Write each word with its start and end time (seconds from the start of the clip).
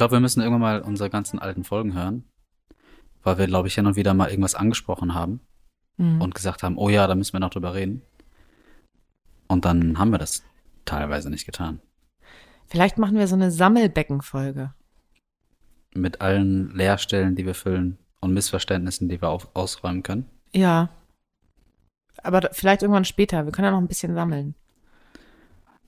Glaube, 0.00 0.12
wir 0.12 0.20
müssen 0.20 0.40
irgendwann 0.40 0.62
mal 0.62 0.80
unsere 0.80 1.10
ganzen 1.10 1.38
alten 1.38 1.62
Folgen 1.62 1.92
hören, 1.92 2.24
weil 3.22 3.36
wir, 3.36 3.46
glaube 3.46 3.68
ich, 3.68 3.74
hin 3.74 3.84
und 3.86 3.96
wieder 3.96 4.14
mal 4.14 4.30
irgendwas 4.30 4.54
angesprochen 4.54 5.12
haben 5.12 5.40
Mhm. 5.98 6.22
und 6.22 6.34
gesagt 6.34 6.62
haben, 6.62 6.78
oh 6.78 6.88
ja, 6.88 7.06
da 7.06 7.14
müssen 7.14 7.34
wir 7.34 7.40
noch 7.40 7.50
drüber 7.50 7.74
reden. 7.74 8.00
Und 9.46 9.66
dann 9.66 9.98
haben 9.98 10.10
wir 10.10 10.16
das 10.16 10.42
teilweise 10.86 11.28
nicht 11.28 11.44
getan. 11.44 11.80
Vielleicht 12.66 12.96
machen 12.96 13.18
wir 13.18 13.28
so 13.28 13.34
eine 13.34 13.50
Sammelbeckenfolge. 13.50 14.72
Mit 15.94 16.22
allen 16.22 16.74
Leerstellen, 16.74 17.36
die 17.36 17.44
wir 17.44 17.54
füllen 17.54 17.98
und 18.20 18.32
Missverständnissen, 18.32 19.10
die 19.10 19.20
wir 19.20 19.28
auf, 19.28 19.54
ausräumen 19.54 20.02
können. 20.02 20.24
Ja. 20.54 20.88
Aber 22.22 22.48
vielleicht 22.52 22.80
irgendwann 22.80 23.04
später. 23.04 23.44
Wir 23.44 23.52
können 23.52 23.66
ja 23.66 23.72
noch 23.72 23.80
ein 23.80 23.88
bisschen 23.88 24.14
sammeln. 24.14 24.54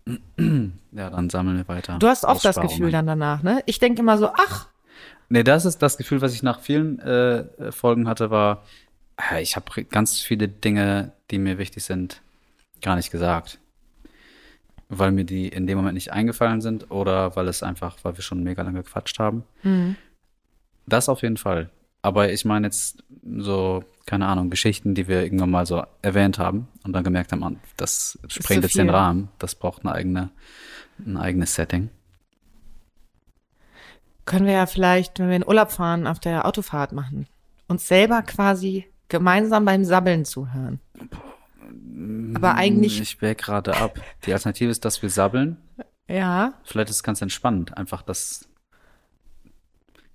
Ja, 0.06 1.11
dann 1.11 1.30
sammeln 1.30 1.56
wir 1.56 1.68
weiter. 1.68 1.99
Du 1.99 2.07
hast 2.09 2.24
oft 2.24 2.45
das. 2.45 2.57
Gefühl 2.57 2.90
dann 2.90 3.07
danach, 3.07 3.43
ne? 3.43 3.63
Ich 3.66 3.79
denke 3.79 4.01
immer 4.01 4.18
so, 4.18 4.30
ach, 4.35 4.66
Nee, 5.29 5.45
das 5.45 5.65
ist 5.65 5.79
das 5.80 5.96
Gefühl, 5.96 6.21
was 6.21 6.35
ich 6.35 6.43
nach 6.43 6.60
vielen 6.60 6.99
äh, 6.99 7.73
Folgen 7.73 8.07
hatte, 8.07 8.30
war, 8.30 8.65
äh, 9.30 9.40
ich 9.40 9.57
habe 9.57 9.85
ganz 9.85 10.21
viele 10.21 10.46
Dinge, 10.46 11.12
die 11.30 11.38
mir 11.38 11.57
wichtig 11.57 11.85
sind, 11.85 12.21
gar 12.82 12.96
nicht 12.96 13.10
gesagt. 13.10 13.59
Weil 14.90 15.10
mir 15.10 15.24
die 15.24 15.49
in 15.49 15.66
dem 15.66 15.79
Moment 15.79 15.95
nicht 15.95 16.12
eingefallen 16.12 16.60
sind 16.60 16.90
oder 16.90 17.34
weil 17.34 17.49
es 17.49 17.62
einfach, 17.62 17.96
weil 18.02 18.15
wir 18.18 18.23
schon 18.23 18.43
mega 18.43 18.62
lange 18.62 18.82
gequatscht 18.82 19.18
haben. 19.18 19.45
hm, 19.62 19.96
Das 20.84 21.09
auf 21.09 21.23
jeden 21.23 21.38
Fall. 21.38 21.71
Aber 22.03 22.33
ich 22.33 22.45
meine 22.45 22.67
jetzt 22.67 23.05
so, 23.39 23.85
keine 24.07 24.27
Ahnung, 24.27 24.51
Geschichten, 24.51 24.95
die 24.95 25.07
wir 25.07 25.23
irgendwann 25.23 25.51
mal 25.51 25.67
so 25.67 25.85
erwähnt 26.03 26.39
haben 26.39 26.67
und 26.85 26.93
dann 26.93 27.05
gemerkt 27.05 27.33
haben, 27.33 27.61
das 27.77 28.19
sprengt 28.27 28.65
jetzt 28.65 28.77
den. 28.77 28.91
Rahmen. 28.91 29.29
Das 29.39 29.55
braucht 29.55 29.85
eine 29.85 29.95
eigene, 29.95 30.30
ein 31.07 31.17
eigenes 31.17 31.55
Setting. 31.55 31.91
können 34.25 34.47
wir 34.47 34.55
ja 34.55 34.67
vielleicht, 34.67 35.19
wenn 35.21 35.29
wir 35.29 35.37
in 35.37 35.47
Urlaub 35.47 35.71
fahren, 35.71 36.07
auf 36.09 36.19
der 36.19 36.45
Autofahrt 36.47 36.93
machen. 36.93 37.27
Uns 37.69 37.87
selber 37.87 38.23
quasi 38.23 38.87
gemeinsam 39.09 39.65
beim 39.65 39.85
Sabbeln 39.85 40.25
zuhören. 40.25 40.80
Aber 42.35 42.55
eigentlich, 42.55 43.01
Ich 43.01 43.23
wäre 43.23 43.35
gerade 43.37 43.77
ab. 43.77 44.01
Die 44.27 44.33
Alternative 44.33 44.71
ist, 44.71 44.85
dass 44.85 45.03
wir 45.03 45.09
sabbeln. 45.11 45.57
ja, 46.09 46.55
Vielleicht 46.65 46.91
ist 46.91 46.97
es 46.97 47.03
ganz 47.03 47.23
entspannt, 47.23 47.77
einfach 47.77 48.03
das 48.03 48.49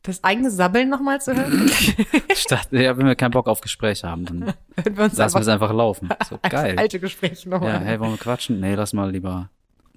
das 0.04 0.24
eigene 0.24 0.50
Sabbeln 0.50 0.90
nochmal 0.90 1.20
zu 1.22 1.36
hören. 1.36 1.70
statt, 2.34 2.70
ja, 2.72 2.98
wenn 2.98 3.06
wir 3.06 3.16
keinen 3.16 3.32
Bock 3.32 3.48
auf 3.48 3.62
Gespräche 3.62 4.08
haben, 4.08 4.26
dann 4.26 4.54
wir 4.96 5.04
uns 5.04 5.18
lassen 5.18 5.36
wir 5.36 5.42
es 5.42 5.48
einfach 5.48 5.68
einfach 5.68 5.76
laufen. 5.76 6.10
So 6.30 6.40
geil. 6.42 6.78
alte 6.78 7.00
Gespräche 7.00 7.50
nochmal. 7.50 7.74
Ja, 7.74 7.80
hey, 7.80 8.00
wollen 8.00 8.12
wir 8.12 8.18
quatschen? 8.18 8.60
Nee, 8.60 8.76
lass 8.76 8.94
mal 8.94 9.12
lieber 9.12 9.50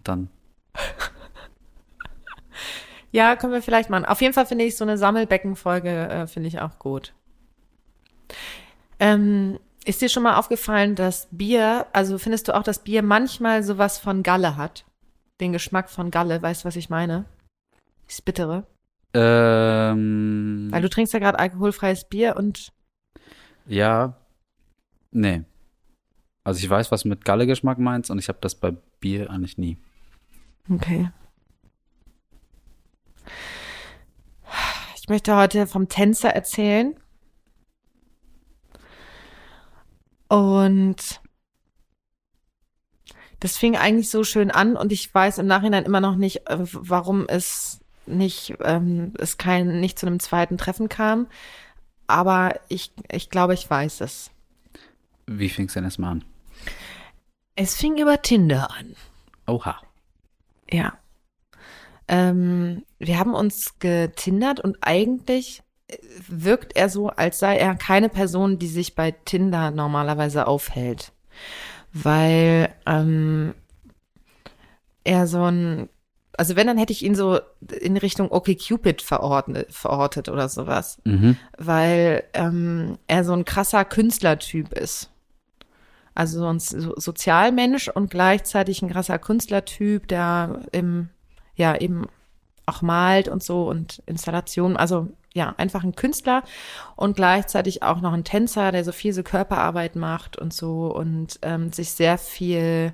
dann. 0.04 0.28
Ja, 3.12 3.36
können 3.36 3.52
wir 3.52 3.62
vielleicht 3.62 3.90
machen. 3.90 4.04
Auf 4.04 4.20
jeden 4.20 4.34
Fall 4.34 4.46
finde 4.46 4.64
ich 4.64 4.76
so 4.76 4.84
eine 4.84 4.96
Sammelbeckenfolge, 4.96 5.90
äh, 5.90 6.26
finde 6.26 6.48
ich 6.48 6.60
auch 6.60 6.78
gut. 6.78 7.12
Ähm, 9.00 9.58
ist 9.84 10.00
dir 10.00 10.08
schon 10.08 10.22
mal 10.22 10.36
aufgefallen, 10.36 10.94
dass 10.94 11.26
Bier, 11.32 11.86
also 11.92 12.18
findest 12.18 12.46
du 12.46 12.54
auch, 12.54 12.62
dass 12.62 12.80
Bier 12.80 13.02
manchmal 13.02 13.62
sowas 13.62 13.98
von 13.98 14.22
Galle 14.22 14.56
hat? 14.56 14.84
Den 15.40 15.52
Geschmack 15.52 15.90
von 15.90 16.10
Galle, 16.10 16.40
weißt 16.40 16.62
du, 16.62 16.68
was 16.68 16.76
ich 16.76 16.90
meine? 16.90 17.24
Das 18.06 18.22
Bittere. 18.22 18.66
Ähm, 19.12 20.68
Weil 20.70 20.82
du 20.82 20.88
trinkst 20.88 21.12
ja 21.12 21.18
gerade 21.18 21.38
alkoholfreies 21.38 22.08
Bier 22.08 22.36
und 22.36 22.72
ja, 23.66 24.16
nee. 25.10 25.44
Also 26.44 26.58
ich 26.58 26.68
weiß, 26.68 26.90
was 26.90 27.02
du 27.02 27.08
mit 27.08 27.24
Galle-Geschmack 27.24 27.78
meinst 27.78 28.10
und 28.10 28.18
ich 28.18 28.28
habe 28.28 28.38
das 28.40 28.54
bei 28.54 28.72
Bier 29.00 29.30
eigentlich 29.30 29.58
nie. 29.58 29.78
Okay. 30.68 31.10
Ich 34.96 35.08
möchte 35.08 35.36
heute 35.36 35.66
vom 35.66 35.88
Tänzer 35.88 36.30
erzählen. 36.30 36.94
Und 40.28 41.20
das 43.40 43.56
fing 43.56 43.76
eigentlich 43.76 44.10
so 44.10 44.22
schön 44.22 44.50
an 44.50 44.76
und 44.76 44.92
ich 44.92 45.12
weiß 45.12 45.38
im 45.38 45.46
Nachhinein 45.46 45.84
immer 45.84 46.00
noch 46.00 46.16
nicht, 46.16 46.48
äh, 46.48 46.58
warum 46.60 47.26
es 47.26 47.79
nicht, 48.10 48.54
ähm, 48.62 49.14
es 49.18 49.38
kein, 49.38 49.80
nicht 49.80 49.98
zu 49.98 50.06
einem 50.06 50.20
zweiten 50.20 50.58
Treffen 50.58 50.88
kam. 50.88 51.26
Aber 52.06 52.58
ich, 52.68 52.92
ich 53.10 53.30
glaube, 53.30 53.54
ich 53.54 53.68
weiß 53.68 54.00
es. 54.00 54.30
Wie 55.26 55.48
fing's 55.48 55.74
denn 55.74 55.84
erstmal 55.84 56.12
an? 56.12 56.24
Es 57.54 57.76
fing 57.76 57.98
über 57.98 58.20
Tinder 58.22 58.70
an. 58.70 58.96
Oha. 59.46 59.80
Ja. 60.70 60.94
Ähm, 62.08 62.84
wir 62.98 63.18
haben 63.18 63.34
uns 63.34 63.78
getindert 63.78 64.60
und 64.60 64.78
eigentlich 64.80 65.62
wirkt 66.28 66.76
er 66.76 66.88
so, 66.88 67.08
als 67.08 67.38
sei 67.38 67.56
er 67.56 67.74
keine 67.74 68.08
Person, 68.08 68.58
die 68.58 68.68
sich 68.68 68.94
bei 68.94 69.12
Tinder 69.12 69.70
normalerweise 69.70 70.46
aufhält. 70.46 71.12
Weil 71.92 72.74
ähm, 72.86 73.54
er 75.04 75.26
so 75.26 75.44
ein, 75.44 75.88
also 76.36 76.56
wenn, 76.56 76.66
dann 76.66 76.78
hätte 76.78 76.92
ich 76.92 77.04
ihn 77.04 77.14
so 77.14 77.40
in 77.80 77.96
Richtung 77.96 78.30
OkCupid 78.30 79.02
verordnet, 79.02 79.72
verortet 79.72 80.28
oder 80.28 80.48
sowas. 80.48 80.98
Mhm. 81.04 81.36
Weil 81.58 82.24
ähm, 82.34 82.98
er 83.06 83.24
so 83.24 83.32
ein 83.32 83.44
krasser 83.44 83.84
Künstlertyp 83.84 84.72
ist. 84.72 85.10
Also 86.14 86.40
so 86.40 86.46
ein 86.46 86.58
so 86.58 86.94
Sozialmensch 86.96 87.88
und 87.88 88.10
gleichzeitig 88.10 88.82
ein 88.82 88.90
krasser 88.90 89.18
Künstlertyp, 89.18 90.08
der 90.08 90.62
im, 90.72 91.08
ja, 91.54 91.76
eben 91.76 92.06
auch 92.66 92.82
malt 92.82 93.28
und 93.28 93.42
so 93.42 93.68
und 93.68 94.02
Installationen, 94.06 94.76
also 94.76 95.08
ja, 95.32 95.54
einfach 95.58 95.84
ein 95.84 95.94
Künstler 95.94 96.42
und 96.96 97.14
gleichzeitig 97.14 97.82
auch 97.82 98.00
noch 98.00 98.12
ein 98.12 98.24
Tänzer, 98.24 98.72
der 98.72 98.84
so 98.84 98.92
viel 98.92 99.12
so 99.12 99.22
Körperarbeit 99.22 99.94
macht 99.94 100.36
und 100.36 100.52
so 100.52 100.94
und 100.94 101.38
ähm, 101.42 101.72
sich 101.72 101.92
sehr 101.92 102.18
viel 102.18 102.92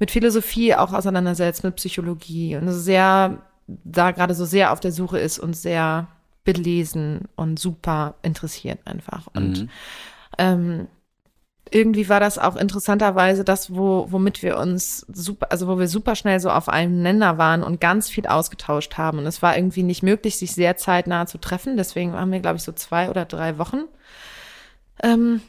mit 0.00 0.10
Philosophie 0.10 0.74
auch 0.74 0.92
auseinandersetzt, 0.92 1.62
mit 1.62 1.76
Psychologie 1.76 2.56
und 2.56 2.70
sehr, 2.72 3.38
da 3.66 4.10
gerade 4.10 4.34
so 4.34 4.44
sehr 4.44 4.72
auf 4.72 4.80
der 4.80 4.92
Suche 4.92 5.18
ist 5.18 5.38
und 5.38 5.56
sehr 5.56 6.08
belesen 6.44 7.28
und 7.36 7.58
super 7.58 8.14
interessiert 8.22 8.80
einfach. 8.84 9.28
Und 9.34 9.62
Mhm. 9.62 9.68
ähm, 10.38 10.88
irgendwie 11.70 12.08
war 12.08 12.20
das 12.20 12.38
auch 12.38 12.56
interessanterweise 12.56 13.42
das, 13.42 13.74
wo, 13.74 14.06
womit 14.10 14.42
wir 14.42 14.58
uns 14.58 15.04
super, 15.12 15.50
also 15.50 15.66
wo 15.66 15.78
wir 15.78 15.88
super 15.88 16.14
schnell 16.14 16.38
so 16.38 16.50
auf 16.50 16.68
einem 16.68 17.02
Nenner 17.02 17.38
waren 17.38 17.62
und 17.62 17.80
ganz 17.80 18.08
viel 18.08 18.26
ausgetauscht 18.26 18.96
haben. 18.98 19.18
Und 19.18 19.26
es 19.26 19.42
war 19.42 19.56
irgendwie 19.56 19.82
nicht 19.82 20.02
möglich, 20.02 20.36
sich 20.36 20.54
sehr 20.54 20.76
zeitnah 20.76 21.26
zu 21.26 21.38
treffen. 21.38 21.76
Deswegen 21.76 22.12
haben 22.12 22.32
wir, 22.32 22.40
glaube 22.40 22.56
ich, 22.56 22.62
so 22.62 22.72
zwei 22.72 23.10
oder 23.10 23.24
drei 23.24 23.58
Wochen 23.58 23.84
ähm, 25.02 25.40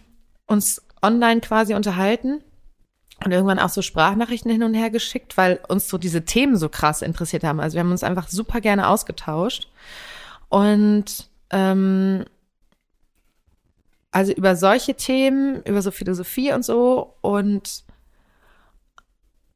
uns 0.48 0.82
online 1.02 1.42
quasi 1.42 1.76
unterhalten 1.76 2.42
und 3.24 3.32
irgendwann 3.32 3.60
auch 3.60 3.70
so 3.70 3.82
Sprachnachrichten 3.82 4.52
hin 4.52 4.64
und 4.64 4.74
her 4.74 4.90
geschickt, 4.90 5.38
weil 5.38 5.60
uns 5.68 5.88
so 5.88 5.98
diese 5.98 6.26
Themen 6.26 6.58
so 6.58 6.70
krass 6.70 7.02
interessiert 7.02 7.44
haben. 7.44 7.60
Also 7.60 7.76
wir 7.76 7.82
haben 7.82 7.92
uns 7.92 8.04
einfach 8.04 8.28
super 8.28 8.62
gerne 8.62 8.88
ausgetauscht. 8.88 9.70
Und 10.50 11.30
ähm, 11.52 12.26
also 14.12 14.32
über 14.32 14.56
solche 14.56 14.96
Themen, 14.96 15.62
über 15.64 15.82
so 15.82 15.92
Philosophie 15.92 16.54
und 16.54 16.64
so 16.64 17.16
und 17.22 17.86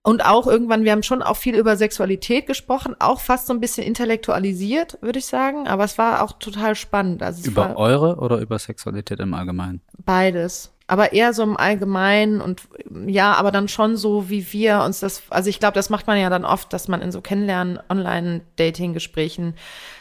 und 0.04 0.26
auch 0.26 0.48
irgendwann, 0.48 0.84
wir 0.84 0.94
haben 0.94 1.04
schon 1.04 1.22
auch 1.22 1.38
viel 1.38 1.56
über 1.56 1.78
Sexualität 1.78 2.48
gesprochen, 2.48 2.96
auch 2.98 3.20
fast 3.20 3.46
so 3.46 3.54
ein 3.54 3.60
bisschen 3.60 3.86
intellektualisiert, 3.86 4.98
würde 5.02 5.20
ich 5.20 5.28
sagen, 5.28 5.68
aber 5.68 5.84
es 5.84 6.00
war 6.00 6.24
auch 6.24 6.32
total 6.34 6.74
spannend. 6.74 7.22
Also 7.22 7.48
Über 7.48 7.78
eure 7.78 8.16
oder 8.16 8.40
über 8.40 8.58
Sexualität 8.58 9.20
im 9.20 9.36
Allgemeinen? 9.36 9.82
beides, 10.04 10.72
aber 10.88 11.14
eher 11.14 11.34
so 11.34 11.44
im 11.44 11.56
Allgemeinen 11.56 12.42
und 12.42 12.64
ja, 13.06 13.34
aber 13.34 13.52
dann 13.52 13.68
schon 13.68 13.96
so, 13.96 14.30
wie 14.30 14.52
wir 14.52 14.82
uns 14.82 15.02
das, 15.02 15.22
also 15.30 15.50
ich 15.50 15.60
glaube, 15.60 15.76
das 15.76 15.92
macht 15.92 16.08
man 16.08 16.18
ja 16.18 16.30
dann 16.30 16.46
oft, 16.46 16.74
dass 16.74 16.88
man 16.88 17.02
in 17.02 17.12
so 17.12 17.22
Kennenlernen, 17.22 17.80
Online-Dating-Gesprächen 17.88 19.54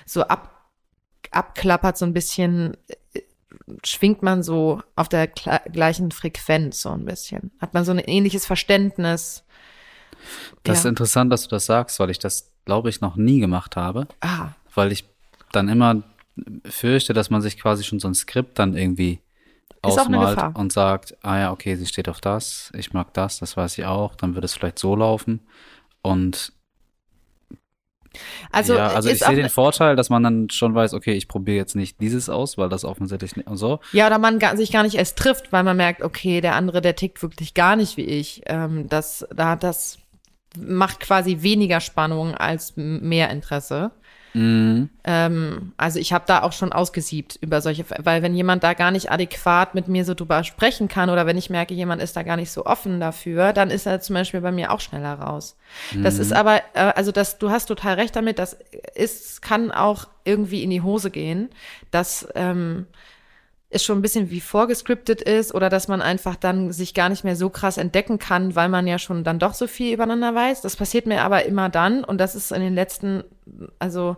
so 0.07 0.23
ab, 0.23 0.67
abklappert, 1.31 1.99
so 1.99 2.07
ein 2.07 2.15
bisschen, 2.15 2.77
schwingt 3.85 4.23
man 4.23 4.43
so 4.43 4.83
auf 4.97 5.09
der 5.09 5.27
gleichen 5.27 6.11
Frequenz 6.11 6.83
so 6.83 6.91
ein 6.91 7.05
bisschen. 7.05 7.51
Hat 7.61 7.75
man 7.75 7.85
so 7.85 7.93
ein 7.93 7.99
ähnliches 7.99 8.47
Verständnis. 8.47 9.45
Das 10.65 10.79
ja. 10.79 10.81
ist 10.81 10.85
interessant, 10.87 11.33
dass 11.33 11.45
du 11.45 11.49
das 11.51 11.67
sagst, 11.67 11.99
weil 12.01 12.11
ich 12.11 12.19
das, 12.19 12.53
glaube 12.65 12.89
ich, 12.89 13.01
noch 13.01 13.17
nie 13.17 13.41
gemacht 13.41 13.77
habe. 13.77 14.07
Ah. 14.21 14.49
Weil 14.75 14.93
ich 14.93 15.05
dann 15.53 15.69
immer 15.69 16.03
fürchte, 16.65 17.13
dass 17.13 17.31
man 17.31 17.43
sich 17.43 17.59
quasi 17.59 17.85
schon 17.85 18.01
so 18.01 18.09
ein 18.09 18.15
Skript 18.15 18.59
dann 18.59 18.77
irgendwie 18.77 19.21
ausmalt 19.83 20.57
und 20.57 20.73
sagt, 20.73 21.17
ah 21.23 21.39
ja, 21.39 21.53
okay, 21.53 21.77
sie 21.77 21.87
steht 21.87 22.09
auf 22.09 22.21
das, 22.21 22.71
ich 22.75 22.93
mag 22.93 23.15
das, 23.15 23.39
das 23.39 23.57
weiß 23.57 23.79
ich 23.79 23.87
auch, 23.87 24.15
dann 24.15 24.35
wird 24.35 24.45
es 24.45 24.55
vielleicht 24.55 24.79
so 24.79 24.95
laufen. 24.95 25.41
Und 26.03 26.53
also, 28.51 28.75
ja, 28.75 28.89
also 28.89 29.09
ich 29.09 29.21
sehe 29.21 29.37
den 29.37 29.49
Vorteil, 29.49 29.97
dass 29.97 30.11
man 30.11 30.23
dann 30.23 30.51
schon 30.51 30.75
weiß, 30.75 30.95
okay, 30.95 31.13
ich 31.13 31.29
probiere 31.29 31.57
jetzt 31.57 31.77
nicht 31.77 32.01
dieses 32.01 32.29
aus, 32.29 32.59
weil 32.59 32.69
das 32.69 32.85
offensichtlich 32.85 33.37
nicht 33.37 33.49
und 33.49 33.57
so. 33.57 33.81
Ja, 33.93 34.07
oder 34.07 34.19
man 34.19 34.41
sich 34.57 34.73
gar 34.73 34.83
nicht 34.83 34.97
erst 34.97 35.17
trifft, 35.17 35.53
weil 35.53 35.63
man 35.63 35.77
merkt, 35.77 36.03
okay, 36.03 36.41
der 36.41 36.55
andere, 36.55 36.81
der 36.81 36.97
tickt 36.97 37.23
wirklich 37.23 37.55
gar 37.55 37.77
nicht 37.77 37.97
wie 37.97 38.05
ich. 38.05 38.43
Ähm, 38.47 38.89
das, 38.89 39.27
da 39.35 39.57
das 39.57 39.99
macht 40.59 41.01
quasi 41.01 41.43
weniger 41.43 41.81
Spannung 41.81 42.35
als 42.35 42.73
mehr 42.77 43.31
Interesse. 43.31 43.93
Mhm. 44.35 44.91
Ähm, 45.05 45.73
also 45.77 45.99
ich 45.99 46.13
habe 46.13 46.25
da 46.27 46.43
auch 46.43 46.53
schon 46.53 46.73
ausgesiebt 46.73 47.39
über 47.41 47.61
solche, 47.61 47.85
weil 47.99 48.23
wenn 48.23 48.35
jemand 48.35 48.63
da 48.63 48.75
gar 48.75 48.91
nicht 48.91 49.11
adäquat 49.11 49.75
mit 49.75 49.89
mir 49.89 50.05
so 50.05 50.15
drüber 50.15 50.45
sprechen 50.45 50.89
kann 50.89 51.11
oder 51.11 51.27
wenn 51.27 51.39
ich 51.39 51.51
merke, 51.51 51.75
jemand 51.75 52.03
ist 52.03 52.17
da 52.17 52.23
gar 52.23 52.37
nicht 52.37 52.51
so 52.51 52.67
offen 52.67 53.01
dafür, 53.01 53.53
dann 53.53 53.71
ist 53.71 53.87
er 53.87 54.01
zum 54.01 54.15
Beispiel 54.15 54.41
bei 54.41 54.53
mir 54.53 54.73
auch 54.73 54.81
schneller 54.81 55.15
raus. 55.15 55.57
Mhm. 55.93 56.03
Das 56.05 56.19
ist 56.19 56.33
aber, 56.33 56.63
äh, 56.75 56.93
also 56.95 57.13
das, 57.13 57.39
du 57.39 57.51
hast 57.51 57.67
total 57.67 57.95
recht 57.95 58.15
damit, 58.15 58.39
das 58.39 58.57
ist, 58.95 59.43
kann 59.43 59.71
auch 59.71 60.07
irgendwie 60.25 60.63
in 60.63 60.71
die 60.71 60.83
Hose 60.83 61.11
gehen, 61.11 61.51
dass 61.91 62.29
ähm, 62.35 62.87
es 63.71 63.85
schon 63.85 63.99
ein 63.99 64.03
bisschen 64.03 64.31
wie 64.31 64.41
vorgescriptet 64.41 65.23
ist 65.23 65.55
oder 65.55 65.69
dass 65.69 65.87
man 65.87 66.03
einfach 66.03 66.35
dann 66.35 66.73
sich 66.73 66.93
gar 66.93 67.09
nicht 67.09 67.23
mehr 67.23 67.37
so 67.37 67.49
krass 67.49 67.79
entdecken 67.79 68.19
kann, 68.19 68.57
weil 68.57 68.69
man 68.69 68.87
ja 68.87 68.99
schon 68.99 69.23
dann 69.23 69.39
doch 69.39 69.55
so 69.55 69.69
viel 69.69 69.95
übereinander 69.95 70.35
weiß. 70.35 70.61
Das 70.61 70.75
passiert 70.75 71.07
mir 71.07 71.23
aber 71.23 71.47
immer 71.47 71.69
dann 71.69 72.03
und 72.03 72.19
das 72.19 72.35
ist 72.35 72.51
in 72.51 72.61
den 72.61 72.75
letzten, 72.75 73.23
also 73.79 74.17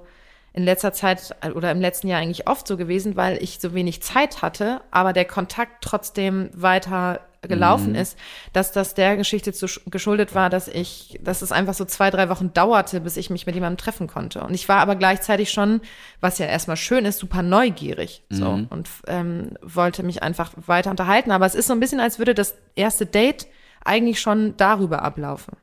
in 0.55 0.65
letzter 0.65 0.93
Zeit 0.93 1.37
oder 1.55 1.71
im 1.71 1.81
letzten 1.81 2.09
Jahr 2.09 2.21
eigentlich 2.21 2.49
oft 2.49 2.67
so 2.67 2.79
gewesen, 2.79 3.15
weil 3.15 3.43
ich 3.43 3.59
so 3.61 3.75
wenig 3.75 4.03
Zeit 4.03 4.41
hatte, 4.41 4.81
aber 4.91 5.13
der 5.13 5.27
Kontakt 5.27 5.85
trotzdem 5.85 6.51
weiter 6.55 7.21
gelaufen 7.49 7.91
mhm. 7.91 7.97
ist, 7.97 8.19
dass 8.53 8.73
das 8.73 8.95
der 8.95 9.17
Geschichte 9.17 9.53
zu, 9.53 9.67
geschuldet 9.91 10.35
war, 10.35 10.49
dass 10.49 10.69
ich, 10.69 11.19
dass 11.23 11.43
es 11.43 11.53
einfach 11.53 11.75
so 11.75 11.85
zwei, 11.85 12.11
drei 12.11 12.29
Wochen 12.29 12.53
dauerte, 12.53 13.01
bis 13.01 13.17
ich 13.17 13.31
mich 13.31 13.47
mit 13.47 13.55
jemandem 13.55 13.79
treffen 13.79 14.07
konnte. 14.07 14.43
Und 14.43 14.55
ich 14.55 14.69
war 14.69 14.79
aber 14.79 14.95
gleichzeitig 14.95 15.51
schon, 15.51 15.81
was 16.21 16.39
ja 16.39 16.47
erstmal 16.47 16.77
schön 16.77 17.05
ist, 17.05 17.19
super 17.19 17.43
neugierig 17.43 18.25
so 18.31 18.53
mhm. 18.53 18.67
und 18.71 18.89
ähm, 19.09 19.51
wollte 19.63 20.03
mich 20.03 20.23
einfach 20.23 20.53
weiter 20.67 20.91
unterhalten. 20.91 21.33
Aber 21.33 21.47
es 21.47 21.55
ist 21.55 21.67
so 21.67 21.73
ein 21.73 21.81
bisschen, 21.81 22.01
als 22.01 22.19
würde 22.19 22.35
das 22.35 22.57
erste 22.77 23.07
Date 23.07 23.49
eigentlich 23.85 24.21
schon 24.21 24.57
darüber 24.57 25.03
ablaufen. 25.03 25.57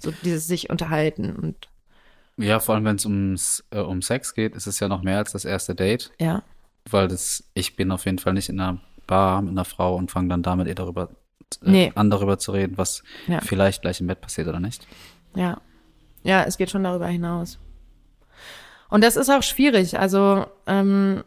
So 0.00 0.12
dieses 0.22 0.46
sich 0.46 0.70
unterhalten 0.70 1.34
und 1.34 1.68
ja, 2.40 2.60
vor 2.60 2.76
allem 2.76 2.84
wenn 2.84 2.96
es 2.96 3.04
ums 3.04 3.64
äh, 3.70 3.80
um 3.80 4.00
Sex 4.00 4.32
geht, 4.32 4.54
ist 4.54 4.68
es 4.68 4.78
ja 4.78 4.86
noch 4.86 5.02
mehr 5.02 5.18
als 5.18 5.32
das 5.32 5.44
erste 5.44 5.74
Date. 5.74 6.12
Ja. 6.20 6.44
Weil 6.88 7.08
das, 7.08 7.42
ich 7.52 7.74
bin 7.74 7.90
auf 7.90 8.04
jeden 8.04 8.18
Fall 8.18 8.32
nicht 8.32 8.48
in 8.48 8.60
einer 8.60 8.80
Bar 9.08 9.42
mit 9.42 9.50
einer 9.50 9.64
Frau 9.64 9.96
und 9.96 10.12
fange 10.12 10.28
dann 10.28 10.44
damit 10.44 10.68
ihr 10.68 10.76
darüber 10.76 11.08
äh, 11.64 11.70
nee. 11.70 11.92
an 11.96 12.10
darüber 12.10 12.38
zu 12.38 12.52
reden, 12.52 12.78
was 12.78 13.02
ja. 13.26 13.40
vielleicht 13.40 13.82
gleich 13.82 14.00
im 14.00 14.06
Bett 14.06 14.20
passiert 14.20 14.46
oder 14.46 14.60
nicht. 14.60 14.86
Ja. 15.34 15.60
Ja, 16.22 16.44
es 16.44 16.56
geht 16.56 16.70
schon 16.70 16.84
darüber 16.84 17.08
hinaus. 17.08 17.58
Und 18.90 19.02
das 19.02 19.16
ist 19.16 19.30
auch 19.30 19.42
schwierig. 19.42 19.98
Also, 19.98 20.46
ähm, 20.66 21.24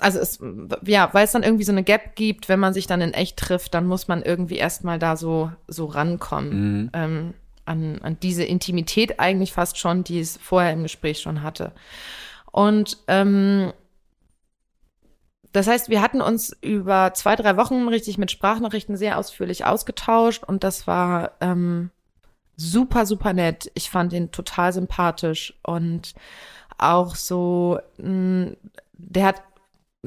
also 0.00 0.18
es, 0.18 0.40
ja, 0.84 1.08
weil 1.12 1.24
es 1.24 1.32
dann 1.32 1.42
irgendwie 1.42 1.64
so 1.64 1.72
eine 1.72 1.82
Gap 1.82 2.16
gibt, 2.16 2.48
wenn 2.48 2.60
man 2.60 2.74
sich 2.74 2.86
dann 2.86 3.00
in 3.00 3.14
echt 3.14 3.38
trifft, 3.38 3.74
dann 3.74 3.86
muss 3.86 4.08
man 4.08 4.22
irgendwie 4.22 4.56
erstmal 4.56 4.98
da 4.98 5.16
so, 5.16 5.52
so 5.68 5.86
rankommen. 5.86 6.82
Mhm. 6.82 6.90
Ähm, 6.92 7.34
an, 7.64 8.00
an 8.02 8.16
diese 8.20 8.44
Intimität 8.44 9.20
eigentlich 9.20 9.52
fast 9.52 9.78
schon, 9.78 10.02
die 10.04 10.20
es 10.20 10.36
vorher 10.42 10.72
im 10.72 10.82
Gespräch 10.82 11.20
schon 11.20 11.42
hatte. 11.42 11.72
Und 12.50 12.98
ähm, 13.08 13.72
das 15.52 15.66
heißt, 15.66 15.88
wir 15.90 16.00
hatten 16.00 16.20
uns 16.20 16.56
über 16.62 17.12
zwei, 17.14 17.36
drei 17.36 17.56
Wochen 17.56 17.88
richtig 17.88 18.18
mit 18.18 18.30
Sprachnachrichten 18.30 18.96
sehr 18.96 19.18
ausführlich 19.18 19.64
ausgetauscht 19.64 20.44
und 20.44 20.64
das 20.64 20.86
war 20.86 21.32
ähm, 21.40 21.90
super, 22.56 23.06
super 23.06 23.32
nett. 23.32 23.70
Ich 23.74 23.90
fand 23.90 24.12
ihn 24.12 24.30
total 24.30 24.72
sympathisch 24.72 25.54
und 25.62 26.14
auch 26.78 27.14
so, 27.14 27.78
mh, 27.98 28.46
mm, 28.46 28.56
der 28.94 29.26
hat 29.26 29.42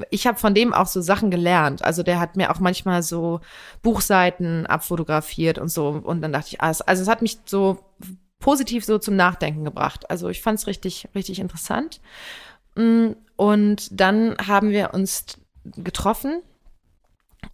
ich 0.09 0.27
habe 0.27 0.38
von 0.38 0.53
dem 0.53 0.74
auch 0.74 0.88
so 0.88 1.00
Sachen 1.00 1.31
gelernt. 1.31 1.81
Also 1.81 2.03
der 2.03 2.19
hat 2.19 2.36
mir 2.36 2.51
auch 2.51 2.59
manchmal 2.59 3.01
so 3.01 3.39
Buchseiten 3.81 4.65
abfotografiert 4.65 5.57
und 5.57 5.69
so. 5.69 5.88
Und 5.88 6.21
dann 6.21 6.33
dachte 6.33 6.50
ich, 6.51 6.62
also 6.62 6.83
es 6.83 7.07
hat 7.07 7.21
mich 7.21 7.39
so 7.45 7.80
positiv 8.39 8.83
so 8.83 9.00
zum 9.00 9.15
Nachdenken 9.15 9.63
gebracht. 9.63 10.09
Also 10.09 10.27
ich 10.27 10.42
fand 10.42 10.59
es 10.59 10.68
richtig, 10.68 11.07
richtig 11.15 11.39
interessant. 11.39 12.01
Mm, 12.75 13.12
und 13.35 13.99
dann 13.99 14.35
haben 14.45 14.69
wir 14.69 14.93
uns 14.93 15.25
getroffen. 15.77 16.41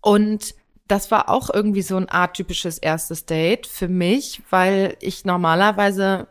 Und 0.01 0.55
das 0.87 1.11
war 1.11 1.29
auch 1.29 1.49
irgendwie 1.53 1.81
so 1.81 1.97
ein 1.97 2.09
arttypisches 2.09 2.77
erstes 2.77 3.25
Date 3.25 3.67
für 3.67 3.87
mich, 3.87 4.41
weil 4.49 4.97
ich 4.99 5.25
normalerweise 5.25 6.27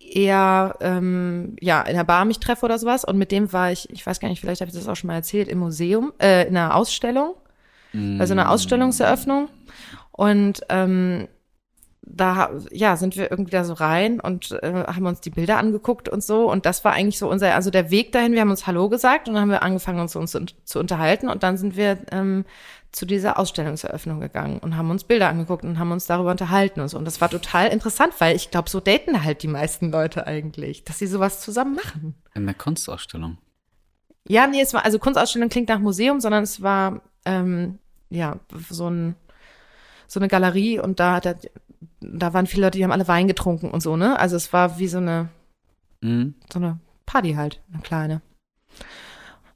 eher 0.00 0.76
ähm, 0.80 1.56
ja 1.60 1.82
in 1.82 1.94
der 1.94 2.04
Bar 2.04 2.24
mich 2.24 2.40
treffe 2.40 2.64
oder 2.64 2.78
sowas. 2.78 3.04
Und 3.04 3.18
mit 3.18 3.30
dem 3.30 3.52
war 3.52 3.72
ich, 3.72 3.90
ich 3.90 4.06
weiß 4.06 4.20
gar 4.20 4.28
nicht, 4.28 4.40
vielleicht 4.40 4.60
habe 4.60 4.70
ich 4.70 4.76
das 4.76 4.88
auch 4.88 4.96
schon 4.96 5.08
mal 5.08 5.14
erzählt, 5.14 5.48
im 5.48 5.58
Museum, 5.58 6.12
äh, 6.20 6.48
in 6.48 6.56
einer 6.56 6.74
Ausstellung, 6.74 7.34
mm. 7.92 8.20
also 8.20 8.32
eine 8.32 8.48
Ausstellungseröffnung. 8.48 9.48
Und 10.12 10.62
ähm, 10.68 11.28
da 12.10 12.50
ja 12.70 12.96
sind 12.96 13.16
wir 13.16 13.30
irgendwie 13.30 13.50
da 13.50 13.64
so 13.64 13.74
rein 13.74 14.20
und 14.20 14.52
äh, 14.62 14.84
haben 14.86 15.06
uns 15.06 15.20
die 15.20 15.30
Bilder 15.30 15.58
angeguckt 15.58 16.08
und 16.08 16.22
so. 16.22 16.50
Und 16.50 16.66
das 16.66 16.84
war 16.84 16.92
eigentlich 16.92 17.18
so 17.18 17.28
unser 17.28 17.54
also 17.54 17.70
der 17.70 17.90
Weg 17.90 18.12
dahin 18.12 18.32
wir 18.32 18.40
haben 18.40 18.50
uns 18.50 18.66
Hallo 18.66 18.88
gesagt 18.88 19.28
und 19.28 19.34
dann 19.34 19.42
haben 19.42 19.50
wir 19.50 19.62
angefangen 19.62 20.00
uns, 20.00 20.16
uns 20.16 20.36
zu 20.64 20.78
unterhalten. 20.78 21.28
Und 21.28 21.42
dann 21.42 21.56
sind 21.56 21.76
wir 21.76 21.98
ähm, 22.10 22.44
zu 22.92 23.04
dieser 23.04 23.38
Ausstellungseröffnung 23.38 24.20
gegangen 24.20 24.58
und 24.58 24.76
haben 24.76 24.90
uns 24.90 25.04
Bilder 25.04 25.28
angeguckt 25.28 25.64
und 25.64 25.78
haben 25.78 25.92
uns 25.92 26.06
darüber 26.06 26.30
unterhalten 26.30 26.80
und 26.80 26.88
so. 26.88 26.96
Und 26.96 27.04
das 27.04 27.20
war 27.20 27.28
total 27.28 27.68
interessant 27.68 28.14
weil 28.18 28.34
ich 28.34 28.50
glaube 28.50 28.70
so 28.70 28.80
daten 28.80 29.22
halt 29.22 29.42
die 29.42 29.48
meisten 29.48 29.90
Leute 29.90 30.26
eigentlich 30.26 30.84
dass 30.84 30.98
sie 30.98 31.06
sowas 31.06 31.40
zusammen 31.40 31.74
machen. 31.74 32.14
In 32.34 32.46
der 32.46 32.54
Kunstausstellung. 32.54 33.38
Ja 34.26 34.46
nee 34.46 34.62
es 34.62 34.72
war 34.72 34.84
also 34.84 34.98
Kunstausstellung 34.98 35.50
klingt 35.50 35.68
nach 35.68 35.80
Museum 35.80 36.20
sondern 36.20 36.42
es 36.42 36.62
war 36.62 37.02
ähm, 37.24 37.78
ja 38.08 38.38
so 38.70 38.88
ein 38.88 39.14
so 40.06 40.18
eine 40.18 40.28
Galerie 40.28 40.80
und 40.80 40.98
da 41.00 41.16
hat 41.16 41.26
er 41.26 41.36
da 42.00 42.32
waren 42.32 42.46
viele 42.46 42.66
Leute, 42.66 42.78
die 42.78 42.84
haben 42.84 42.92
alle 42.92 43.08
Wein 43.08 43.28
getrunken 43.28 43.70
und 43.70 43.82
so, 43.82 43.96
ne? 43.96 44.18
Also 44.18 44.36
es 44.36 44.52
war 44.52 44.78
wie 44.78 44.88
so 44.88 44.98
eine, 44.98 45.28
mhm. 46.00 46.34
so 46.52 46.58
eine 46.58 46.78
Party 47.06 47.34
halt, 47.34 47.62
eine 47.72 47.82
kleine. 47.82 48.22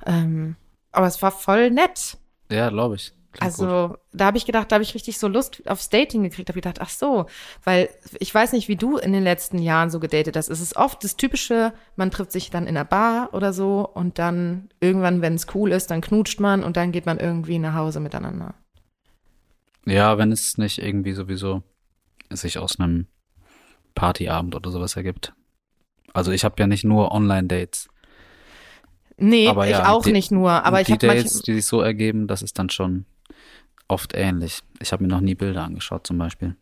Ähm, 0.06 0.56
aber 0.90 1.06
es 1.06 1.22
war 1.22 1.30
voll 1.30 1.70
nett. 1.70 2.18
Ja, 2.50 2.68
glaube 2.70 2.96
ich. 2.96 3.12
Klingt 3.32 3.44
also 3.44 3.88
gut. 3.88 3.98
da 4.12 4.26
habe 4.26 4.36
ich 4.36 4.44
gedacht, 4.44 4.70
da 4.70 4.74
habe 4.74 4.82
ich 4.82 4.94
richtig 4.94 5.18
so 5.18 5.26
Lust 5.26 5.62
aufs 5.66 5.88
Dating 5.88 6.22
gekriegt. 6.22 6.50
Habe 6.50 6.60
gedacht, 6.60 6.82
ach 6.82 6.90
so, 6.90 7.26
weil 7.64 7.88
ich 8.18 8.34
weiß 8.34 8.52
nicht, 8.52 8.68
wie 8.68 8.76
du 8.76 8.98
in 8.98 9.12
den 9.14 9.22
letzten 9.22 9.58
Jahren 9.58 9.88
so 9.88 10.00
gedatet 10.00 10.36
hast. 10.36 10.50
Es 10.50 10.60
ist 10.60 10.76
oft 10.76 11.02
das 11.02 11.16
typische, 11.16 11.72
man 11.96 12.10
trifft 12.10 12.32
sich 12.32 12.50
dann 12.50 12.64
in 12.66 12.76
einer 12.76 12.84
Bar 12.84 13.30
oder 13.32 13.54
so 13.54 13.88
und 13.88 14.18
dann 14.18 14.68
irgendwann, 14.80 15.22
wenn 15.22 15.34
es 15.34 15.46
cool 15.54 15.72
ist, 15.72 15.90
dann 15.90 16.02
knutscht 16.02 16.40
man 16.40 16.62
und 16.62 16.76
dann 16.76 16.92
geht 16.92 17.06
man 17.06 17.18
irgendwie 17.18 17.58
nach 17.58 17.74
Hause 17.74 18.00
miteinander. 18.00 18.54
Ja, 19.86 20.18
wenn 20.18 20.30
es 20.30 20.58
nicht 20.58 20.78
irgendwie 20.78 21.12
sowieso 21.12 21.62
sich 22.36 22.58
aus 22.58 22.78
einem 22.78 23.06
Partyabend 23.94 24.54
oder 24.54 24.70
sowas 24.70 24.96
ergibt. 24.96 25.32
Also 26.12 26.32
ich 26.32 26.44
habe 26.44 26.56
ja 26.58 26.66
nicht 26.66 26.84
nur 26.84 27.12
Online-Dates. 27.12 27.88
Nee, 29.16 29.48
aber 29.48 29.66
ja, 29.66 29.80
ich 29.80 29.86
auch 29.86 30.02
die, 30.02 30.12
nicht 30.12 30.30
nur. 30.30 30.50
Aber 30.50 30.80
ich 30.80 30.86
die 30.86 30.98
Dates, 30.98 31.42
die 31.42 31.54
sich 31.54 31.66
so 31.66 31.80
ergeben, 31.80 32.26
das 32.26 32.42
ist 32.42 32.58
dann 32.58 32.70
schon 32.70 33.06
oft 33.88 34.14
ähnlich. 34.14 34.62
Ich 34.80 34.92
habe 34.92 35.02
mir 35.04 35.08
noch 35.08 35.20
nie 35.20 35.34
Bilder 35.34 35.64
angeschaut 35.64 36.06
zum 36.06 36.18
Beispiel. 36.18 36.56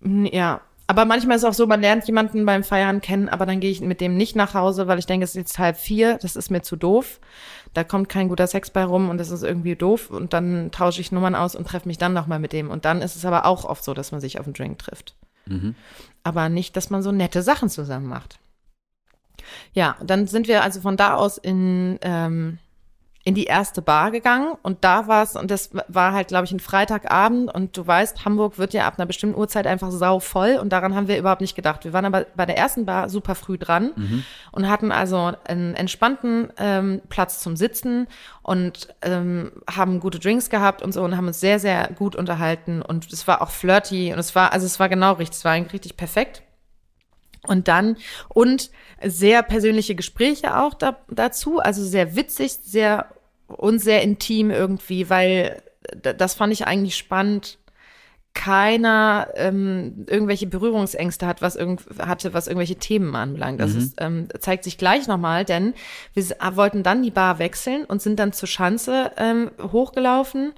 Ja, 0.00 0.62
aber 0.92 1.06
manchmal 1.06 1.36
ist 1.36 1.42
es 1.42 1.48
auch 1.48 1.54
so, 1.54 1.66
man 1.66 1.80
lernt 1.80 2.06
jemanden 2.06 2.44
beim 2.44 2.62
Feiern 2.62 3.00
kennen, 3.00 3.30
aber 3.30 3.46
dann 3.46 3.60
gehe 3.60 3.70
ich 3.70 3.80
mit 3.80 4.02
dem 4.02 4.14
nicht 4.14 4.36
nach 4.36 4.52
Hause, 4.52 4.88
weil 4.88 4.98
ich 4.98 5.06
denke, 5.06 5.24
es 5.24 5.30
ist 5.30 5.36
jetzt 5.36 5.58
halb 5.58 5.78
vier, 5.78 6.18
das 6.20 6.36
ist 6.36 6.50
mir 6.50 6.60
zu 6.60 6.76
doof. 6.76 7.18
Da 7.72 7.82
kommt 7.82 8.10
kein 8.10 8.28
guter 8.28 8.46
Sex 8.46 8.68
bei 8.68 8.84
rum 8.84 9.08
und 9.08 9.16
das 9.16 9.30
ist 9.30 9.42
irgendwie 9.42 9.74
doof. 9.74 10.10
Und 10.10 10.34
dann 10.34 10.70
tausche 10.70 11.00
ich 11.00 11.10
Nummern 11.10 11.34
aus 11.34 11.56
und 11.56 11.66
treffe 11.66 11.88
mich 11.88 11.96
dann 11.96 12.12
nochmal 12.12 12.40
mit 12.40 12.52
dem. 12.52 12.70
Und 12.70 12.84
dann 12.84 13.00
ist 13.00 13.16
es 13.16 13.24
aber 13.24 13.46
auch 13.46 13.64
oft 13.64 13.82
so, 13.82 13.94
dass 13.94 14.12
man 14.12 14.20
sich 14.20 14.38
auf 14.38 14.44
einen 14.44 14.52
Drink 14.52 14.80
trifft. 14.80 15.16
Mhm. 15.46 15.74
Aber 16.24 16.50
nicht, 16.50 16.76
dass 16.76 16.90
man 16.90 17.02
so 17.02 17.10
nette 17.10 17.40
Sachen 17.40 17.70
zusammen 17.70 18.08
macht. 18.08 18.38
Ja, 19.72 19.96
dann 20.04 20.26
sind 20.26 20.46
wir 20.46 20.62
also 20.62 20.82
von 20.82 20.98
da 20.98 21.14
aus 21.14 21.38
in, 21.38 21.98
ähm, 22.02 22.58
in 23.24 23.34
die 23.34 23.44
erste 23.44 23.82
Bar 23.82 24.10
gegangen 24.10 24.54
und 24.62 24.82
da 24.84 25.06
war 25.06 25.22
es, 25.22 25.36
und 25.36 25.50
das 25.50 25.70
war 25.88 26.12
halt, 26.12 26.28
glaube 26.28 26.44
ich, 26.44 26.52
ein 26.52 26.58
Freitagabend 26.60 27.54
und 27.54 27.76
du 27.76 27.86
weißt, 27.86 28.24
Hamburg 28.24 28.58
wird 28.58 28.72
ja 28.74 28.86
ab 28.86 28.94
einer 28.98 29.06
bestimmten 29.06 29.38
Uhrzeit 29.38 29.66
einfach 29.66 29.90
sau 29.92 30.18
voll 30.18 30.58
und 30.60 30.70
daran 30.72 30.94
haben 30.96 31.06
wir 31.06 31.18
überhaupt 31.18 31.40
nicht 31.40 31.54
gedacht. 31.54 31.84
Wir 31.84 31.92
waren 31.92 32.04
aber 32.04 32.26
bei 32.34 32.46
der 32.46 32.58
ersten 32.58 32.84
Bar 32.84 33.08
super 33.08 33.34
früh 33.34 33.58
dran 33.58 33.92
Mhm. 33.94 34.24
und 34.50 34.68
hatten 34.68 34.90
also 34.90 35.32
einen 35.44 35.74
entspannten 35.74 36.52
ähm, 36.58 37.00
Platz 37.08 37.40
zum 37.40 37.56
Sitzen 37.56 38.08
und 38.42 38.88
ähm, 39.02 39.52
haben 39.70 40.00
gute 40.00 40.18
Drinks 40.18 40.50
gehabt 40.50 40.82
und 40.82 40.92
so 40.92 41.02
und 41.04 41.16
haben 41.16 41.28
uns 41.28 41.38
sehr, 41.40 41.58
sehr 41.60 41.90
gut 41.96 42.16
unterhalten 42.16 42.82
und 42.82 43.12
es 43.12 43.28
war 43.28 43.40
auch 43.42 43.50
flirty 43.50 44.12
und 44.12 44.18
es 44.18 44.34
war, 44.34 44.52
also 44.52 44.66
es 44.66 44.80
war 44.80 44.88
genau 44.88 45.12
richtig, 45.12 45.38
es 45.38 45.44
war 45.44 45.52
eigentlich 45.52 45.74
richtig 45.74 45.96
perfekt. 45.96 46.42
Und 47.46 47.68
dann, 47.68 47.96
und 48.28 48.70
sehr 49.02 49.42
persönliche 49.42 49.94
Gespräche 49.94 50.56
auch 50.56 50.74
da, 50.74 50.98
dazu, 51.10 51.58
also 51.58 51.84
sehr 51.84 52.14
witzig, 52.14 52.52
sehr 52.62 53.08
und 53.48 53.80
sehr 53.80 54.02
intim 54.02 54.50
irgendwie, 54.50 55.10
weil 55.10 55.62
das 56.00 56.34
fand 56.34 56.52
ich 56.52 56.66
eigentlich 56.66 56.96
spannend. 56.96 57.58
Keiner 58.34 59.28
ähm, 59.34 60.06
irgendwelche 60.08 60.46
Berührungsängste 60.46 61.26
hat, 61.26 61.42
was 61.42 61.54
irgend, 61.54 61.82
hatte, 61.98 62.32
was 62.32 62.46
irgendwelche 62.46 62.76
Themen 62.76 63.14
anbelangt. 63.14 63.60
Das 63.60 63.74
ist, 63.74 63.96
ähm, 63.98 64.28
zeigt 64.40 64.64
sich 64.64 64.78
gleich 64.78 65.06
nochmal, 65.06 65.44
denn 65.44 65.74
wir 66.14 66.24
wollten 66.54 66.82
dann 66.82 67.02
die 67.02 67.10
Bar 67.10 67.38
wechseln 67.38 67.84
und 67.84 68.00
sind 68.00 68.18
dann 68.18 68.32
zur 68.32 68.48
Schanze 68.48 69.12
ähm, 69.18 69.50
hochgelaufen. 69.60 70.54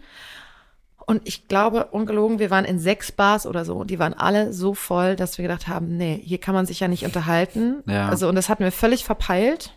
Und 1.06 1.26
ich 1.28 1.48
glaube, 1.48 1.86
ungelogen, 1.86 2.38
wir 2.38 2.50
waren 2.50 2.64
in 2.64 2.78
sechs 2.78 3.12
Bars 3.12 3.46
oder 3.46 3.64
so. 3.64 3.76
Und 3.76 3.90
die 3.90 3.98
waren 3.98 4.14
alle 4.14 4.52
so 4.52 4.74
voll, 4.74 5.16
dass 5.16 5.36
wir 5.36 5.42
gedacht 5.42 5.68
haben, 5.68 5.96
nee, 5.96 6.20
hier 6.24 6.38
kann 6.38 6.54
man 6.54 6.66
sich 6.66 6.80
ja 6.80 6.88
nicht 6.88 7.04
unterhalten. 7.04 7.82
Ja. 7.86 8.08
Also, 8.08 8.28
und 8.28 8.36
das 8.36 8.48
hatten 8.48 8.64
wir 8.64 8.72
völlig 8.72 9.04
verpeilt, 9.04 9.74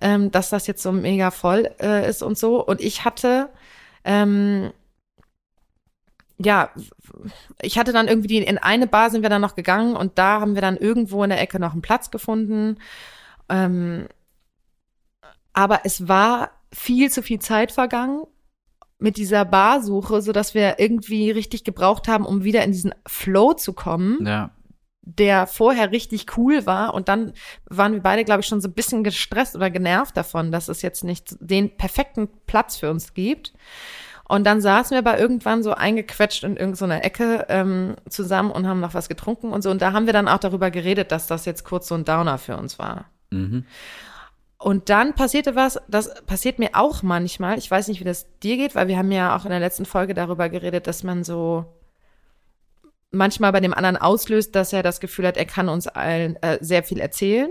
ähm, 0.00 0.30
dass 0.30 0.50
das 0.50 0.66
jetzt 0.66 0.82
so 0.82 0.92
mega 0.92 1.30
voll 1.30 1.70
äh, 1.80 2.08
ist 2.08 2.22
und 2.22 2.36
so. 2.36 2.64
Und 2.64 2.82
ich 2.82 3.04
hatte, 3.04 3.48
ähm, 4.04 4.72
ja, 6.38 6.70
ich 7.62 7.78
hatte 7.78 7.92
dann 7.92 8.08
irgendwie 8.08 8.28
die, 8.28 8.38
in 8.38 8.58
eine 8.58 8.86
Bar 8.86 9.08
sind 9.08 9.22
wir 9.22 9.30
dann 9.30 9.40
noch 9.40 9.54
gegangen 9.54 9.96
und 9.96 10.18
da 10.18 10.40
haben 10.40 10.54
wir 10.54 10.62
dann 10.62 10.76
irgendwo 10.76 11.24
in 11.24 11.30
der 11.30 11.40
Ecke 11.40 11.58
noch 11.58 11.72
einen 11.72 11.82
Platz 11.82 12.10
gefunden. 12.10 12.76
Ähm, 13.48 14.06
aber 15.54 15.80
es 15.84 16.08
war 16.08 16.50
viel 16.72 17.10
zu 17.10 17.22
viel 17.22 17.38
Zeit 17.38 17.72
vergangen 17.72 18.24
mit 18.98 19.16
dieser 19.16 19.44
Barsuche, 19.44 20.22
so 20.22 20.32
dass 20.32 20.54
wir 20.54 20.78
irgendwie 20.78 21.30
richtig 21.30 21.64
gebraucht 21.64 22.08
haben, 22.08 22.24
um 22.24 22.44
wieder 22.44 22.64
in 22.64 22.72
diesen 22.72 22.94
Flow 23.06 23.52
zu 23.52 23.72
kommen, 23.72 24.24
Ja. 24.26 24.50
der 25.02 25.46
vorher 25.46 25.92
richtig 25.92 26.36
cool 26.36 26.66
war. 26.66 26.94
Und 26.94 27.08
dann 27.08 27.32
waren 27.66 27.92
wir 27.92 28.00
beide, 28.00 28.24
glaube 28.24 28.40
ich, 28.40 28.46
schon 28.46 28.60
so 28.60 28.68
ein 28.68 28.74
bisschen 28.74 29.04
gestresst 29.04 29.54
oder 29.54 29.70
genervt 29.70 30.16
davon, 30.16 30.50
dass 30.50 30.68
es 30.68 30.82
jetzt 30.82 31.04
nicht 31.04 31.36
den 31.40 31.76
perfekten 31.76 32.28
Platz 32.46 32.76
für 32.76 32.90
uns 32.90 33.14
gibt. 33.14 33.52
Und 34.28 34.44
dann 34.44 34.60
saßen 34.60 34.90
wir 34.90 34.98
aber 34.98 35.20
irgendwann 35.20 35.62
so 35.62 35.72
eingequetscht 35.72 36.42
in 36.42 36.56
irgendeiner 36.56 37.04
Ecke 37.04 37.46
ähm, 37.48 37.94
zusammen 38.08 38.50
und 38.50 38.66
haben 38.66 38.80
noch 38.80 38.94
was 38.94 39.08
getrunken 39.08 39.52
und 39.52 39.62
so. 39.62 39.70
Und 39.70 39.80
da 39.82 39.92
haben 39.92 40.06
wir 40.06 40.12
dann 40.12 40.26
auch 40.26 40.38
darüber 40.38 40.72
geredet, 40.72 41.12
dass 41.12 41.28
das 41.28 41.44
jetzt 41.44 41.64
kurz 41.64 41.86
so 41.86 41.94
ein 41.94 42.04
Downer 42.04 42.36
für 42.38 42.56
uns 42.56 42.76
war. 42.78 43.04
Mhm. 43.30 43.64
Und 44.58 44.88
dann 44.88 45.14
passierte 45.14 45.54
was, 45.54 45.78
das 45.88 46.22
passiert 46.24 46.58
mir 46.58 46.70
auch 46.72 47.02
manchmal. 47.02 47.58
Ich 47.58 47.70
weiß 47.70 47.88
nicht, 47.88 48.00
wie 48.00 48.04
das 48.04 48.26
dir 48.42 48.56
geht, 48.56 48.74
weil 48.74 48.88
wir 48.88 48.96
haben 48.96 49.12
ja 49.12 49.36
auch 49.36 49.44
in 49.44 49.50
der 49.50 49.60
letzten 49.60 49.84
Folge 49.84 50.14
darüber 50.14 50.48
geredet, 50.48 50.86
dass 50.86 51.02
man 51.02 51.24
so 51.24 51.66
manchmal 53.10 53.52
bei 53.52 53.60
dem 53.60 53.74
anderen 53.74 53.96
auslöst, 53.96 54.54
dass 54.54 54.72
er 54.72 54.82
das 54.82 55.00
Gefühl 55.00 55.26
hat, 55.26 55.36
er 55.36 55.44
kann 55.44 55.68
uns 55.68 55.86
allen 55.86 56.36
äh, 56.42 56.58
sehr 56.60 56.82
viel 56.82 57.00
erzählen. 57.00 57.50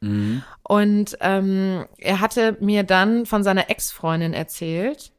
Mhm. 0.00 0.42
Und 0.62 1.16
ähm, 1.20 1.86
er 1.98 2.20
hatte 2.20 2.56
mir 2.60 2.84
dann 2.84 3.26
von 3.26 3.42
seiner 3.42 3.70
Ex-Freundin 3.70 4.32
erzählt 4.32 5.12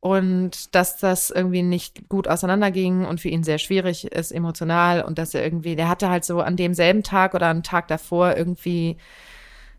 und 0.00 0.74
dass 0.74 0.98
das 0.98 1.30
irgendwie 1.30 1.62
nicht 1.62 2.08
gut 2.08 2.28
auseinanderging 2.28 3.04
und 3.04 3.20
für 3.20 3.28
ihn 3.28 3.42
sehr 3.42 3.58
schwierig 3.58 4.04
ist 4.04 4.30
emotional 4.32 5.02
und 5.02 5.18
dass 5.18 5.34
er 5.34 5.42
irgendwie, 5.42 5.76
der 5.76 5.88
hatte 5.88 6.08
halt 6.08 6.24
so 6.24 6.40
an 6.40 6.56
demselben 6.56 7.02
Tag 7.02 7.34
oder 7.34 7.48
am 7.48 7.62
Tag 7.62 7.88
davor 7.88 8.36
irgendwie 8.36 8.96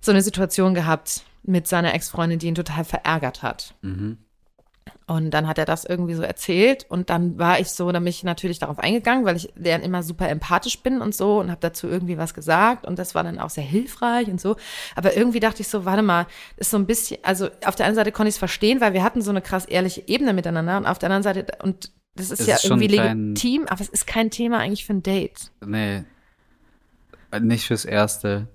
so 0.02 0.12
eine 0.12 0.22
Situation 0.22 0.74
gehabt 0.74 1.24
mit 1.44 1.68
seiner 1.68 1.94
Ex-Freundin, 1.94 2.40
die 2.40 2.48
ihn 2.48 2.56
total 2.56 2.84
verärgert 2.84 3.42
hat. 3.44 3.74
Mhm. 3.82 4.18
Und 5.06 5.32
dann 5.32 5.48
hat 5.48 5.58
er 5.58 5.64
das 5.66 5.86
irgendwie 5.86 6.14
so 6.16 6.22
erzählt 6.22 6.86
und 6.90 7.10
dann 7.10 7.38
war 7.38 7.60
ich 7.62 7.70
so, 7.70 7.90
dann 7.94 8.04
bin 8.04 8.10
ich 8.10 8.24
natürlich 8.24 8.60
darauf 8.60 8.80
eingegangen, 8.80 9.24
weil 9.26 9.38
ich 9.38 9.54
deren 9.56 9.82
immer 9.82 10.04
super 10.04 10.28
empathisch 10.28 10.80
bin 10.82 11.02
und 11.02 11.16
so 11.16 11.40
und 11.40 11.50
habe 11.50 11.62
dazu 11.62 11.88
irgendwie 11.88 12.18
was 12.18 12.34
gesagt 12.34 12.86
und 12.86 13.00
das 13.00 13.16
war 13.16 13.24
dann 13.24 13.40
auch 13.40 13.50
sehr 13.50 13.64
hilfreich 13.64 14.28
und 14.28 14.40
so. 14.42 14.58
Aber 14.96 15.16
irgendwie 15.16 15.40
dachte 15.40 15.62
ich 15.62 15.70
so, 15.70 15.86
warte 15.86 16.02
mal, 16.04 16.26
ist 16.58 16.72
so 16.72 16.78
ein 16.78 16.86
bisschen, 16.86 17.18
also 17.24 17.50
auf 17.66 17.76
der 17.76 17.86
einen 17.86 17.96
Seite 17.96 18.12
konnte 18.12 18.28
ich 18.30 18.36
es 18.36 18.40
verstehen, 18.40 18.82
weil 18.82 18.94
wir 18.94 19.04
hatten 19.04 19.22
so 19.22 19.30
eine 19.30 19.42
krass 19.42 19.66
ehrliche 19.66 20.04
Ebene 20.08 20.34
miteinander 20.34 20.78
und 20.78 20.86
auf 20.86 21.00
der 21.00 21.08
anderen 21.10 21.24
Seite 21.24 21.46
und 21.64 21.92
das 22.16 22.32
ist 22.32 22.42
Es 22.42 22.48
ja 22.48 22.56
ist 22.56 22.66
irgendwie 22.66 22.88
kein- 22.98 23.34
legitim, 23.36 23.66
aber 23.68 23.80
es 23.82 23.90
ist 23.90 24.08
kein 24.08 24.30
Thema 24.32 24.58
eigentlich 24.60 24.86
für 24.86 24.94
ein 24.94 25.04
Date. 25.04 25.52
Nee. 25.66 26.04
Nicht 27.40 27.68
fürs 27.68 27.86
Erste 27.86 28.48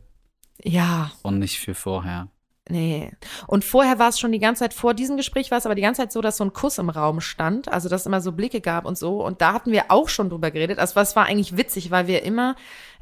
Ja, 0.65 1.11
und 1.23 1.39
nicht 1.39 1.59
für 1.59 1.75
vorher. 1.75 2.29
Nee. 2.69 3.11
Und 3.49 3.65
vorher 3.65 3.99
war 3.99 4.09
es 4.09 4.21
schon 4.21 4.31
die 4.31 4.39
ganze 4.39 4.61
Zeit, 4.61 4.73
vor 4.73 4.95
diesem 4.95 5.17
Gespräch 5.17 5.51
war 5.51 5.59
es 5.59 5.67
aber 5.67 5.75
die 5.75 5.83
ganze 5.83 6.03
Zeit 6.03 6.13
so, 6.13 6.21
dass 6.21 6.37
so 6.37 6.45
ein 6.45 6.53
Kuss 6.53 6.79
im 6.79 6.91
Raum 6.91 7.21
stand, 7.21 7.71
also 7.71 7.89
dass 7.89 8.03
es 8.03 8.07
immer 8.07 8.21
so 8.21 8.33
Blicke 8.33 8.61
gab 8.61 8.85
und 8.85 8.97
so. 8.97 9.25
Und 9.25 9.41
da 9.41 9.53
hatten 9.53 9.73
wir 9.73 9.87
auch 9.89 10.09
schon 10.09 10.31
drüber 10.31 10.53
geredet. 10.53 10.79
Also 10.79 10.95
was 10.95 11.17
war 11.17 11.27
eigentlich 11.27 11.57
witzig, 11.57 11.91
weil 11.91 12.07
wir 12.07 12.23
immer, 12.23 12.55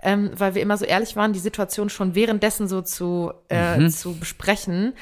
ähm, 0.02 0.30
weil 0.34 0.54
wir 0.54 0.62
immer 0.62 0.78
so 0.78 0.86
ehrlich 0.86 1.14
waren, 1.14 1.34
die 1.34 1.38
Situation 1.38 1.90
schon 1.90 2.14
währenddessen 2.14 2.68
so 2.68 2.80
zu, 2.80 3.32
äh, 3.48 3.88
zu 3.90 4.18
besprechen. 4.18 4.94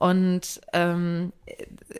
Und 0.00 0.62
ähm, 0.72 1.30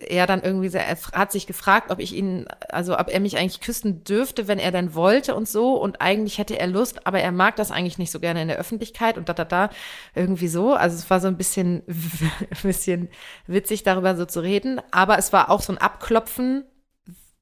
er 0.08 0.26
dann 0.26 0.40
irgendwie 0.40 0.70
sehr, 0.70 0.86
er 0.86 0.96
hat 1.12 1.30
sich 1.30 1.46
gefragt, 1.46 1.90
ob 1.90 1.98
ich 1.98 2.14
ihn, 2.14 2.46
also 2.70 2.98
ob 2.98 3.10
er 3.10 3.20
mich 3.20 3.36
eigentlich 3.36 3.60
küssen 3.60 4.04
dürfte, 4.04 4.48
wenn 4.48 4.58
er 4.58 4.70
denn 4.70 4.94
wollte 4.94 5.34
und 5.34 5.46
so. 5.46 5.74
Und 5.74 6.00
eigentlich 6.00 6.38
hätte 6.38 6.58
er 6.58 6.66
Lust, 6.66 7.06
aber 7.06 7.20
er 7.20 7.30
mag 7.30 7.56
das 7.56 7.70
eigentlich 7.70 7.98
nicht 7.98 8.10
so 8.10 8.18
gerne 8.18 8.40
in 8.40 8.48
der 8.48 8.56
Öffentlichkeit 8.56 9.18
und 9.18 9.28
da, 9.28 9.34
da, 9.34 9.44
da, 9.44 9.68
irgendwie 10.14 10.48
so. 10.48 10.72
Also 10.72 10.96
es 10.96 11.10
war 11.10 11.20
so 11.20 11.28
ein 11.28 11.36
bisschen, 11.36 11.82
ein 11.88 12.56
bisschen 12.62 13.10
witzig, 13.46 13.82
darüber 13.82 14.16
so 14.16 14.24
zu 14.24 14.40
reden. 14.40 14.80
Aber 14.92 15.18
es 15.18 15.34
war 15.34 15.50
auch 15.50 15.60
so 15.60 15.70
ein 15.74 15.78
Abklopfen, 15.78 16.64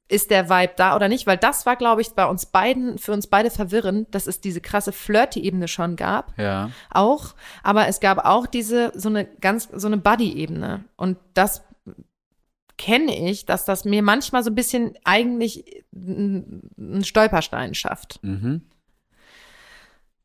ist 0.09 0.31
der 0.31 0.49
Vibe 0.49 0.73
da 0.75 0.95
oder 0.95 1.07
nicht? 1.07 1.27
Weil 1.27 1.37
das 1.37 1.65
war, 1.65 1.75
glaube 1.75 2.01
ich, 2.01 2.09
bei 2.09 2.25
uns 2.25 2.47
beiden, 2.47 2.97
für 2.97 3.13
uns 3.13 3.27
beide 3.27 3.51
verwirrend, 3.51 4.13
dass 4.13 4.27
es 4.27 4.41
diese 4.41 4.59
krasse 4.59 4.91
Flirty-Ebene 4.91 5.67
schon 5.67 5.95
gab 5.95 6.37
Ja. 6.37 6.71
auch, 6.89 7.35
aber 7.63 7.87
es 7.87 7.99
gab 7.99 8.25
auch 8.25 8.47
diese 8.47 8.91
so 8.95 9.07
eine 9.09 9.25
ganz 9.25 9.69
so 9.71 9.87
eine 9.87 9.97
Buddy-Ebene 9.97 10.83
und 10.97 11.17
das 11.35 11.63
kenne 12.77 13.29
ich, 13.29 13.45
dass 13.45 13.65
das 13.65 13.85
mir 13.85 14.01
manchmal 14.01 14.43
so 14.43 14.49
ein 14.49 14.55
bisschen 14.55 14.97
eigentlich 15.03 15.83
einen 15.93 17.03
Stolperstein 17.03 17.75
schafft. 17.75 18.19
Mhm. 18.23 18.61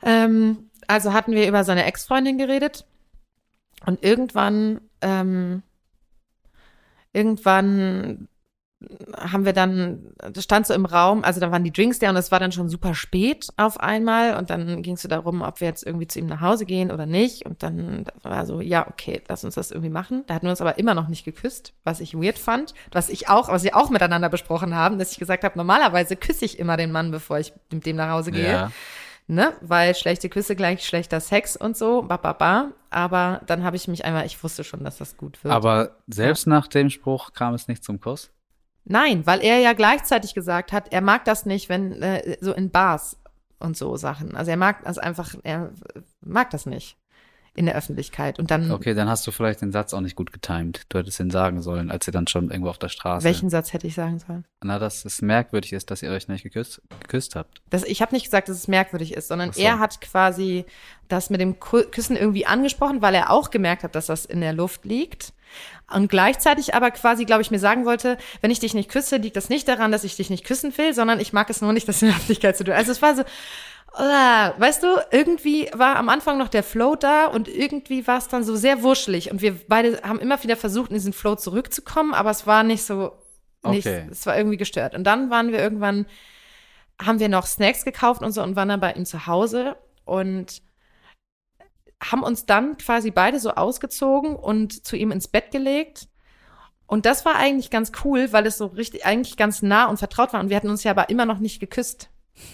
Ähm, 0.03 0.71
also 0.87 1.12
hatten 1.12 1.33
wir 1.33 1.49
über 1.49 1.64
seine 1.64 1.85
Ex-Freundin 1.85 2.38
geredet 2.38 2.87
und 3.87 4.03
irgendwann, 4.05 4.81
ähm, 5.00 5.62
irgendwann 7.12 8.29
haben 9.17 9.45
wir 9.45 9.53
dann, 9.53 10.12
das 10.33 10.45
stand 10.45 10.67
so 10.67 10.75
im 10.75 10.87
Raum, 10.87 11.25
also 11.25 11.41
da 11.41 11.50
waren 11.50 11.64
die 11.64 11.73
Drinks 11.73 11.99
da 11.99 12.11
und 12.11 12.17
es 12.17 12.31
war 12.31 12.41
dann 12.41 12.53
schon 12.53 12.69
super 12.69 12.95
spät 12.95 13.49
auf 13.57 13.81
einmal 13.81 14.37
und 14.37 14.50
dann 14.50 14.83
ging 14.83 14.95
es 14.95 15.03
so 15.03 15.09
darum, 15.09 15.43
ob 15.43 15.61
wir 15.61 15.69
jetzt 15.69 15.87
irgendwie 15.87 16.07
zu 16.07 16.19
ihm 16.19 16.26
nach 16.26 16.41
Hause 16.41 16.64
gehen 16.67 16.91
oder 16.91 17.07
nicht 17.07 17.47
und 17.47 17.62
dann 17.62 18.05
war 18.23 18.47
so, 18.47 18.61
ja, 18.61 18.87
okay, 18.88 19.23
lass 19.29 19.45
uns 19.45 19.55
das 19.55 19.71
irgendwie 19.71 19.91
machen. 19.91 20.25
Da 20.26 20.35
hatten 20.35 20.47
wir 20.47 20.50
uns 20.50 20.61
aber 20.61 20.79
immer 20.79 20.95
noch 20.95 21.09
nicht 21.09 21.25
geküsst, 21.25 21.73
was 21.85 22.00
ich 22.00 22.14
weird 22.14 22.38
fand, 22.38 22.75
was 22.93 23.09
ich 23.09 23.29
auch, 23.29 23.49
was 23.49 23.64
wir 23.64 23.76
auch 23.76 23.91
miteinander 23.91 24.29
besprochen 24.29 24.75
haben, 24.75 24.99
dass 24.99 25.12
ich 25.12 25.19
gesagt 25.19 25.45
habe, 25.45 25.59
normalerweise 25.59 26.17
küsse 26.17 26.45
ich 26.45 26.59
immer 26.59 26.76
den 26.76 26.93
Mann, 26.93 27.11
bevor 27.11 27.38
ich 27.38 27.53
mit 27.73 27.87
dem 27.87 27.97
nach 27.97 28.11
Hause 28.11 28.31
gehe 28.33 28.50
Ja. 28.50 28.73
ne, 29.26 29.55
weil 29.61 29.95
schlechte 29.95 30.29
Küsse 30.29 30.55
gleich 30.57 30.85
schlechter 30.87 31.21
Sex 31.21 31.57
und 31.57 31.76
so, 31.76 32.03
ba, 32.03 32.17
ba, 32.17 32.33
ba. 32.33 32.73
Aber 32.91 33.41
dann 33.47 33.64
habe 33.64 33.76
ich 33.76 33.88
mich 33.88 34.05
einmal, 34.05 34.26
ich 34.26 34.43
wusste 34.45 34.62
schon, 34.64 34.85
dass 34.85 34.99
das 34.99 35.17
gut 35.17 35.43
wird. 35.43 35.53
Aber 35.53 35.97
selbst 36.07 36.47
nach 36.47 36.69
dem 36.69 36.91
Spruch 36.91 37.33
kam 37.33 37.55
es 37.55 37.67
nicht 37.67 37.83
zum 37.83 38.00
Kuss. 38.00 38.31
Nein, 38.85 39.26
weil 39.26 39.41
er 39.43 39.59
ja 39.59 39.73
gleichzeitig 39.73 40.35
gesagt 40.35 40.73
hat, 40.73 40.93
er 40.93 41.00
mag 41.00 41.25
das 41.25 41.47
nicht, 41.47 41.69
wenn 41.69 42.03
äh, 42.03 42.37
so 42.41 42.53
in 42.53 42.71
Bars 42.71 43.19
und 43.59 43.76
so 43.76 43.97
Sachen. 43.97 44.37
Also 44.37 44.50
er 44.50 44.57
mag 44.57 44.85
das 44.85 44.99
einfach, 44.99 45.35
er 45.43 45.73
mag 46.21 46.50
das 46.50 46.67
nicht 46.67 46.97
in 47.57 47.67
der 47.67 47.76
Öffentlichkeit. 47.76 48.38
Und 48.38 48.50
dann, 48.50 48.71
Okay, 48.73 48.95
dann 48.95 49.09
hast 49.09 49.26
du 49.26 49.31
vielleicht 49.31 49.62
den 49.62 49.71
Satz 49.71 49.95
auch 49.95 50.00
nicht 50.00 50.17
gut 50.17 50.33
getimed. 50.33 50.83
Du 50.88 50.99
hättest 50.99 51.21
ihn 51.21 51.31
sagen 51.31 51.62
sollen, 51.62 51.91
als 51.91 52.07
ihr 52.07 52.12
dann 52.12 52.26
schon 52.26 52.50
irgendwo 52.50 52.71
auf 52.71 52.79
der 52.79 52.88
Straße. 52.88 53.25
welchen 53.25 53.49
Satz 53.49 53.73
hätte 53.73 53.87
ich 53.87 53.95
sagen 53.95 54.19
sollen? 54.19 54.45
Na, 54.62 54.79
dass 54.81 55.05
es 55.05 55.23
merkwürdig 55.23 55.73
ist, 55.73 55.91
dass 55.91 56.03
ihr 56.03 56.11
euch 56.11 56.26
nicht 56.26 56.43
geküsst, 56.43 56.83
geküsst 57.00 57.37
habt. 57.37 57.62
Das, 57.71 57.85
ich 57.85 58.03
habe 58.03 58.12
nicht 58.12 58.25
gesagt, 58.25 58.49
dass 58.49 58.57
es 58.57 58.67
merkwürdig 58.67 59.14
ist, 59.14 59.29
sondern 59.29 59.53
so. 59.53 59.61
er 59.61 59.79
hat 59.79 60.00
quasi 60.00 60.64
das 61.07 61.31
mit 61.31 61.41
dem 61.41 61.61
Küssen 61.61 62.17
irgendwie 62.17 62.45
angesprochen, 62.45 63.03
weil 63.03 63.14
er 63.14 63.31
auch 63.31 63.50
gemerkt 63.50 63.85
hat, 63.85 63.95
dass 63.95 64.07
das 64.07 64.25
in 64.25 64.41
der 64.41 64.53
Luft 64.53 64.85
liegt. 64.85 65.33
Und 65.92 66.08
gleichzeitig 66.08 66.75
aber 66.75 66.90
quasi, 66.90 67.25
glaube 67.25 67.42
ich, 67.42 67.50
mir 67.50 67.58
sagen 67.58 67.84
wollte, 67.84 68.16
wenn 68.40 68.50
ich 68.50 68.61
dich 68.61 68.75
nicht 68.75 68.90
küsse, 68.90 69.16
liegt 69.16 69.37
das 69.37 69.49
nicht 69.49 69.68
daran, 69.68 69.92
dass 69.92 70.04
ich 70.04 70.16
dich 70.16 70.30
nicht 70.30 70.44
küssen 70.44 70.76
will, 70.78 70.94
sondern 70.94 71.20
ich 71.20 71.32
mag 71.32 71.50
es 71.50 71.61
nur 71.61 71.73
nicht, 71.73 71.87
das 71.88 72.02
in 72.02 72.08
der 72.08 72.16
Öffentlichkeit 72.16 72.56
zu 72.56 72.64
tun. 72.64 72.75
Also 72.75 72.92
es 72.92 73.02
war 73.02 73.14
so, 73.14 73.23
Ah, 73.96 74.54
weißt 74.58 74.82
du, 74.82 74.88
irgendwie 75.12 75.70
war 75.73 75.94
am 75.94 76.08
Anfang 76.08 76.37
noch 76.37 76.49
der 76.49 76.64
Flow 76.64 76.96
da 76.96 77.26
und 77.26 77.46
irgendwie 77.46 78.04
war 78.08 78.18
es 78.18 78.26
dann 78.26 78.42
so 78.42 78.56
sehr 78.56 78.82
wuschelig 78.82 79.30
und 79.30 79.40
wir 79.40 79.54
beide 79.68 80.02
haben 80.02 80.18
immer 80.18 80.42
wieder 80.42 80.56
versucht, 80.56 80.90
in 80.90 80.94
diesen 80.94 81.12
Flow 81.12 81.37
zurückzukommen, 81.37 82.12
aber 82.12 82.30
es 82.30 82.44
war 82.44 82.64
nicht 82.64 82.82
so, 82.82 83.12
nicht, 83.64 83.87
Okay. 83.87 84.08
es 84.11 84.26
war 84.26 84.37
irgendwie 84.37 84.56
gestört. 84.56 84.96
Und 84.96 85.04
dann 85.04 85.30
waren 85.30 85.52
wir 85.52 85.61
irgendwann, 85.61 86.06
haben 87.00 87.20
wir 87.20 87.28
noch 87.28 87.46
Snacks 87.46 87.84
gekauft 87.84 88.20
und 88.23 88.32
so 88.32 88.42
und 88.42 88.56
waren 88.56 88.68
dann 88.68 88.80
bei 88.80 88.92
ihm 88.94 89.06
zu 89.06 89.28
Hause 89.28 89.76
und 90.04 90.61
haben 92.11 92.23
uns 92.23 92.46
dann 92.46 92.76
quasi 92.76 93.11
beide 93.11 93.38
so 93.38 93.52
ausgezogen 93.52 94.37
und 94.37 94.87
zu 94.87 94.96
ihm 94.96 95.11
ins 95.11 95.28
Bett 95.28 95.50
gelegt. 95.50 96.08
Und 96.87 97.06
das 97.06 97.25
war 97.25 97.37
eigentlich 97.37 97.70
ganz 97.70 97.92
cool, 98.04 98.32
weil 98.32 98.46
es 98.46 98.58
so 98.58 98.66
richtig, 98.66 99.06
eigentlich 99.06 99.37
ganz 99.37 99.62
nah 99.62 99.87
und 99.87 99.99
vertraut 99.99 100.32
war. 100.32 100.40
Und 100.40 100.50
wir 100.50 100.56
hatten 100.56 100.68
uns 100.68 100.84
ja 100.84 100.90
aber 100.90 101.08
immer 101.08 101.26
noch 101.26 101.38
nicht 101.38 101.61
geküsst. 101.61 102.11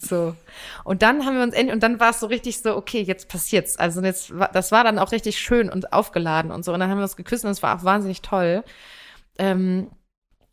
So. 0.00 0.36
Und 0.84 1.02
dann 1.02 1.26
haben 1.26 1.34
wir 1.34 1.42
uns 1.42 1.54
endlich, 1.54 1.74
und 1.74 1.82
dann 1.82 1.98
war 1.98 2.10
es 2.10 2.20
so 2.20 2.28
richtig 2.28 2.62
so, 2.62 2.76
okay, 2.76 3.02
jetzt 3.02 3.28
passiert's. 3.28 3.76
Also 3.76 4.00
jetzt, 4.00 4.32
das 4.52 4.70
war 4.70 4.84
dann 4.84 4.96
auch 4.96 5.10
richtig 5.10 5.40
schön 5.40 5.68
und 5.68 5.92
aufgeladen 5.92 6.52
und 6.52 6.64
so. 6.64 6.72
Und 6.72 6.78
dann 6.78 6.88
haben 6.88 6.98
wir 6.98 7.02
uns 7.02 7.16
geküsst 7.16 7.44
und 7.44 7.50
es 7.50 7.64
war 7.64 7.76
auch 7.76 7.82
wahnsinnig 7.82 8.22
toll. 8.22 8.62
Ähm, 9.38 9.90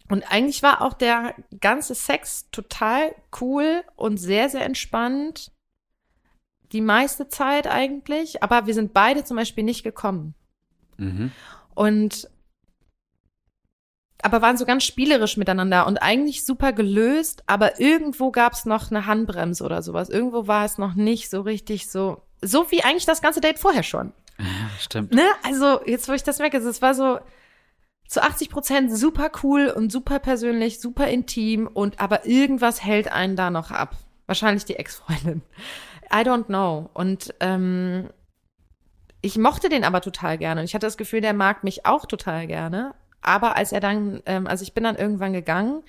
und 0.10 0.32
eigentlich 0.32 0.63
war 0.63 0.82
auch 0.82 0.94
der 0.94 1.36
ganze 1.62 1.94
Sex 1.94 2.50
total 2.50 3.13
cool 3.39 3.84
und 3.96 4.18
sehr, 4.18 4.50
sehr 4.50 4.65
entspannt. 4.65 5.51
Die 6.75 6.82
meiste 6.82 7.29
Zeit 7.29 7.67
eigentlich. 7.67 8.44
Aber 8.44 8.67
wir 8.67 8.74
sind 8.74 8.91
beide 8.94 9.24
zum 9.24 9.38
Beispiel 9.38 9.63
nicht 9.63 9.84
gekommen. 9.84 10.36
Mhm. 10.98 11.32
Und 11.74 12.29
aber 14.22 14.41
waren 14.41 14.58
so 14.58 14.65
ganz 14.65 14.84
spielerisch 14.84 15.38
miteinander 15.38 15.88
und 15.88 16.00
eigentlich 16.00 16.44
super 16.44 16.74
gelöst, 16.74 17.44
aber 17.48 17.79
irgendwo 17.79 18.32
gab 18.32 18.51
es 18.51 18.65
noch 18.65 18.91
eine 18.91 19.05
Handbremse 19.05 19.63
oder 19.63 19.82
sowas. 19.82 20.10
Irgendwo 20.10 20.48
war 20.48 20.65
es 20.65 20.77
noch 20.77 20.96
nicht 20.96 21.29
so 21.29 21.41
richtig 21.41 21.89
so, 21.89 22.24
so 22.41 22.70
wie 22.72 22.84
eigentlich 22.84 23.05
das 23.05 23.22
ganze 23.22 23.39
Date 23.39 23.58
vorher 23.58 23.84
schon. 23.84 24.12
Ja, 24.38 24.46
stimmt. 24.79 25.13
Ne? 25.13 25.24
Also 25.44 25.79
jetzt, 25.86 26.10
wo 26.10 26.13
ich 26.13 26.24
das 26.24 26.39
merke, 26.39 26.58
es 26.58 26.82
war 26.82 26.94
so 26.94 27.20
zu 28.10 28.22
80 28.22 28.50
Prozent 28.50 28.98
super 28.98 29.32
cool 29.44 29.67
und 29.67 29.94
super 29.94 30.20
persönlich, 30.20 30.82
super 30.82 31.08
intim 31.08 31.67
und 31.67 32.01
aber 32.01 32.25
irgendwas 32.25 32.84
hält 32.84 33.10
einen 33.10 33.38
da 33.38 33.50
noch 33.50 33.72
ab. 33.72 33.96
Wahrscheinlich 34.25 34.65
die 34.65 34.75
Ex-Freundin. 34.75 35.44
I 36.14 36.24
don't 36.24 36.46
know. 36.46 36.90
Und 36.94 37.34
ähm, 37.40 38.10
ich 39.22 39.38
mochte 39.38 39.70
den 39.70 39.84
aber 39.84 40.02
total 40.02 40.38
gerne. 40.38 40.62
Und 40.62 40.66
ich 40.66 40.76
hatte 40.76 40.88
das 40.88 40.98
Gefühl, 40.98 41.22
der 41.22 41.34
mag 41.34 41.64
mich 41.64 41.86
auch 41.86 42.06
total 42.06 42.48
gerne. 42.48 42.94
Aber 43.22 43.56
als 43.56 43.72
er 43.72 43.80
dann, 43.80 44.22
ähm, 44.28 44.46
also 44.46 44.62
ich 44.62 44.74
bin 44.74 44.84
dann 44.84 44.96
irgendwann 44.96 45.34
gegangen 45.34 45.82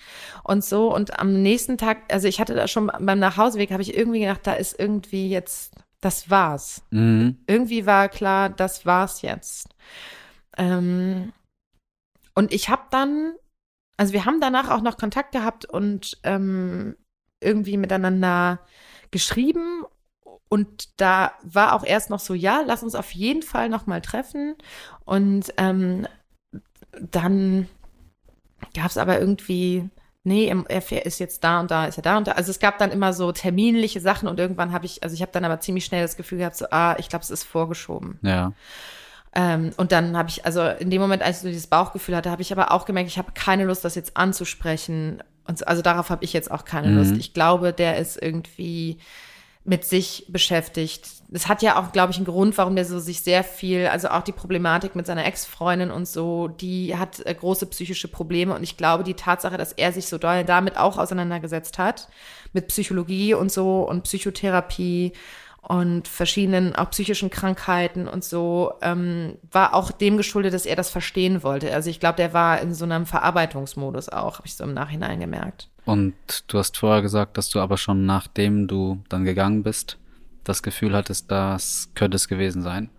und 0.42 0.64
so 0.64 0.94
und 0.94 1.18
am 1.20 1.42
nächsten 1.42 1.76
Tag, 1.76 1.98
also 2.10 2.26
ich 2.28 2.40
hatte 2.40 2.54
da 2.54 2.66
schon 2.66 2.90
beim 2.98 3.18
Nachhauseweg, 3.18 3.70
habe 3.72 3.82
ich 3.82 3.94
irgendwie 3.94 4.20
gedacht, 4.20 4.46
da 4.46 4.54
ist 4.54 4.78
irgendwie 4.80 5.28
jetzt, 5.28 5.74
das 6.00 6.30
war's 6.30 6.82
Mhm. 6.90 7.36
irgendwie 7.46 7.84
war 7.84 8.08
klar, 8.08 8.48
das 8.48 8.86
war's 8.86 9.20
jetzt. 9.20 9.68
Ähm, 10.56 11.34
und 12.34 12.52
ich 12.54 12.70
habe 12.70 12.84
dann, 12.90 13.34
also 13.98 14.14
wir 14.14 14.24
haben 14.24 14.40
danach 14.40 14.70
auch 14.70 14.80
noch 14.80 14.96
Kontakt 14.96 15.32
gehabt 15.32 15.66
und 15.66 16.18
ähm, 16.22 16.96
irgendwie 17.40 17.76
miteinander 17.76 18.60
geschrieben. 19.10 19.84
Und 20.48 21.00
da 21.00 21.32
war 21.42 21.74
auch 21.74 21.84
erst 21.84 22.10
noch 22.10 22.20
so, 22.20 22.34
ja, 22.34 22.62
lass 22.64 22.82
uns 22.82 22.94
auf 22.94 23.10
jeden 23.12 23.42
Fall 23.42 23.68
noch 23.68 23.86
mal 23.86 24.00
treffen. 24.00 24.54
Und 25.04 25.52
ähm, 25.56 26.06
dann 27.00 27.68
gab 28.74 28.86
es 28.90 28.96
aber 28.98 29.18
irgendwie, 29.18 29.88
nee, 30.22 30.46
er 30.46 30.64
er 30.68 31.06
ist 31.06 31.18
jetzt 31.18 31.42
da 31.44 31.60
und 31.60 31.70
da, 31.70 31.86
ist 31.86 31.98
er 31.98 32.02
da 32.02 32.16
und 32.16 32.28
da. 32.28 32.32
Also 32.32 32.50
es 32.50 32.58
gab 32.58 32.78
dann 32.78 32.92
immer 32.92 33.12
so 33.12 33.32
terminliche 33.32 34.00
Sachen 34.00 34.28
und 34.28 34.38
irgendwann 34.38 34.72
habe 34.72 34.86
ich, 34.86 35.02
also 35.02 35.14
ich 35.14 35.22
habe 35.22 35.32
dann 35.32 35.44
aber 35.44 35.60
ziemlich 35.60 35.84
schnell 35.84 36.02
das 36.02 36.16
Gefühl 36.16 36.38
gehabt, 36.38 36.56
so, 36.56 36.66
ah, 36.70 36.96
ich 36.98 37.08
glaube, 37.08 37.22
es 37.24 37.30
ist 37.30 37.44
vorgeschoben. 37.44 38.18
Ja. 38.22 38.52
Ähm, 39.34 39.72
und 39.76 39.92
dann 39.92 40.16
habe 40.16 40.28
ich, 40.30 40.46
also 40.46 40.66
in 40.66 40.90
dem 40.90 41.00
Moment, 41.00 41.22
als 41.22 41.38
ich 41.38 41.42
so 41.42 41.48
dieses 41.48 41.66
Bauchgefühl 41.66 42.16
hatte, 42.16 42.30
habe 42.30 42.42
ich 42.42 42.52
aber 42.52 42.72
auch 42.72 42.86
gemerkt, 42.86 43.10
ich 43.10 43.18
habe 43.18 43.32
keine 43.32 43.64
Lust, 43.64 43.84
das 43.84 43.94
jetzt 43.94 44.16
anzusprechen. 44.16 45.22
Und 45.44 45.58
so, 45.58 45.66
also 45.66 45.82
darauf 45.82 46.08
habe 46.10 46.24
ich 46.24 46.32
jetzt 46.32 46.50
auch 46.50 46.64
keine 46.64 46.88
Mhm. 46.88 46.98
Lust. 46.98 47.16
Ich 47.18 47.34
glaube, 47.34 47.72
der 47.72 47.98
ist 47.98 48.20
irgendwie 48.20 48.98
mit 49.66 49.84
sich 49.84 50.26
beschäftigt. 50.28 51.08
Es 51.32 51.48
hat 51.48 51.60
ja 51.60 51.80
auch, 51.80 51.90
glaube 51.90 52.12
ich, 52.12 52.18
einen 52.18 52.26
Grund, 52.26 52.56
warum 52.56 52.76
der 52.76 52.84
so 52.84 53.00
sich 53.00 53.20
sehr 53.20 53.42
viel, 53.42 53.88
also 53.88 54.08
auch 54.08 54.22
die 54.22 54.32
Problematik 54.32 54.94
mit 54.94 55.06
seiner 55.06 55.26
Ex-Freundin 55.26 55.90
und 55.90 56.06
so, 56.06 56.46
die 56.46 56.96
hat 56.96 57.26
äh, 57.26 57.34
große 57.34 57.66
psychische 57.66 58.06
Probleme 58.06 58.54
und 58.54 58.62
ich 58.62 58.76
glaube, 58.76 59.02
die 59.02 59.14
Tatsache, 59.14 59.56
dass 59.56 59.72
er 59.72 59.92
sich 59.92 60.06
so 60.06 60.18
doll 60.18 60.44
damit 60.44 60.76
auch 60.76 60.98
auseinandergesetzt 60.98 61.78
hat, 61.78 62.08
mit 62.52 62.68
Psychologie 62.68 63.34
und 63.34 63.50
so 63.50 63.82
und 63.82 64.04
Psychotherapie 64.04 65.12
und 65.62 66.06
verschiedenen 66.06 66.76
auch 66.76 66.90
psychischen 66.90 67.28
Krankheiten 67.28 68.06
und 68.06 68.22
so, 68.22 68.74
ähm, 68.82 69.36
war 69.50 69.74
auch 69.74 69.90
dem 69.90 70.16
geschuldet, 70.16 70.54
dass 70.54 70.64
er 70.64 70.76
das 70.76 70.90
verstehen 70.90 71.42
wollte. 71.42 71.74
Also 71.74 71.90
ich 71.90 71.98
glaube, 71.98 72.16
der 72.16 72.32
war 72.32 72.60
in 72.60 72.72
so 72.72 72.84
einem 72.84 73.04
Verarbeitungsmodus 73.04 74.10
auch, 74.10 74.38
habe 74.38 74.46
ich 74.46 74.54
so 74.54 74.62
im 74.62 74.74
Nachhinein 74.74 75.18
gemerkt. 75.18 75.68
Und 75.86 76.14
du 76.48 76.58
hast 76.58 76.76
vorher 76.76 77.00
gesagt, 77.00 77.38
dass 77.38 77.48
du 77.48 77.60
aber 77.60 77.78
schon 77.78 78.06
nachdem 78.06 78.66
du 78.66 79.02
dann 79.08 79.24
gegangen 79.24 79.62
bist, 79.62 79.98
das 80.42 80.62
Gefühl 80.62 80.94
hattest, 80.94 81.30
das 81.30 81.90
könnte 81.94 82.16
es 82.16 82.26
gewesen 82.28 82.60
sein. 82.60 82.90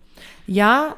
Ja, 0.46 0.96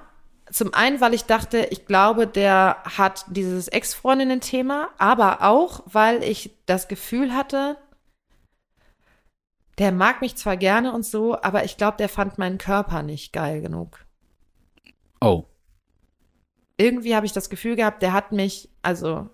zum 0.50 0.72
einen, 0.72 1.00
weil 1.00 1.14
ich 1.14 1.24
dachte, 1.24 1.66
ich 1.70 1.86
glaube, 1.86 2.28
der 2.28 2.76
hat 2.84 3.24
dieses 3.28 3.66
Ex-Freundinnen-Thema, 3.68 4.88
aber 4.98 5.42
auch, 5.42 5.82
weil 5.86 6.22
ich 6.22 6.52
das 6.66 6.86
Gefühl 6.86 7.34
hatte, 7.34 7.76
der 9.78 9.90
mag 9.90 10.20
mich 10.20 10.36
zwar 10.36 10.56
gerne 10.56 10.92
und 10.92 11.04
so, 11.04 11.40
aber 11.42 11.64
ich 11.64 11.76
glaube, 11.76 11.96
der 11.96 12.08
fand 12.08 12.38
meinen 12.38 12.58
Körper 12.58 13.02
nicht 13.02 13.32
geil 13.32 13.62
genug. 13.62 14.04
Oh, 15.20 15.44
Irgendwie 16.76 17.16
habe 17.16 17.26
ich 17.26 17.32
das 17.32 17.50
Gefühl 17.50 17.74
gehabt, 17.76 18.02
der 18.02 18.12
hat 18.12 18.30
mich, 18.30 18.68
also 18.82 19.28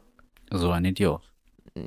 so 0.50 0.70
ein 0.70 0.84
Idiot. 0.86 1.22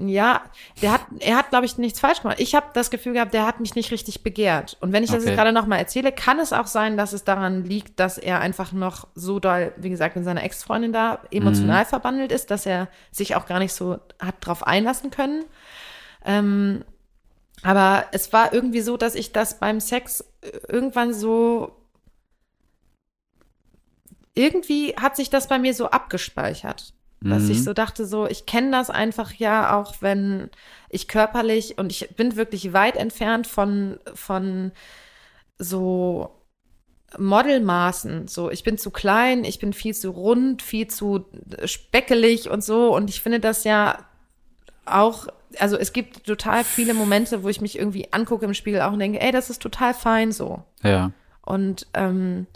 Ja, 0.05 0.41
der 0.81 0.91
hat, 0.93 1.01
er 1.19 1.37
hat, 1.37 1.49
glaube 1.49 1.65
ich, 1.65 1.77
nichts 1.79 1.99
falsch 1.99 2.21
gemacht. 2.21 2.39
Ich 2.39 2.53
habe 2.53 2.67
das 2.73 2.91
Gefühl 2.91 3.13
gehabt, 3.13 3.33
der 3.33 3.47
hat 3.47 3.59
mich 3.59 3.73
nicht 3.73 3.91
richtig 3.91 4.21
begehrt. 4.21 4.77
Und 4.81 4.93
wenn 4.93 5.03
ich 5.03 5.09
das 5.09 5.21
Okay. 5.21 5.29
jetzt 5.29 5.37
gerade 5.37 5.51
nochmal 5.51 5.79
erzähle, 5.79 6.11
kann 6.11 6.39
es 6.39 6.53
auch 6.53 6.67
sein, 6.67 6.95
dass 6.95 7.11
es 7.13 7.23
daran 7.23 7.63
liegt, 7.63 7.99
dass 7.99 8.17
er 8.19 8.39
einfach 8.39 8.71
noch 8.71 9.07
so 9.15 9.39
doll, 9.39 9.73
wie 9.77 9.89
gesagt, 9.89 10.15
mit 10.15 10.25
seiner 10.25 10.43
Ex-Freundin 10.43 10.93
da 10.93 11.19
emotional 11.31 11.85
verbandelt 11.85 12.31
ist, 12.31 12.51
dass 12.51 12.65
er 12.67 12.87
sich 13.11 13.35
auch 13.35 13.47
gar 13.47 13.57
nicht 13.59 13.73
so 13.73 13.99
hat 14.19 14.35
drauf 14.41 14.65
einlassen 14.67 15.09
können. 15.09 15.45
Ähm, 16.23 16.83
aber 17.63 18.05
es 18.11 18.31
war 18.31 18.53
irgendwie 18.53 18.81
so, 18.81 18.95
dass 18.95 19.15
ich 19.15 19.31
das 19.31 19.59
beim 19.59 19.79
Sex 19.79 20.23
irgendwann 20.67 21.13
so 21.13 21.75
irgendwie 24.35 24.95
hat 24.95 25.15
sich 25.15 25.29
das 25.29 25.47
bei 25.47 25.59
mir 25.59 25.73
so 25.73 25.89
abgespeichert. 25.89 26.93
Dass 27.21 27.43
Mhm. 27.43 27.51
ich 27.51 27.63
so 27.63 27.73
dachte, 27.73 28.05
so, 28.05 28.27
ich 28.27 28.45
kenne 28.45 28.71
das 28.71 28.89
einfach 28.89 29.33
ja 29.33 29.75
auch, 29.77 29.95
wenn 29.99 30.49
ich 30.89 31.07
körperlich 31.07 31.77
und 31.77 31.91
ich 31.91 32.15
bin 32.15 32.35
wirklich 32.37 32.71
weit 32.71 32.95
entfernt 32.95 33.45
von, 33.45 33.99
von 34.13 34.71
so 35.57 36.31
Modelmaßen. 37.17 38.27
So, 38.27 38.49
ich 38.51 38.63
bin 38.63 38.77
zu 38.77 38.91
klein, 38.91 39.43
ich 39.43 39.59
bin 39.59 39.73
viel 39.73 39.93
zu 39.95 40.11
rund, 40.11 40.61
viel 40.61 40.87
zu 40.87 41.25
speckelig 41.65 42.49
und 42.49 42.63
so. 42.63 42.95
Und 42.95 43.09
ich 43.09 43.21
finde 43.21 43.39
das 43.39 43.63
ja 43.63 44.05
auch, 44.85 45.27
also 45.57 45.75
es 45.77 45.91
gibt 45.93 46.25
total 46.25 46.63
viele 46.63 46.93
Momente, 46.93 47.43
wo 47.43 47.49
ich 47.49 47.61
mich 47.61 47.77
irgendwie 47.77 48.13
angucke 48.13 48.45
im 48.45 48.53
Spiegel 48.53 48.81
auch 48.81 48.93
und 48.93 48.99
denke, 48.99 49.19
ey, 49.21 49.31
das 49.31 49.49
ist 49.49 49.61
total 49.61 49.93
fein 49.93 50.31
so. 50.31 50.63
Ja. 50.83 51.11
Und 51.41 51.87
ähm, 51.95 52.47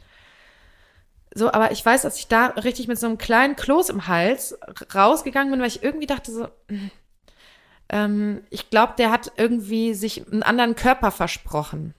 so, 1.33 1.51
aber 1.51 1.71
ich 1.71 1.85
weiß, 1.85 2.03
dass 2.03 2.17
ich 2.17 2.27
da 2.27 2.47
richtig 2.47 2.87
mit 2.87 2.99
so 2.99 3.07
einem 3.07 3.17
kleinen 3.17 3.55
Kloß 3.55 3.89
im 3.89 4.07
Hals 4.07 4.57
rausgegangen 4.93 5.51
bin, 5.51 5.59
weil 5.59 5.67
ich 5.67 5.83
irgendwie 5.83 6.05
dachte 6.05 6.31
so, 6.31 6.47
mm, 6.69 6.89
ähm, 7.89 8.43
ich 8.49 8.69
glaube, 8.69 8.93
der 8.97 9.11
hat 9.11 9.31
irgendwie 9.37 9.93
sich 9.93 10.27
einen 10.31 10.43
anderen 10.43 10.75
Körper 10.75 11.11
versprochen. 11.11 11.93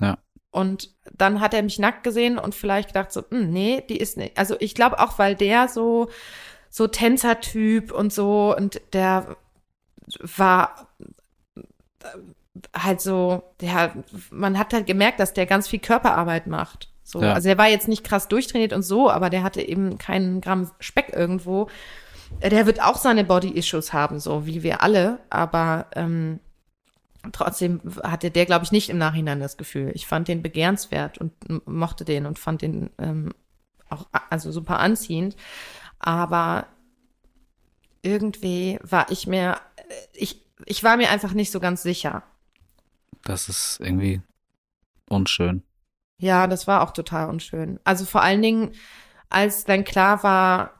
Ja. 0.00 0.18
Und 0.50 0.90
dann 1.12 1.40
hat 1.40 1.54
er 1.54 1.62
mich 1.62 1.78
nackt 1.78 2.04
gesehen 2.04 2.38
und 2.38 2.54
vielleicht 2.54 2.88
gedacht 2.88 3.12
so, 3.12 3.22
"Hm, 3.30 3.50
nee, 3.50 3.84
die 3.88 3.98
ist 3.98 4.16
nicht. 4.16 4.38
Also 4.38 4.56
ich 4.60 4.74
glaube 4.74 4.98
auch, 5.00 5.18
weil 5.18 5.34
der 5.34 5.68
so 5.68 6.08
so 6.70 6.86
Tänzertyp 6.86 7.92
und 7.92 8.12
so 8.12 8.54
und 8.56 8.80
der 8.92 9.36
war 10.36 10.88
halt 12.76 13.00
so, 13.00 13.42
der, 13.60 13.92
man 14.30 14.58
hat 14.58 14.72
halt 14.72 14.86
gemerkt, 14.86 15.20
dass 15.20 15.32
der 15.32 15.46
ganz 15.46 15.68
viel 15.68 15.78
Körperarbeit 15.78 16.46
macht. 16.46 16.90
So, 17.08 17.22
Ja. 17.22 17.32
also 17.32 17.48
der 17.48 17.56
war 17.56 17.68
jetzt 17.68 17.88
nicht 17.88 18.04
krass 18.04 18.28
durchtrainiert 18.28 18.74
und 18.74 18.82
so, 18.82 19.10
aber 19.10 19.30
der 19.30 19.42
hatte 19.42 19.62
eben 19.62 19.96
keinen 19.96 20.42
Gramm 20.42 20.70
Speck 20.78 21.08
irgendwo. 21.14 21.68
Äh, 22.40 22.50
Der 22.50 22.66
wird 22.66 22.82
auch 22.82 22.98
seine 22.98 23.24
Body-Issues 23.24 23.94
haben, 23.94 24.20
so 24.20 24.44
wie 24.44 24.62
wir 24.62 24.82
alle, 24.82 25.18
aber 25.30 25.86
ähm, 25.96 26.38
trotzdem 27.32 27.80
hatte 28.02 28.30
der, 28.30 28.44
glaube 28.44 28.66
ich, 28.66 28.72
nicht 28.72 28.90
im 28.90 28.98
Nachhinein 28.98 29.40
das 29.40 29.56
Gefühl. 29.56 29.90
Ich 29.94 30.06
fand 30.06 30.28
den 30.28 30.42
begehrenswert 30.42 31.16
und 31.16 31.32
mochte 31.66 32.04
den 32.04 32.26
und 32.26 32.38
fand 32.38 32.60
den 32.60 32.90
ähm, 32.98 33.32
auch 33.88 34.04
also 34.28 34.52
super 34.52 34.78
anziehend. 34.78 35.34
Aber 35.98 36.66
irgendwie 38.02 38.78
war 38.82 39.10
ich 39.10 39.26
mir, 39.26 39.56
äh, 39.76 39.94
ich, 40.12 40.42
ich 40.66 40.84
war 40.84 40.98
mir 40.98 41.08
einfach 41.08 41.32
nicht 41.32 41.50
so 41.52 41.58
ganz 41.58 41.82
sicher. 41.82 42.22
Das 43.24 43.48
ist 43.48 43.80
irgendwie 43.80 44.20
unschön. 45.08 45.62
Ja, 46.20 46.46
das 46.46 46.66
war 46.66 46.82
auch 46.82 46.90
total 46.92 47.28
unschön. 47.28 47.78
Also 47.84 48.04
vor 48.04 48.22
allen 48.22 48.42
Dingen, 48.42 48.72
als 49.30 49.64
dann 49.64 49.84
klar 49.84 50.22
war, 50.22 50.72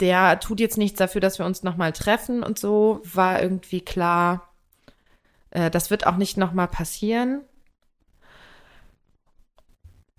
der 0.00 0.40
tut 0.40 0.60
jetzt 0.60 0.78
nichts 0.78 0.98
dafür, 0.98 1.20
dass 1.20 1.38
wir 1.38 1.46
uns 1.46 1.62
nochmal 1.62 1.92
treffen 1.92 2.42
und 2.42 2.58
so, 2.58 3.00
war 3.04 3.42
irgendwie 3.42 3.80
klar, 3.80 4.48
äh, 5.50 5.70
das 5.70 5.90
wird 5.90 6.06
auch 6.06 6.16
nicht 6.16 6.36
nochmal 6.36 6.68
passieren. 6.68 7.42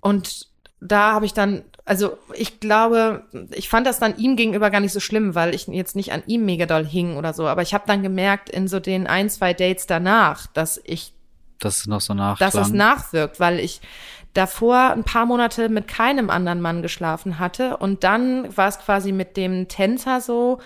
Und 0.02 0.48
da 0.80 1.14
habe 1.14 1.26
ich 1.26 1.34
dann, 1.34 1.64
also 1.86 2.18
ich 2.34 2.60
glaube, 2.60 3.24
ich 3.52 3.68
fand 3.70 3.88
das 3.88 4.00
dann 4.00 4.18
ihm 4.18 4.36
gegenüber 4.36 4.70
gar 4.70 4.80
nicht 4.80 4.94
so 4.94 5.00
schlimm, 5.00 5.36
weil 5.36 5.54
ich 5.54 5.68
jetzt 5.68 5.96
nicht 5.96 6.12
an 6.14 6.24
ihm 6.28 6.46
mega 6.46 6.66
doll 6.66 6.86
hing 6.86 7.18
oder 7.18 7.34
so. 7.34 7.48
Aber 7.48 7.62
ich 7.62 7.74
habe 7.74 7.86
dann 7.88 8.04
gemerkt 8.04 8.50
in 8.50 8.68
so 8.68 8.80
den 8.80 9.08
ein, 9.08 9.30
zwei 9.30 9.54
Dates 9.54 9.88
danach, 9.88 10.48
dass 10.48 10.80
ich 10.84 11.14
Das 11.60 11.78
ist 11.78 11.88
noch 11.88 12.02
so 12.02 12.14
nach. 12.14 12.38
dass 12.38 12.56
es 12.56 12.72
nachwirkt, 12.72 13.40
weil 13.40 13.60
ich 13.60 13.82
davor 14.34 14.92
ein 14.92 15.04
paar 15.04 15.26
Monate 15.26 15.70
mit 15.70 15.88
keinem 15.88 16.30
anderen 16.30 16.62
Mann 16.62 16.82
geschlafen 16.82 17.40
hatte 17.40 17.78
und 17.78 18.04
dann 18.04 18.56
war 18.56 18.68
es 18.68 18.80
quasi 18.80 19.12
mit 19.12 19.36
dem 19.36 19.68
Tänzer 19.68 20.22
so, 20.22 20.60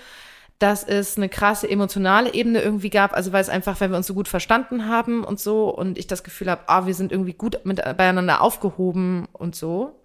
dass 0.60 0.84
es 0.84 1.18
eine 1.18 1.30
krasse 1.30 1.68
emotionale 1.70 2.34
Ebene 2.34 2.62
irgendwie 2.62 2.90
gab, 2.90 3.14
also 3.14 3.32
weil 3.32 3.42
es 3.42 3.50
einfach, 3.50 3.80
weil 3.82 3.90
wir 3.90 3.98
uns 3.98 4.08
so 4.08 4.14
gut 4.14 4.28
verstanden 4.28 4.88
haben 4.88 5.24
und 5.24 5.40
so 5.40 5.70
und 5.70 5.98
ich 5.98 6.06
das 6.06 6.24
Gefühl 6.24 6.52
habe, 6.52 6.64
ah, 6.68 6.86
wir 6.86 6.94
sind 6.94 7.12
irgendwie 7.12 7.34
gut 7.34 7.62
mit, 7.64 7.82
beieinander 7.98 8.42
aufgehoben 8.42 9.28
und 9.32 9.56
so. 9.56 10.01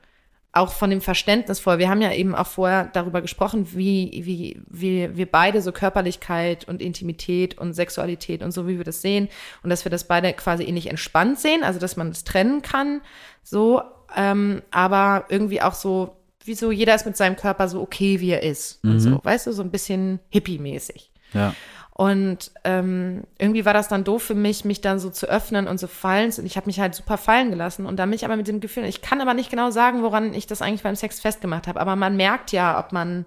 Auch 0.57 0.73
von 0.73 0.91
dem 0.91 1.01
Verständnis 1.01 1.61
vor. 1.61 1.79
Wir 1.79 1.89
haben 1.91 2.01
ja 2.01 2.13
eben 2.13 2.35
auch 2.35 2.47
vorher 2.47 2.87
darüber 2.93 3.21
gesprochen, 3.21 3.69
wie, 3.75 4.23
wie, 4.25 4.61
wie 4.69 5.15
wir 5.17 5.27
beide 5.31 5.61
so 5.61 5.71
Körperlichkeit 5.71 6.67
und 6.67 6.81
Intimität 6.81 7.59
und 7.59 7.75
Sexualität 7.75 8.43
und 8.43 8.53
so, 8.53 8.67
wie 8.67 8.79
wir 8.79 8.85
das 8.85 9.03
sehen. 9.03 9.29
Und 9.63 9.71
dass 9.71 9.85
wir 9.85 9.91
das 9.91 10.05
beide 10.05 10.33
quasi 10.33 10.65
ähnlich 10.65 10.89
entspannt 10.89 11.39
sehen, 11.39 11.63
also 11.63 11.79
dass 11.79 11.97
man 11.97 12.09
das 12.11 12.25
trennen 12.25 12.63
kann, 12.63 13.03
so, 13.43 13.83
ähm, 14.17 14.63
aber 14.71 15.27
irgendwie 15.29 15.61
auch 15.61 15.75
so, 15.75 16.17
wie 16.45 16.55
so 16.55 16.71
jeder 16.71 16.95
ist 16.95 17.05
mit 17.07 17.17
seinem 17.17 17.37
Körper 17.37 17.69
so 17.69 17.81
okay, 17.83 18.21
wie 18.21 18.31
er 18.31 18.43
ist. 18.43 18.83
Und 18.83 18.95
Mhm. 18.95 19.01
so, 19.01 19.21
weißt 19.23 19.47
du, 19.49 19.53
so 19.53 19.63
ein 19.63 19.71
bisschen 19.71 20.21
hippie-mäßig. 20.31 21.11
Ja. 21.35 21.55
Und 21.99 22.51
ähm, 22.65 23.23
irgendwie 23.39 23.65
war 23.65 23.73
das 23.73 23.89
dann 23.89 24.05
doof 24.05 24.23
für 24.23 24.35
mich, 24.35 24.67
mich 24.67 24.83
dann 24.83 24.99
so 24.99 25.09
zu 25.09 25.31
öffnen 25.31 25.67
und 25.67 25.81
so 25.81 25.87
fallen 25.87 26.31
zu. 26.31 26.43
Und 26.43 26.47
ich 26.47 26.59
habe 26.59 26.67
mich 26.67 26.79
halt 26.79 26.95
super 26.95 27.17
fallen 27.17 27.49
gelassen. 27.49 27.87
Und 27.87 27.97
da 27.97 28.05
bin 28.05 28.13
ich 28.13 28.27
aber 28.27 28.37
mit 28.37 28.47
dem 28.47 28.61
Gefühl, 28.61 28.85
ich 28.85 29.01
kann 29.01 29.23
aber 29.23 29.33
nicht 29.33 29.49
genau 29.49 29.71
sagen, 29.71 30.03
woran 30.03 30.35
ich 30.35 30.47
das 30.47 30.61
eigentlich 30.61 30.83
beim 30.83 30.95
Sex 30.95 31.21
festgemacht 31.21 31.67
habe. 31.67 31.81
Aber 31.81 31.97
man 31.97 32.15
merkt 32.15 32.53
ja, 32.53 32.79
ob 32.79 32.93
man 32.93 33.25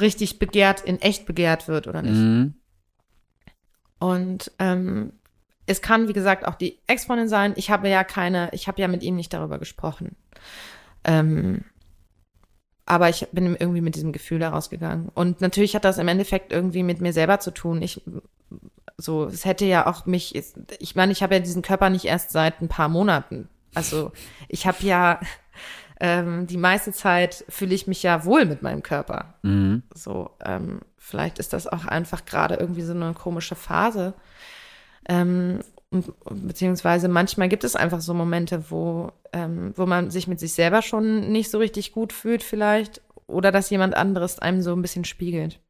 richtig 0.00 0.38
begehrt, 0.38 0.80
in 0.80 1.02
echt 1.02 1.26
begehrt 1.26 1.68
wird 1.68 1.86
oder 1.86 2.00
nicht. 2.00 2.14
Mhm. 2.14 2.54
Und 3.98 4.52
ähm, 4.58 5.12
es 5.66 5.82
kann, 5.82 6.08
wie 6.08 6.14
gesagt, 6.14 6.46
auch 6.46 6.54
die 6.54 6.78
Ex-Freundin 6.86 7.28
sein. 7.28 7.52
Ich 7.56 7.70
habe 7.70 7.90
ja 7.90 8.04
keine, 8.04 8.48
ich 8.52 8.68
habe 8.68 8.80
ja 8.80 8.88
mit 8.88 9.02
ihm 9.02 9.16
nicht 9.16 9.34
darüber 9.34 9.58
gesprochen. 9.58 10.16
Ähm, 11.04 11.66
aber 12.86 13.08
ich 13.08 13.28
bin 13.32 13.56
irgendwie 13.58 13.80
mit 13.80 13.94
diesem 13.94 14.12
Gefühl 14.12 14.38
da 14.38 14.50
rausgegangen. 14.50 15.08
Und 15.14 15.40
natürlich 15.40 15.74
hat 15.74 15.84
das 15.84 15.98
im 15.98 16.08
Endeffekt 16.08 16.52
irgendwie 16.52 16.82
mit 16.82 17.00
mir 17.00 17.12
selber 17.12 17.38
zu 17.38 17.52
tun. 17.52 17.80
Ich, 17.82 18.02
so, 18.96 19.26
es 19.26 19.44
hätte 19.44 19.64
ja 19.64 19.86
auch 19.86 20.06
mich, 20.06 20.34
ich 20.34 20.94
meine, 20.94 21.12
ich 21.12 21.22
habe 21.22 21.34
ja 21.34 21.40
diesen 21.40 21.62
Körper 21.62 21.90
nicht 21.90 22.04
erst 22.04 22.30
seit 22.30 22.60
ein 22.60 22.68
paar 22.68 22.88
Monaten. 22.88 23.48
Also 23.74 24.12
ich 24.48 24.66
habe 24.66 24.78
ja 24.82 25.20
ähm, 26.02 26.48
die 26.48 26.56
meiste 26.56 26.92
Zeit 26.92 27.44
fühle 27.48 27.76
ich 27.76 27.86
mich 27.86 28.02
ja 28.02 28.24
wohl 28.24 28.44
mit 28.44 28.60
meinem 28.60 28.82
Körper. 28.82 29.34
Mhm. 29.42 29.84
So, 29.94 30.30
ähm, 30.44 30.80
vielleicht 30.98 31.38
ist 31.38 31.52
das 31.52 31.68
auch 31.68 31.84
einfach 31.84 32.24
gerade 32.24 32.56
irgendwie 32.56 32.82
so 32.82 32.92
eine 32.92 33.14
komische 33.14 33.54
Phase. 33.54 34.12
Ähm, 35.08 35.60
beziehungsweise 36.30 37.08
manchmal 37.08 37.48
gibt 37.48 37.64
es 37.64 37.76
einfach 37.76 38.00
so 38.00 38.14
Momente, 38.14 38.70
wo, 38.70 39.12
ähm, 39.32 39.72
wo 39.76 39.86
man 39.86 40.10
sich 40.10 40.26
mit 40.26 40.40
sich 40.40 40.54
selber 40.54 40.82
schon 40.82 41.30
nicht 41.30 41.50
so 41.50 41.58
richtig 41.58 41.92
gut 41.92 42.12
fühlt, 42.12 42.42
vielleicht, 42.42 43.02
oder 43.26 43.52
dass 43.52 43.70
jemand 43.70 43.94
anderes 43.94 44.38
einem 44.38 44.62
so 44.62 44.72
ein 44.72 44.82
bisschen 44.82 45.04
spiegelt. 45.04 45.60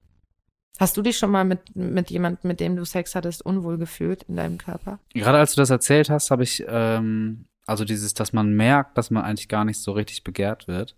Hast 0.78 0.96
du 0.96 1.02
dich 1.02 1.18
schon 1.18 1.30
mal 1.30 1.44
mit, 1.44 1.76
mit 1.76 2.11
jemandem, 2.11 2.48
mit 2.48 2.61
dem 2.61 2.76
du 2.76 2.85
Sex 2.85 3.14
hattest, 3.14 3.44
unwohl 3.44 3.78
gefühlt 3.78 4.24
in 4.24 4.37
deinem 4.37 4.58
Körper? 4.58 4.98
Gerade 5.12 5.38
als 5.38 5.54
du 5.54 5.61
das 5.61 5.70
erzählt 5.70 6.08
hast, 6.08 6.30
habe 6.30 6.42
ich, 6.42 6.64
ähm, 6.66 7.44
also 7.66 7.85
dieses, 7.85 8.14
dass 8.14 8.32
man 8.32 8.54
merkt, 8.54 8.96
dass 8.96 9.11
man 9.11 9.24
eigentlich 9.24 9.48
gar 9.48 9.64
nicht 9.64 9.80
so 9.80 9.92
richtig 9.92 10.24
begehrt 10.24 10.68
wird. 10.68 10.96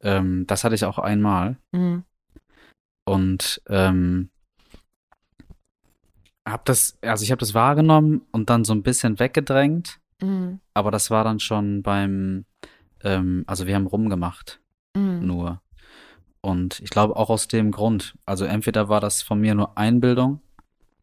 Ähm, 0.00 0.46
das 0.46 0.64
hatte 0.64 0.74
ich 0.74 0.84
auch 0.84 0.98
einmal. 0.98 1.56
Mhm. 1.72 2.04
Und 3.04 3.62
ähm, 3.68 4.30
habe 6.46 6.62
das, 6.64 6.96
also 7.02 7.22
ich 7.24 7.30
habe 7.30 7.40
das 7.40 7.54
wahrgenommen 7.54 8.22
und 8.32 8.48
dann 8.50 8.64
so 8.64 8.72
ein 8.72 8.82
bisschen 8.82 9.18
weggedrängt, 9.18 9.98
Mhm. 10.22 10.60
aber 10.74 10.90
das 10.90 11.10
war 11.10 11.24
dann 11.24 11.40
schon 11.40 11.82
beim, 11.82 12.44
ähm, 13.02 13.44
also 13.46 13.66
wir 13.66 13.74
haben 13.74 13.86
rumgemacht, 13.86 14.60
Mhm. 14.96 15.26
nur. 15.26 15.60
Und 16.40 16.80
ich 16.80 16.90
glaube 16.90 17.16
auch 17.16 17.28
aus 17.28 17.48
dem 17.48 17.72
Grund, 17.72 18.14
also 18.24 18.44
entweder 18.44 18.88
war 18.88 19.00
das 19.00 19.22
von 19.22 19.40
mir 19.40 19.54
nur 19.54 19.76
Einbildung, 19.76 20.40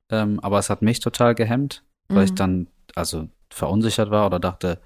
ähm, 0.10 0.39
aber 0.39 0.60
es 0.60 0.69
hat 0.69 0.82
mich 0.82 0.99
total 1.01 1.36
gehemmt, 1.36 1.84
weil 2.08 2.23
ich 2.25 2.32
Mhm. 2.32 2.36
dann, 2.36 2.67
also 2.95 3.27
verunsichert 3.49 4.10
war 4.10 4.25
oder 4.25 4.39
dachte, 4.39 4.79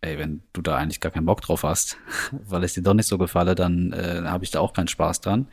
ey, 0.00 0.18
wenn 0.18 0.42
du 0.52 0.62
da 0.62 0.76
eigentlich 0.76 1.00
gar 1.00 1.12
keinen 1.12 1.26
Bock 1.26 1.40
drauf 1.40 1.62
hast, 1.62 1.96
weil 2.32 2.64
es 2.64 2.74
dir 2.74 2.82
doch 2.82 2.94
nicht 2.94 3.06
so 3.08 3.18
gefalle, 3.18 3.54
dann 3.54 3.92
äh, 3.92 4.22
habe 4.26 4.44
ich 4.44 4.50
da 4.50 4.60
auch 4.60 4.72
keinen 4.72 4.88
Spaß 4.88 5.20
dran. 5.20 5.46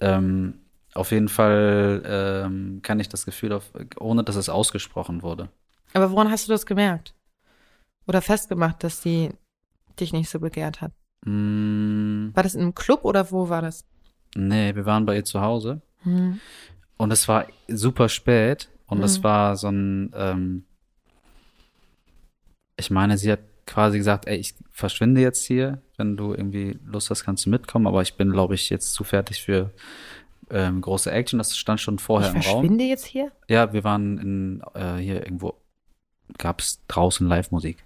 Ähm, 0.00 0.60
auf 0.94 1.10
jeden 1.10 1.28
Fall 1.28 2.02
ähm, 2.06 2.80
kann 2.82 3.00
ich 3.00 3.08
das 3.08 3.24
Gefühl, 3.24 3.52
auf, 3.52 3.70
ohne 3.98 4.24
dass 4.24 4.36
es 4.36 4.48
ausgesprochen 4.48 5.22
wurde. 5.22 5.48
Aber 5.92 6.10
woran 6.10 6.30
hast 6.30 6.48
du 6.48 6.52
das 6.52 6.66
gemerkt? 6.66 7.14
Oder 8.06 8.22
festgemacht, 8.22 8.82
dass 8.84 9.02
sie 9.02 9.30
dich 9.98 10.12
nicht 10.12 10.28
so 10.30 10.40
begehrt 10.40 10.80
hat? 10.80 10.92
Mm, 11.24 12.30
War 12.34 12.42
das 12.42 12.54
in 12.54 12.62
einem 12.62 12.74
Club 12.74 13.04
oder 13.04 13.30
wo 13.30 13.48
war 13.48 13.62
das? 13.62 13.84
nee, 14.36 14.74
wir 14.74 14.84
waren 14.84 15.06
bei 15.06 15.16
ihr 15.16 15.24
zu 15.24 15.40
Hause 15.40 15.80
Mhm. 16.04 16.40
und 16.96 17.10
es 17.12 17.28
war 17.28 17.46
super 17.68 18.08
spät 18.08 18.68
und 18.86 19.02
es 19.02 19.18
Mhm. 19.20 19.24
war 19.24 19.56
so 19.56 19.68
ein, 19.68 20.12
ähm, 20.14 20.64
ich 22.76 22.90
meine, 22.90 23.16
sie 23.16 23.30
hat 23.32 23.40
quasi 23.66 23.98
gesagt, 23.98 24.26
ey, 24.26 24.36
ich 24.36 24.54
verschwinde 24.70 25.20
jetzt 25.20 25.44
hier, 25.44 25.80
wenn 25.96 26.16
du 26.16 26.34
irgendwie 26.34 26.78
Lust 26.84 27.10
hast, 27.10 27.24
kannst 27.24 27.46
du 27.46 27.50
mitkommen, 27.50 27.86
aber 27.86 28.02
ich 28.02 28.16
bin, 28.16 28.32
glaube 28.32 28.54
ich, 28.56 28.68
jetzt 28.70 28.92
zu 28.92 29.04
fertig 29.04 29.42
für 29.42 29.72
ähm, 30.50 30.80
große 30.80 31.10
Action. 31.10 31.38
Das 31.38 31.56
stand 31.56 31.80
schon 31.80 31.98
vorher 31.98 32.30
ich 32.30 32.34
im 32.36 32.40
Raum. 32.42 32.60
verschwinde 32.60 32.84
jetzt 32.84 33.04
hier? 33.06 33.32
Ja, 33.48 33.72
wir 33.72 33.84
waren 33.84 34.18
in, 34.18 34.62
äh, 34.74 34.96
hier 34.96 35.22
irgendwo, 35.24 35.54
gab 36.38 36.60
es 36.60 36.84
draußen 36.88 37.26
Live-Musik. 37.26 37.84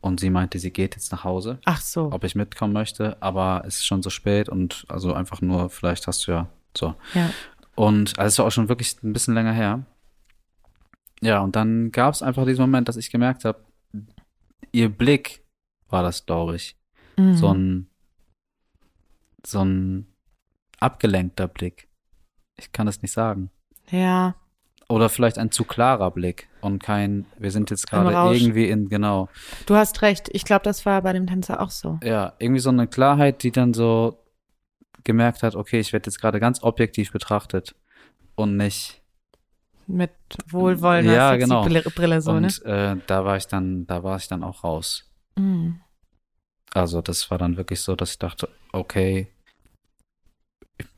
Und 0.00 0.18
sie 0.18 0.30
meinte, 0.30 0.58
sie 0.58 0.72
geht 0.72 0.96
jetzt 0.96 1.12
nach 1.12 1.22
Hause, 1.22 1.58
Ach 1.64 1.80
so. 1.80 2.10
ob 2.10 2.24
ich 2.24 2.34
mitkommen 2.34 2.72
möchte, 2.72 3.16
aber 3.20 3.62
es 3.64 3.76
ist 3.76 3.86
schon 3.86 4.02
so 4.02 4.10
spät 4.10 4.48
und 4.48 4.84
also 4.88 5.14
einfach 5.14 5.40
nur, 5.40 5.70
vielleicht 5.70 6.08
hast 6.08 6.26
du 6.26 6.32
ja 6.32 6.48
so. 6.76 6.96
Ja. 7.14 7.30
Und 7.76 8.18
also 8.18 8.26
es 8.26 8.38
war 8.38 8.46
auch 8.46 8.50
schon 8.52 8.68
wirklich 8.68 9.00
ein 9.04 9.12
bisschen 9.12 9.34
länger 9.34 9.52
her. 9.52 9.86
Ja, 11.20 11.38
und 11.38 11.54
dann 11.54 11.92
gab 11.92 12.14
es 12.14 12.22
einfach 12.22 12.44
diesen 12.44 12.62
Moment, 12.62 12.88
dass 12.88 12.96
ich 12.96 13.10
gemerkt 13.10 13.44
habe, 13.44 13.60
ihr 14.72 14.88
Blick 14.88 15.44
war 15.88 16.02
das, 16.02 16.26
glaube 16.26 16.56
ich. 16.56 16.76
Mhm. 17.16 17.36
So 17.36 17.54
ein, 17.54 17.86
so 19.46 19.64
ein 19.64 20.11
abgelenkter 20.82 21.48
Blick. 21.48 21.88
Ich 22.56 22.72
kann 22.72 22.88
es 22.88 23.02
nicht 23.02 23.12
sagen. 23.12 23.50
Ja. 23.90 24.34
Oder 24.88 25.08
vielleicht 25.08 25.38
ein 25.38 25.50
zu 25.50 25.64
klarer 25.64 26.10
Blick 26.10 26.48
und 26.60 26.82
kein, 26.82 27.24
wir 27.38 27.50
sind 27.50 27.70
jetzt 27.70 27.88
gerade 27.88 28.10
irgendwie 28.34 28.68
in, 28.68 28.88
genau. 28.88 29.28
Du 29.66 29.74
hast 29.74 30.02
recht. 30.02 30.28
Ich 30.32 30.44
glaube, 30.44 30.64
das 30.64 30.84
war 30.84 31.00
bei 31.02 31.12
dem 31.12 31.26
Tänzer 31.26 31.62
auch 31.62 31.70
so. 31.70 31.98
Ja, 32.02 32.34
irgendwie 32.38 32.60
so 32.60 32.68
eine 32.68 32.86
Klarheit, 32.86 33.42
die 33.42 33.52
dann 33.52 33.72
so 33.72 34.18
gemerkt 35.04 35.42
hat, 35.42 35.54
okay, 35.56 35.80
ich 35.80 35.92
werde 35.92 36.08
jetzt 36.08 36.20
gerade 36.20 36.40
ganz 36.40 36.62
objektiv 36.62 37.10
betrachtet 37.10 37.74
und 38.34 38.56
nicht. 38.56 39.02
Mit 39.86 40.12
wohlwollender 40.48 41.12
Ja, 41.12 41.36
genau. 41.36 41.64
Brille, 41.64 42.20
so, 42.20 42.32
ne? 42.32 42.46
und 42.46 42.64
äh, 42.64 42.96
da 43.06 43.24
war 43.24 43.36
ich 43.36 43.46
dann, 43.46 43.86
da 43.86 44.02
war 44.02 44.16
ich 44.16 44.28
dann 44.28 44.42
auch 44.42 44.62
raus. 44.62 45.10
Mhm. 45.36 45.80
Also 46.72 47.02
das 47.02 47.30
war 47.30 47.38
dann 47.38 47.56
wirklich 47.56 47.80
so, 47.80 47.96
dass 47.96 48.12
ich 48.12 48.18
dachte, 48.18 48.48
okay, 48.72 49.28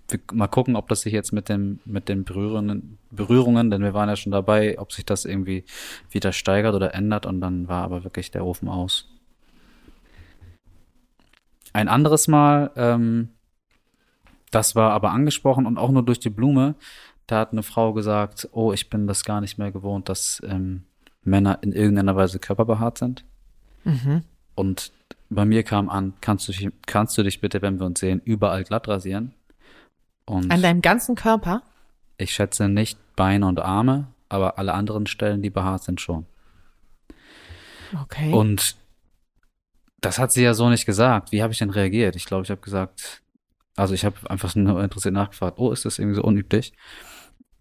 wir- 0.08 0.20
mal 0.32 0.48
gucken, 0.48 0.76
ob 0.76 0.88
das 0.88 1.02
sich 1.02 1.12
jetzt 1.12 1.32
mit 1.32 1.48
dem, 1.48 1.80
mit 1.84 2.08
den 2.08 2.24
Berührungen, 2.24 2.98
Berührungen, 3.10 3.70
denn 3.70 3.82
wir 3.82 3.94
waren 3.94 4.08
ja 4.08 4.16
schon 4.16 4.32
dabei, 4.32 4.78
ob 4.78 4.92
sich 4.92 5.04
das 5.04 5.24
irgendwie 5.24 5.64
wieder 6.10 6.32
steigert 6.32 6.74
oder 6.74 6.94
ändert 6.94 7.26
und 7.26 7.40
dann 7.40 7.68
war 7.68 7.82
aber 7.84 8.04
wirklich 8.04 8.30
der 8.30 8.44
Ofen 8.44 8.68
aus. 8.68 9.08
Ein 11.72 11.88
anderes 11.88 12.28
Mal, 12.28 12.70
ähm, 12.76 13.30
das 14.50 14.76
war 14.76 14.92
aber 14.92 15.10
angesprochen 15.10 15.66
und 15.66 15.78
auch 15.78 15.90
nur 15.90 16.04
durch 16.04 16.20
die 16.20 16.30
Blume, 16.30 16.76
da 17.26 17.40
hat 17.40 17.52
eine 17.52 17.62
Frau 17.62 17.92
gesagt, 17.92 18.48
oh, 18.52 18.72
ich 18.72 18.90
bin 18.90 19.06
das 19.06 19.24
gar 19.24 19.40
nicht 19.40 19.58
mehr 19.58 19.72
gewohnt, 19.72 20.08
dass 20.08 20.42
ähm, 20.46 20.84
Männer 21.22 21.58
in 21.62 21.72
irgendeiner 21.72 22.14
Weise 22.14 22.38
körperbehaart 22.38 22.98
sind. 22.98 23.24
Mhm. 23.84 24.22
Und 24.54 24.92
bei 25.30 25.44
mir 25.44 25.62
kam 25.62 25.88
an, 25.88 26.12
kannst 26.20 26.48
du, 26.48 26.52
kannst 26.86 27.18
du 27.18 27.22
dich 27.22 27.40
bitte, 27.40 27.62
wenn 27.62 27.80
wir 27.80 27.86
uns 27.86 28.00
sehen, 28.00 28.20
überall 28.24 28.62
glatt 28.62 28.86
rasieren? 28.86 29.32
Und 30.26 30.50
An 30.50 30.62
deinem 30.62 30.82
ganzen 30.82 31.14
Körper? 31.14 31.62
ich 32.16 32.32
schätze 32.32 32.68
nicht 32.68 32.98
Beine 33.16 33.46
und 33.46 33.60
Arme, 33.60 34.08
aber 34.28 34.58
alle 34.58 34.74
anderen 34.74 35.06
Stellen, 35.06 35.42
die 35.42 35.50
behaart 35.50 35.82
sind, 35.82 36.00
schon. 36.00 36.26
Okay. 38.02 38.32
Und 38.32 38.76
das 40.00 40.18
hat 40.18 40.32
sie 40.32 40.42
ja 40.42 40.54
so 40.54 40.68
nicht 40.68 40.86
gesagt. 40.86 41.32
Wie 41.32 41.42
habe 41.42 41.52
ich 41.52 41.58
denn 41.58 41.70
reagiert? 41.70 42.16
Ich 42.16 42.26
glaube, 42.26 42.44
ich 42.44 42.50
habe 42.50 42.60
gesagt, 42.60 43.22
also 43.76 43.94
ich 43.94 44.04
habe 44.04 44.16
einfach 44.30 44.54
nur 44.54 44.82
interessiert 44.82 45.14
nachgefragt, 45.14 45.58
oh, 45.58 45.72
ist 45.72 45.84
das 45.84 45.98
irgendwie 45.98 46.16
so 46.16 46.22
unüblich? 46.22 46.72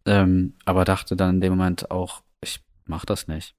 Ähm, 0.05 0.53
aber 0.65 0.85
dachte 0.85 1.15
dann 1.15 1.35
in 1.35 1.41
dem 1.41 1.53
Moment 1.57 1.89
auch, 1.91 2.21
ich 2.41 2.59
mach 2.85 3.05
das 3.05 3.27
nicht. 3.27 3.55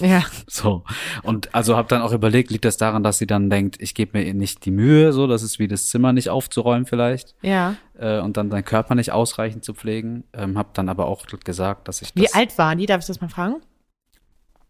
Ja. 0.00 0.24
So. 0.48 0.82
Und 1.22 1.54
also 1.54 1.76
habe 1.76 1.88
dann 1.88 2.02
auch 2.02 2.12
überlegt, 2.12 2.50
liegt 2.50 2.64
das 2.64 2.76
daran, 2.76 3.02
dass 3.02 3.18
sie 3.18 3.26
dann 3.26 3.50
denkt, 3.50 3.76
ich 3.80 3.94
gebe 3.94 4.18
mir 4.18 4.34
nicht 4.34 4.64
die 4.64 4.70
Mühe, 4.70 5.12
so, 5.12 5.26
das 5.26 5.42
ist 5.42 5.58
wie 5.58 5.68
das 5.68 5.88
Zimmer 5.88 6.12
nicht 6.12 6.28
aufzuräumen 6.30 6.86
vielleicht 6.86 7.34
Ja. 7.42 7.76
äh, 7.98 8.20
und 8.20 8.36
dann 8.36 8.50
deinen 8.50 8.64
Körper 8.64 8.94
nicht 8.94 9.12
ausreichend 9.12 9.64
zu 9.64 9.74
pflegen. 9.74 10.24
Ähm, 10.32 10.58
habe 10.58 10.70
dann 10.74 10.88
aber 10.88 11.06
auch 11.06 11.26
gesagt, 11.44 11.86
dass 11.88 12.02
ich 12.02 12.12
das 12.12 12.22
Wie 12.22 12.32
alt 12.34 12.56
waren 12.58 12.78
die? 12.78 12.86
Darf 12.86 13.00
ich 13.00 13.06
das 13.06 13.20
mal 13.20 13.28
fragen? 13.28 13.56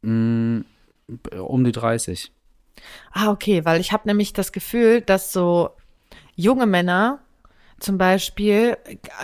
mh, 0.03 0.65
um 1.41 1.65
die 1.65 1.73
30. 1.73 2.33
Ah, 3.13 3.31
okay, 3.31 3.65
weil 3.65 3.81
ich 3.81 3.93
habe 3.93 4.07
nämlich 4.09 4.33
das 4.33 4.53
Gefühl, 4.53 5.01
dass 5.01 5.33
so 5.33 5.71
junge 6.37 6.67
Männer 6.67 7.19
zum 7.81 7.97
Beispiel 7.97 8.77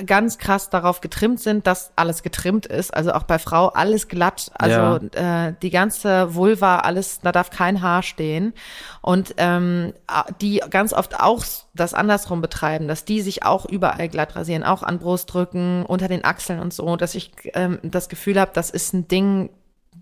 ganz 0.07 0.39
krass 0.39 0.71
darauf 0.71 1.01
getrimmt 1.01 1.41
sind, 1.41 1.67
dass 1.67 1.93
alles 1.95 2.23
getrimmt 2.23 2.67
ist. 2.67 2.93
Also 2.93 3.13
auch 3.13 3.25
bei 3.25 3.39
Frau 3.39 3.69
alles 3.69 4.09
glatt. 4.09 4.51
Also 4.55 5.07
äh, 5.15 5.53
die 5.63 5.71
ganze 5.71 6.35
Vulva, 6.35 6.79
alles, 6.79 7.21
da 7.21 7.33
darf 7.33 7.51
kein 7.51 7.83
Haar 7.83 8.03
stehen. 8.03 8.55
Und 9.03 9.35
ähm, 9.37 9.93
die 10.41 10.63
ganz 10.71 10.95
oft 10.95 11.21
auch 11.21 11.45
das 11.75 11.93
andersrum 11.93 12.41
betreiben, 12.41 12.89
dass 12.89 13.05
die 13.05 13.21
sich 13.21 13.45
auch 13.45 13.67
überall 13.67 14.09
glatt 14.09 14.35
rasieren, 14.35 14.65
auch 14.65 14.83
an 14.83 14.99
Brustrücken, 14.99 15.85
unter 15.85 16.09
den 16.09 16.25
Achseln 16.25 16.59
und 16.59 16.73
so, 16.73 16.97
dass 16.97 17.15
ich 17.15 17.33
ähm, 17.55 17.79
das 17.83 18.09
Gefühl 18.09 18.41
habe, 18.41 18.53
das 18.55 18.71
ist 18.71 18.95
ein 18.95 19.07
Ding 19.07 19.51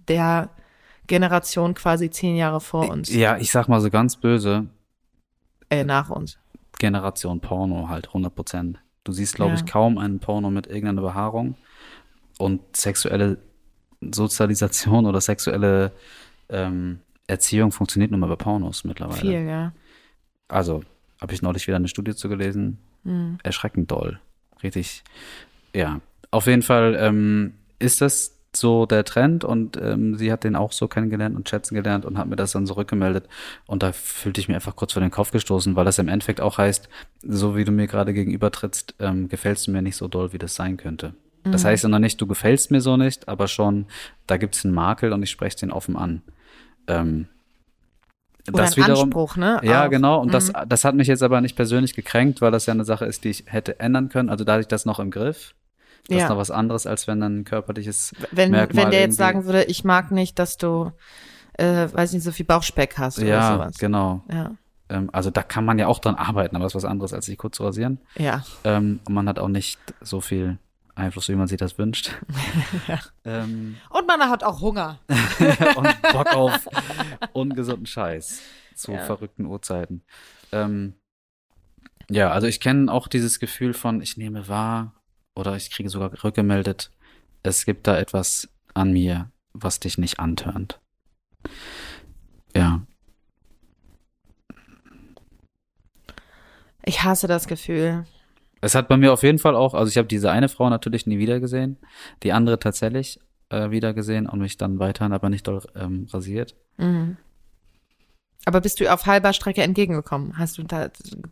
der 0.08 0.48
Generation 1.06 1.74
quasi 1.74 2.08
zehn 2.08 2.36
Jahre 2.36 2.60
vor 2.60 2.88
uns, 2.88 3.12
Ja, 3.12 3.36
ich 3.36 3.50
sag 3.50 3.68
mal 3.68 3.80
so 3.80 3.90
ganz 3.90 4.16
böse, 4.16 4.66
äh, 5.70 5.84
nach 5.84 6.08
uns. 6.10 6.38
Generation 6.84 7.40
Porno 7.40 7.88
halt 7.88 8.08
100 8.08 8.34
Prozent. 8.34 8.78
Du 9.04 9.12
siehst, 9.12 9.34
glaube 9.36 9.52
Ja. 9.52 9.56
ich, 9.56 9.64
kaum 9.66 9.96
einen 9.98 10.18
Porno 10.18 10.50
mit 10.50 10.66
irgendeiner 10.66 11.00
Behaarung 11.02 11.56
und 12.38 12.60
sexuelle 12.76 13.38
Sozialisation 14.14 15.06
oder 15.06 15.20
sexuelle 15.20 15.92
ähm, 16.50 17.00
Erziehung 17.26 17.72
funktioniert 17.72 18.10
nur 18.10 18.20
mal 18.20 18.28
bei 18.28 18.36
Pornos 18.36 18.84
mittlerweile. 18.84 19.20
Viel, 19.20 19.46
ja. 19.46 19.72
Also, 20.48 20.82
habe 21.22 21.32
ich 21.32 21.40
neulich 21.40 21.66
wieder 21.66 21.76
eine 21.76 21.88
Studie 21.88 22.14
zu 22.14 22.28
gelesen. 22.28 22.78
Hm. 23.04 23.38
Erschreckend 23.42 23.90
doll. 23.90 24.20
Richtig. 24.62 25.02
Ja. 25.74 26.00
Auf 26.30 26.46
jeden 26.46 26.62
Fall 26.62 26.96
ähm, 26.98 27.54
ist 27.78 28.00
das 28.02 28.33
so 28.56 28.86
der 28.86 29.04
Trend 29.04 29.44
und 29.44 29.76
ähm, 29.76 30.16
sie 30.16 30.30
hat 30.32 30.44
den 30.44 30.56
auch 30.56 30.72
so 30.72 30.88
kennengelernt 30.88 31.36
und 31.36 31.48
schätzen 31.48 31.74
gelernt 31.74 32.04
und 32.04 32.18
hat 32.18 32.26
mir 32.28 32.36
das 32.36 32.52
dann 32.52 32.66
so 32.66 32.74
rückgemeldet. 32.74 33.28
Und 33.66 33.82
da 33.82 33.92
fühlte 33.92 34.40
ich 34.40 34.48
mir 34.48 34.54
einfach 34.54 34.76
kurz 34.76 34.92
vor 34.92 35.00
den 35.00 35.10
Kopf 35.10 35.30
gestoßen, 35.30 35.76
weil 35.76 35.84
das 35.84 35.98
im 35.98 36.08
Endeffekt 36.08 36.40
auch 36.40 36.58
heißt, 36.58 36.88
so 37.22 37.56
wie 37.56 37.64
du 37.64 37.72
mir 37.72 37.86
gerade 37.86 38.12
gegenüber 38.14 38.50
trittst, 38.50 38.94
ähm, 39.00 39.28
gefällst 39.28 39.66
du 39.66 39.70
mir 39.70 39.82
nicht 39.82 39.96
so 39.96 40.08
doll, 40.08 40.32
wie 40.32 40.38
das 40.38 40.54
sein 40.54 40.76
könnte. 40.76 41.14
Das 41.46 41.66
heißt 41.66 41.82
ja 41.82 41.90
noch 41.90 41.98
nicht, 41.98 42.18
du 42.22 42.26
gefällst 42.26 42.70
mir 42.70 42.80
so 42.80 42.96
nicht, 42.96 43.28
aber 43.28 43.48
schon, 43.48 43.84
da 44.26 44.38
gibt 44.38 44.54
es 44.56 44.64
einen 44.64 44.72
Makel 44.72 45.12
und 45.12 45.22
ich 45.22 45.30
spreche 45.30 45.58
den 45.58 45.72
offen 45.72 45.94
an. 45.94 46.22
Ähm, 46.86 47.26
Oder 48.50 48.64
ein 48.64 48.82
Anspruch, 48.82 49.36
ne? 49.36 49.60
ja, 49.62 49.84
Auch. 49.84 49.90
genau. 49.90 50.20
Und 50.22 50.32
das, 50.32 50.48
Mhm. 50.48 50.68
das 50.68 50.84
hat 50.84 50.94
mich 50.94 51.06
jetzt 51.06 51.22
aber 51.22 51.42
nicht 51.42 51.54
persönlich 51.54 51.94
gekränkt, 51.94 52.40
weil 52.40 52.50
das 52.50 52.64
ja 52.64 52.72
eine 52.72 52.84
Sache 52.86 53.04
ist, 53.04 53.24
die 53.24 53.28
ich 53.30 53.44
hätte 53.46 53.78
ändern 53.78 54.08
können. 54.08 54.30
Also 54.30 54.44
da 54.44 54.52
hatte 54.52 54.62
ich 54.62 54.68
das 54.68 54.86
noch 54.86 54.98
im 54.98 55.10
Griff. 55.10 55.54
Das 56.08 56.18
Ja. 56.18 56.24
ist 56.24 56.28
noch 56.30 56.36
was 56.36 56.50
anderes, 56.50 56.86
als 56.86 57.06
wenn 57.06 57.20
dann 57.20 57.40
ein 57.40 57.44
körperliches 57.44 58.12
Wenn, 58.30 58.50
Merkmal 58.50 58.84
wenn 58.84 58.90
der 58.90 59.00
jetzt 59.00 59.16
sagen 59.16 59.44
würde, 59.46 59.64
ich 59.64 59.84
mag 59.84 60.10
nicht, 60.10 60.38
dass 60.38 60.56
du, 60.58 60.92
äh, 61.54 61.88
weiß 61.92 62.12
nicht, 62.12 62.22
so 62.22 62.30
viel 62.32 62.44
Bauchspeck 62.46 62.98
hast 62.98 63.18
oder 63.18 63.26
Ja, 63.28 63.52
sowas. 63.54 63.78
genau. 63.78 64.22
Ja, 64.30 64.52
Ähm, 64.90 65.08
also 65.14 65.30
da 65.30 65.42
kann 65.42 65.64
man 65.64 65.78
ja 65.78 65.86
auch 65.86 65.98
dran 65.98 66.14
arbeiten, 66.14 66.56
aber 66.56 66.64
das 66.64 66.72
ist 66.72 66.82
was 66.82 66.84
anderes, 66.84 67.14
als 67.14 67.24
sich 67.26 67.38
kurz 67.38 67.56
zu 67.56 67.64
rasieren. 67.64 68.00
ja. 68.16 68.44
Ähm, 68.64 69.00
und 69.06 69.14
man 69.14 69.26
hat 69.28 69.38
auch 69.38 69.48
nicht 69.48 69.80
so 70.02 70.20
viel 70.20 70.58
Einfluss, 70.94 71.28
wie 71.28 71.34
man 71.34 71.48
sich 71.48 71.56
das 71.58 71.78
wünscht. 71.78 72.12
ähm, 73.24 73.76
Und 73.90 74.06
man 74.06 74.20
hat 74.28 74.44
auch 74.44 74.60
Hunger. 74.60 74.98
und 75.76 76.02
Bock 76.12 76.32
auf 76.34 76.68
ungesunden 77.32 77.86
Scheiß 77.86 78.42
zu 78.74 78.92
Ja. 78.92 78.98
verrückten 78.98 79.46
Uhrzeiten. 79.46 80.02
Ähm, 80.52 80.94
ja, 82.10 82.30
also 82.30 82.46
ich 82.46 82.60
kenne 82.60 82.92
auch 82.92 83.08
dieses 83.08 83.40
Gefühl 83.40 83.72
von, 83.72 84.02
ich 84.02 84.16
nehme 84.18 84.48
wahr 84.48 84.92
oder 85.34 85.56
ich 85.56 85.70
kriege 85.70 85.88
sogar 85.88 86.24
rückgemeldet, 86.24 86.90
es 87.42 87.64
gibt 87.64 87.86
da 87.86 87.98
etwas 87.98 88.48
an 88.74 88.92
mir, 88.92 89.30
was 89.52 89.80
dich 89.80 89.98
nicht 89.98 90.18
antörnt. 90.18 90.80
Ja, 92.56 92.82
Ich 96.84 97.02
hasse 97.02 97.26
das 97.26 97.46
Gefühl. 97.48 98.04
es 98.60 98.74
hat 98.74 98.88
bei 98.88 98.96
mir 98.96 99.12
auf 99.12 99.22
jeden 99.22 99.38
Fall 99.38 99.56
auch, 99.56 99.74
also 99.74 99.88
ich 99.90 99.96
habe 99.96 100.08
diese 100.08 100.30
eine 100.30 100.48
Frau 100.48 100.68
natürlich 100.68 101.06
nie 101.06 101.18
wieder 101.18 101.40
gesehen, 101.40 101.78
die 102.22 102.32
andere 102.32 102.58
tatsächlich 102.58 103.20
äh, 103.50 103.70
wieder 103.70 103.94
gesehen 103.94 104.26
und 104.26 104.38
mich 104.38 104.56
dann 104.56 104.78
weiterhin 104.78 105.12
aber 105.12 105.30
nicht 105.30 105.46
doll 105.46 105.62
ähm, 105.74 106.06
rasiert. 106.12 106.54
Mhm. 106.76 107.16
Aber 108.46 108.60
bist 108.60 108.78
du 108.80 108.92
auf 108.92 109.06
halber 109.06 109.32
Strecke 109.32 109.62
entgegengekommen? 109.62 110.36
Hast 110.36 110.58
du 110.58 110.64
da 110.64 110.90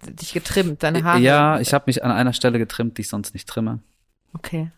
dich 0.09 0.33
getrimmt, 0.33 0.83
deine 0.83 1.05
Haare? 1.05 1.21
Ja, 1.21 1.61
ich 1.61 1.75
habe 1.75 1.85
mich 1.87 2.03
an 2.03 2.11
einer 2.11 2.33
Stelle 2.33 2.59
getrimmt, 2.59 2.97
die 2.97 3.03
ich 3.03 3.09
sonst 3.11 3.35
nicht 3.35 3.47
trimme. 3.47 3.81
Okay. 4.35 4.71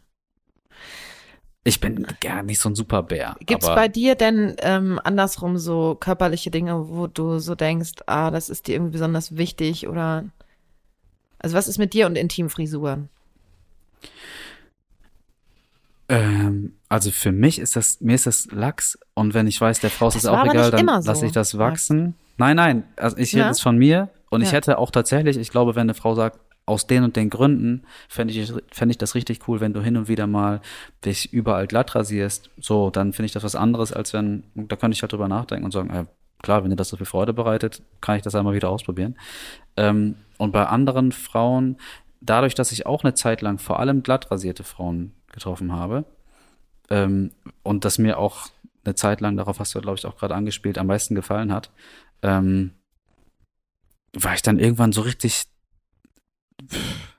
Ich 1.67 1.81
bin 1.81 2.07
gar 2.21 2.43
nicht 2.43 2.61
so 2.61 2.69
ein 2.69 2.75
Superbär. 2.75 3.37
Gibt's 3.41 3.65
aber 3.65 3.77
bei 3.77 3.89
dir 3.89 4.15
denn 4.17 4.55
ähm, 4.59 5.01
andersrum 5.03 5.57
so 5.57 5.95
körperliche 5.99 6.51
Dinge, 6.51 6.89
wo 6.91 7.07
du 7.07 7.39
so 7.39 7.55
denkst, 7.55 7.93
ah, 8.07 8.31
das 8.31 8.51
ist 8.51 8.67
dir 8.67 8.75
irgendwie 8.75 8.93
besonders 8.93 9.37
wichtig 9.37 9.89
oder 9.89 10.25
also 11.39 11.57
was 11.57 11.69
ist 11.69 11.79
mit 11.79 11.95
dir 11.95 12.07
und 12.07 12.17
Intimfrisuren? 12.17 13.09
ähm, 16.09 16.75
also 16.89 17.11
für 17.11 17.33
mich 17.33 17.59
ist 17.59 17.77
das, 17.77 18.01
mir 18.01 18.15
ist 18.15 18.27
das 18.27 18.47
Lachs 18.51 18.99
und 19.15 19.33
wenn 19.35 19.47
ich 19.47 19.59
weiß, 19.61 19.81
der 19.81 19.91
Frau 19.91 20.09
ist 20.09 20.17
es 20.17 20.27
auch 20.27 20.45
egal, 20.45 20.71
dann 20.71 20.87
so, 21.03 21.09
lasse 21.09 21.27
ich 21.27 21.33
das 21.33 21.57
wachsen. 21.59 22.15
Nein, 22.37 22.57
nein, 22.57 22.85
also 22.97 23.17
ich 23.17 23.33
rede 23.35 23.45
Ja? 23.45 23.51
es 23.51 23.61
von 23.61 23.79
mir 23.79 24.11
und 24.31 24.43
ich 24.43 24.49
Ja. 24.49 24.55
hätte 24.55 24.79
auch 24.79 24.91
tatsächlich, 24.91 25.39
ich 25.39 25.51
glaube, 25.51 25.75
wenn 25.77 25.83
eine 25.83 25.95
Frau 25.95 26.15
sagt, 26.15 26.39
aus 26.67 26.87
den 26.87 27.05
und 27.05 27.17
den 27.17 27.31
Gründen 27.31 27.85
fände 28.09 28.33
ich, 28.33 28.53
fänd 28.73 28.91
ich 28.91 28.99
das 28.99 29.15
richtig 29.15 29.47
cool, 29.49 29.61
wenn 29.61 29.75
du 29.75 29.83
hin 29.83 29.97
und 29.97 30.09
wieder 30.09 30.27
mal 30.27 30.61
dich 31.05 31.33
überall 31.33 31.67
glatt 31.67 31.95
rasierst. 31.95 32.51
So, 32.59 32.91
dann 32.91 33.13
finde 33.13 33.27
ich 33.27 33.33
das 33.33 33.45
was 33.45 33.55
anderes, 33.55 33.93
als 33.93 34.13
wenn, 34.13 34.45
da 34.55 34.77
könnte 34.77 34.95
ich 34.95 35.03
halt 35.03 35.13
drüber 35.13 35.29
nachdenken 35.29 35.65
und 35.65 35.73
sagen, 35.73 35.91
äh, 35.91 36.07
klar, 36.43 36.63
wenn 36.63 36.71
dir 36.71 36.77
das 36.77 36.89
so 36.89 36.97
viel 36.97 37.07
Freude 37.07 37.33
bereitet, 37.33 37.83
kann 38.01 38.17
ich 38.17 38.23
das 38.23 38.35
einmal 38.35 38.55
wieder 38.55 38.71
ausprobieren. 38.71 39.17
Ähm, 39.77 40.17
und 40.39 40.53
bei 40.53 40.67
anderen 40.67 41.13
Frauen, 41.13 41.77
dadurch, 42.21 42.55
dass 42.55 42.73
ich 42.73 42.87
auch 42.87 43.05
eine 43.05 43.15
Zeit 43.15 43.43
lang 43.43 43.59
vor 43.59 43.79
allem 43.79 44.03
glatt 44.03 44.31
rasierte 44.31 44.65
Frauen 44.65 45.13
getroffen 45.33 45.73
habe, 45.73 46.05
ähm, 46.91 47.33
und 47.63 47.85
das 47.85 47.99
mir 47.99 48.19
auch 48.19 48.49
eine 48.85 48.95
Zeit 48.95 49.21
lang, 49.21 49.37
darauf 49.37 49.59
hast 49.59 49.75
du, 49.75 49.81
glaube 49.81 49.99
ich, 49.99 50.07
auch 50.07 50.17
gerade 50.17 50.35
angespielt, 50.35 50.79
am 50.79 50.87
meisten 50.87 51.15
gefallen 51.15 51.53
hat, 51.53 51.71
ähm, 52.23 52.73
war 54.13 54.35
ich 54.35 54.43
dann 54.43 54.59
irgendwann 54.59 54.93
so 54.93 55.01
richtig, 55.01 55.45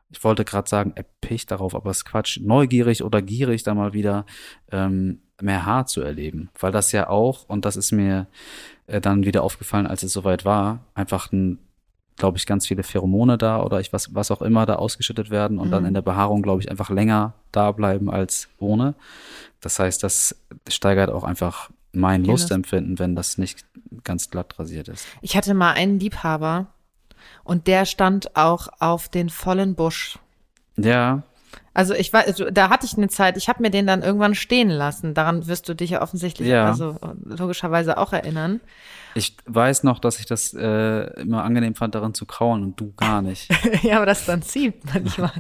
ich 0.10 0.24
wollte 0.24 0.46
gerade 0.46 0.70
sagen, 0.70 0.94
erpicht 0.96 1.52
darauf, 1.52 1.76
aber 1.76 1.92
es 1.92 1.98
ist 1.98 2.06
Quatsch, 2.06 2.40
neugierig 2.42 3.04
oder 3.04 3.22
gierig, 3.22 3.64
da 3.64 3.74
mal 3.74 3.94
wieder 3.94 4.26
ähm, 4.72 5.20
mehr 5.42 5.66
Haar 5.66 5.86
zu 5.88 6.02
erleben. 6.02 6.50
Weil 6.60 6.72
das 6.72 6.92
ja 6.92 7.10
auch, 7.10 7.48
und 7.50 7.66
das 7.66 7.76
ist 7.76 7.92
mir 7.92 8.28
äh, 8.88 9.02
dann 9.02 9.26
wieder 9.26 9.44
aufgefallen, 9.44 9.88
als 9.88 10.04
es 10.04 10.14
soweit 10.14 10.46
war, 10.46 10.86
einfach 10.94 11.32
ein, 11.32 11.60
glaube 12.16 12.38
ich, 12.38 12.46
ganz 12.46 12.66
viele 12.66 12.84
Pheromone 12.84 13.38
da 13.38 13.62
oder 13.62 13.82
ich 13.82 13.92
was, 13.92 14.16
was 14.16 14.32
auch 14.32 14.42
immer 14.42 14.66
da 14.66 14.76
ausgeschüttet 14.76 15.30
werden 15.30 15.60
und 15.60 15.72
dann 15.72 15.84
Mhm. 15.84 15.90
in 15.90 15.94
der 15.96 16.02
Behaarung, 16.02 16.42
glaube 16.42 16.62
ich, 16.62 16.72
einfach 16.72 16.90
länger 16.90 17.34
da 17.52 17.72
bleiben 17.74 18.10
als 18.10 18.48
ohne. 18.58 18.96
Das 19.60 19.80
heißt, 19.80 20.02
das 20.02 20.40
steigert 20.70 21.10
auch 21.10 21.26
einfach 21.26 21.72
mein 21.92 22.24
Lust. 22.24 22.44
Lustempfinden, 22.44 23.00
wenn 23.00 23.16
das 23.16 23.38
nicht 23.38 23.66
ganz 24.04 24.30
glatt 24.30 24.58
rasiert 24.60 24.88
ist. 24.88 25.06
Ich 25.22 25.36
hatte 25.36 25.54
mal 25.54 25.74
einen 25.74 26.00
Liebhaber 26.00 26.68
und 27.44 27.68
der 27.68 27.86
stand 27.86 28.36
auch 28.36 28.68
auf 28.80 29.10
den 29.10 29.30
vollen 29.30 29.76
Busch. 29.76 30.18
Ja, 30.78 31.24
Also 31.74 31.94
ich 31.94 32.12
war, 32.14 32.24
also 32.26 32.50
da 32.50 32.70
hatte 32.70 32.86
ich 32.86 32.98
eine 32.98 33.08
Zeit, 33.10 33.38
ich 33.38 33.48
habe 33.50 33.62
mir 33.62 33.70
den 33.70 33.88
dann 33.88 34.02
irgendwann 34.04 34.36
stehen 34.36 34.70
lassen. 34.70 35.14
Daran 35.14 35.48
wirst 35.48 35.68
du 35.70 35.74
dich 35.74 35.92
ja 35.92 36.02
offensichtlich, 36.02 36.48
Ja. 36.50 36.66
also 36.68 36.98
logischerweise 37.24 37.98
auch 37.98 38.12
erinnern. 38.14 38.60
ich 39.14 39.36
weiß 39.46 39.84
noch, 39.84 40.00
dass 40.00 40.20
ich 40.20 40.26
das 40.26 40.54
äh, 40.54 41.22
immer 41.22 41.44
angenehm 41.44 41.76
fand, 41.76 41.96
darin 41.96 42.14
zu 42.14 42.26
kauen 42.26 42.64
und 42.64 42.80
du 42.80 42.94
gar 42.98 43.22
nicht. 43.22 43.50
ja, 43.84 43.98
aber 43.98 44.06
das 44.06 44.26
dann 44.26 44.42
zieht 44.42 44.76
manchmal. 44.94 45.32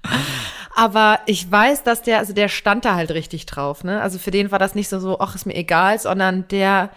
aber 0.74 1.20
ich 1.26 1.50
weiß, 1.50 1.82
dass 1.84 2.02
der, 2.02 2.18
also 2.18 2.32
der 2.32 2.48
stand 2.48 2.84
da 2.84 2.94
halt 2.94 3.10
richtig 3.12 3.46
drauf, 3.46 3.84
ne? 3.84 4.00
Also 4.02 4.18
für 4.18 4.30
den 4.30 4.50
war 4.50 4.58
das 4.58 4.74
nicht 4.74 4.88
so 4.88 4.98
so, 4.98 5.20
ach, 5.20 5.34
ist 5.34 5.46
mir 5.46 5.54
egal, 5.54 5.98
sondern 5.98 6.46
der 6.48 6.90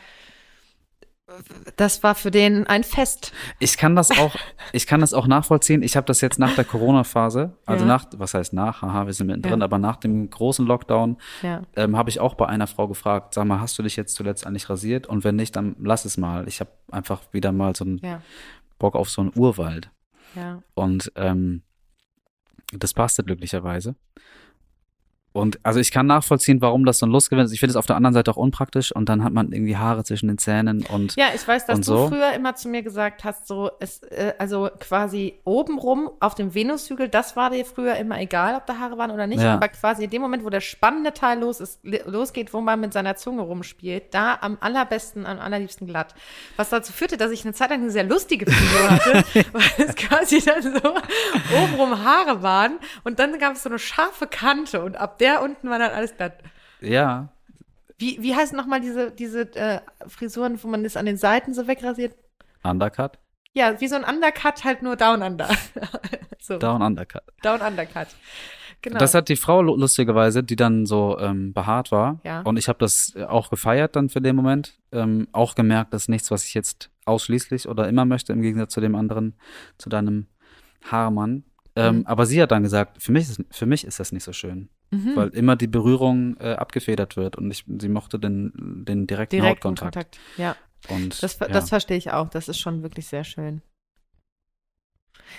das 1.76 2.04
war 2.04 2.16
für 2.16 2.32
den 2.32 2.68
ein 2.68 2.84
Fest. 2.84 3.32
Ich 3.60 3.78
kann 3.78 3.96
das 3.96 4.12
auch, 4.12 4.36
ich 4.74 4.88
kann 4.88 5.02
das 5.02 5.14
auch 5.14 5.28
nachvollziehen. 5.28 5.82
Ich 5.84 5.96
habe 5.96 6.06
das 6.06 6.22
jetzt 6.22 6.40
nach 6.40 6.56
der 6.56 6.66
Corona-Phase, 6.66 7.54
also 7.66 7.84
Ja. 7.86 7.88
nach, 7.88 8.06
was 8.18 8.34
heißt 8.34 8.54
nach, 8.54 8.82
haha, 8.82 9.06
wir 9.06 9.14
sind 9.14 9.28
mittendrin, 9.28 9.60
Ja. 9.60 9.66
aber 9.66 9.78
nach 9.78 9.98
dem 9.98 10.30
großen 10.30 10.66
Lockdown 10.66 11.18
Ja. 11.42 11.62
ähm, 11.76 11.98
habe 11.98 12.10
ich 12.10 12.20
auch 12.20 12.36
bei 12.36 12.48
einer 12.48 12.68
Frau 12.68 12.88
gefragt, 12.88 13.34
sag 13.34 13.46
mal, 13.46 13.60
hast 13.60 13.78
du 13.80 13.84
dich 13.84 13.96
jetzt 13.96 14.16
zuletzt 14.16 14.46
eigentlich 14.46 14.70
rasiert? 14.70 15.08
Und 15.08 15.24
wenn 15.24 15.36
nicht, 15.36 15.56
dann 15.56 15.76
lass 15.80 16.06
es 16.06 16.18
mal. 16.18 16.48
Ich 16.48 16.60
habe 16.60 16.72
einfach 16.92 17.22
wieder 17.32 17.52
mal 17.52 17.76
so 17.76 17.86
einen 17.86 18.02
Bock 18.78 18.96
auf 18.96 19.10
so 19.10 19.22
einen 19.22 19.32
Urwald. 19.36 19.90
Und 20.76 21.12
ähm, 21.16 21.64
das 22.72 22.94
passte 22.94 23.24
glücklicherweise. 23.24 23.96
Und 25.32 25.60
also 25.64 25.80
ich 25.80 25.92
kann 25.92 26.08
nachvollziehen, 26.08 26.60
warum 26.62 26.86
das 26.86 26.98
so 27.00 27.06
ein 27.06 27.12
Lustgewinn 27.12 27.46
ist. 27.46 27.52
Ich 27.54 27.60
finde 27.60 27.72
es 27.72 27.76
auf 27.76 27.86
der 27.86 27.96
anderen 27.96 28.14
Seite 28.16 28.32
auch 28.32 28.36
unpraktisch 28.38 28.92
und 28.96 29.10
dann 29.10 29.24
hat 29.24 29.32
man 29.32 29.52
irgendwie 29.52 29.78
Haare 29.78 30.04
zwischen 30.04 30.28
den 30.28 30.38
Zähnen 30.40 30.84
und 30.88 31.16
Ja, 31.16 31.28
ich 31.36 31.48
weiß, 31.48 31.68
dass 31.68 31.78
du 31.82 31.84
so? 31.84 32.08
früher 32.10 32.34
immer 32.34 32.56
zu 32.56 32.68
mir 32.68 32.82
gesagt 32.82 33.24
hast, 33.24 33.48
so, 33.48 33.70
es, 33.80 34.02
äh, 34.04 34.34
also 34.40 34.70
quasi 34.80 35.40
obenrum 35.44 36.10
auf 36.20 36.34
dem 36.34 36.56
Venushügel, 36.56 37.10
das 37.10 37.36
war 37.36 37.52
dir 37.52 37.64
früher 37.64 37.96
immer 37.98 38.20
egal, 38.20 38.56
ob 38.56 38.66
da 38.66 38.80
Haare 38.80 38.98
waren 38.98 39.12
oder 39.12 39.28
nicht, 39.28 39.42
Ja. 39.42 39.54
aber 39.54 39.68
quasi 39.68 40.06
in 40.06 40.10
dem 40.10 40.22
Moment, 40.22 40.44
wo 40.44 40.50
der 40.50 40.62
spannende 40.62 41.14
Teil 41.14 41.40
los 41.40 41.60
ist, 41.60 41.80
losgeht, 41.84 42.52
wo 42.54 42.62
man 42.62 42.80
mit 42.80 42.94
seiner 42.94 43.16
Zunge 43.16 43.44
rumspielt, 43.44 44.14
da 44.14 44.38
am 44.42 44.58
allerbesten, 44.62 45.28
am 45.28 45.40
allerliebsten 45.40 45.86
glatt. 45.86 46.16
Was 46.58 46.70
dazu 46.70 46.92
führte, 46.92 47.18
dass 47.18 47.30
ich 47.32 47.44
eine 47.46 47.54
Zeit 47.54 47.70
lang 47.70 47.82
eine 47.82 47.92
sehr 47.92 48.04
lustige 48.04 48.50
Frisur 48.52 48.90
hatte, 48.90 49.24
weil 49.54 49.88
es 49.88 49.96
quasi 49.96 50.42
dann 50.42 50.64
so 50.64 50.94
obenrum 51.64 52.04
Haare 52.04 52.42
waren 52.42 52.80
und 53.04 53.20
dann 53.20 53.38
gab 53.40 53.54
es 53.54 53.64
so 53.64 53.70
eine 53.70 53.78
scharfe 53.80 54.26
Kante 54.28 54.82
und 54.84 54.96
ab 54.98 55.18
der 55.20 55.42
unten 55.42 55.70
war 55.70 55.80
dann 55.80 55.92
alles 55.92 56.16
glatt. 56.16 56.40
ja, 56.82 57.30
Wie, 57.98 58.18
wie 58.22 58.36
heißen 58.36 58.56
nochmal 58.58 58.82
diese, 58.82 59.12
diese 59.12 59.42
äh, 59.56 59.82
Frisuren, 60.08 60.62
wo 60.64 60.68
man 60.68 60.84
das 60.84 60.96
an 60.98 61.06
den 61.06 61.18
Seiten 61.18 61.54
so 61.54 61.68
wegrasiert? 61.68 62.16
Undercut, 62.64 63.18
Ja, 63.54 63.80
wie 63.82 63.88
so 63.88 63.96
ein 63.96 64.04
Undercut, 64.04 64.64
halt 64.64 64.82
nur 64.82 64.96
Down 64.96 65.22
Under. 65.22 65.50
so, 66.40 66.58
Down 66.58 66.82
Undercut. 66.82 67.24
Down 67.42 67.62
Undercut. 67.62 68.08
Genau. 68.82 68.98
Das 68.98 69.14
hat 69.14 69.28
die 69.28 69.36
Frau 69.36 69.62
lu- 69.62 69.76
lustigerweise, 69.76 70.42
die 70.42 70.56
dann 70.56 70.86
so 70.86 71.20
ähm, 71.20 71.52
behaart 71.54 71.92
war. 71.92 72.22
Ja. 72.24 72.42
Und 72.44 72.58
ich 72.58 72.70
habe 72.70 72.80
das 72.80 73.14
auch 73.28 73.50
gefeiert 73.50 73.98
dann 73.98 74.08
für 74.08 74.22
den 74.22 74.38
Moment. 74.38 74.80
Ähm, 74.94 75.28
auch 75.34 75.56
gemerkt, 75.56 75.94
das 75.94 76.04
ist 76.04 76.08
nichts, 76.10 76.32
was 76.32 76.46
ich 76.46 76.54
jetzt 76.54 76.90
ausschließlich 77.04 77.68
oder 77.68 77.90
immer 77.90 78.06
möchte, 78.06 78.32
im 78.32 78.42
Gegensatz 78.42 78.72
zu 78.74 78.80
dem 78.80 78.96
anderen, 78.96 79.36
zu 79.78 79.90
deinem 79.90 80.28
Haarmann. 80.90 81.44
Ähm, 81.76 81.98
Mhm. 82.00 82.06
Aber 82.08 82.26
sie 82.26 82.42
hat 82.42 82.52
dann 82.52 82.64
gesagt, 82.64 83.02
für 83.04 83.12
mich, 83.12 83.30
ist, 83.30 83.42
für 83.52 83.66
mich 83.66 83.86
ist 83.86 84.00
das 84.00 84.12
nicht 84.14 84.24
so 84.24 84.32
schön, 84.34 84.70
Mhm. 84.92 85.16
weil 85.16 85.30
immer 85.30 85.56
die 85.56 85.68
Berührung 85.68 86.38
äh, 86.40 86.54
abgefedert 86.54 87.16
wird 87.16 87.36
und 87.36 87.52
ich, 87.52 87.64
sie 87.68 87.90
mochte 87.90 88.18
den, 88.18 88.86
den 88.86 89.06
direkten 89.06 89.38
Direkten 89.38 89.70
Hautkontakt. 89.70 89.94
Kontakt. 89.94 90.20
Ja, 90.38 90.56
Und, 90.90 91.22
das, 91.22 91.38
ja. 91.40 91.48
das 91.48 91.70
verstehe 91.70 91.98
ich 91.98 92.12
auch. 92.12 92.30
Das 92.30 92.48
ist 92.48 92.60
schon 92.60 92.82
wirklich 92.82 93.08
sehr 93.08 93.24
schön. 93.24 93.62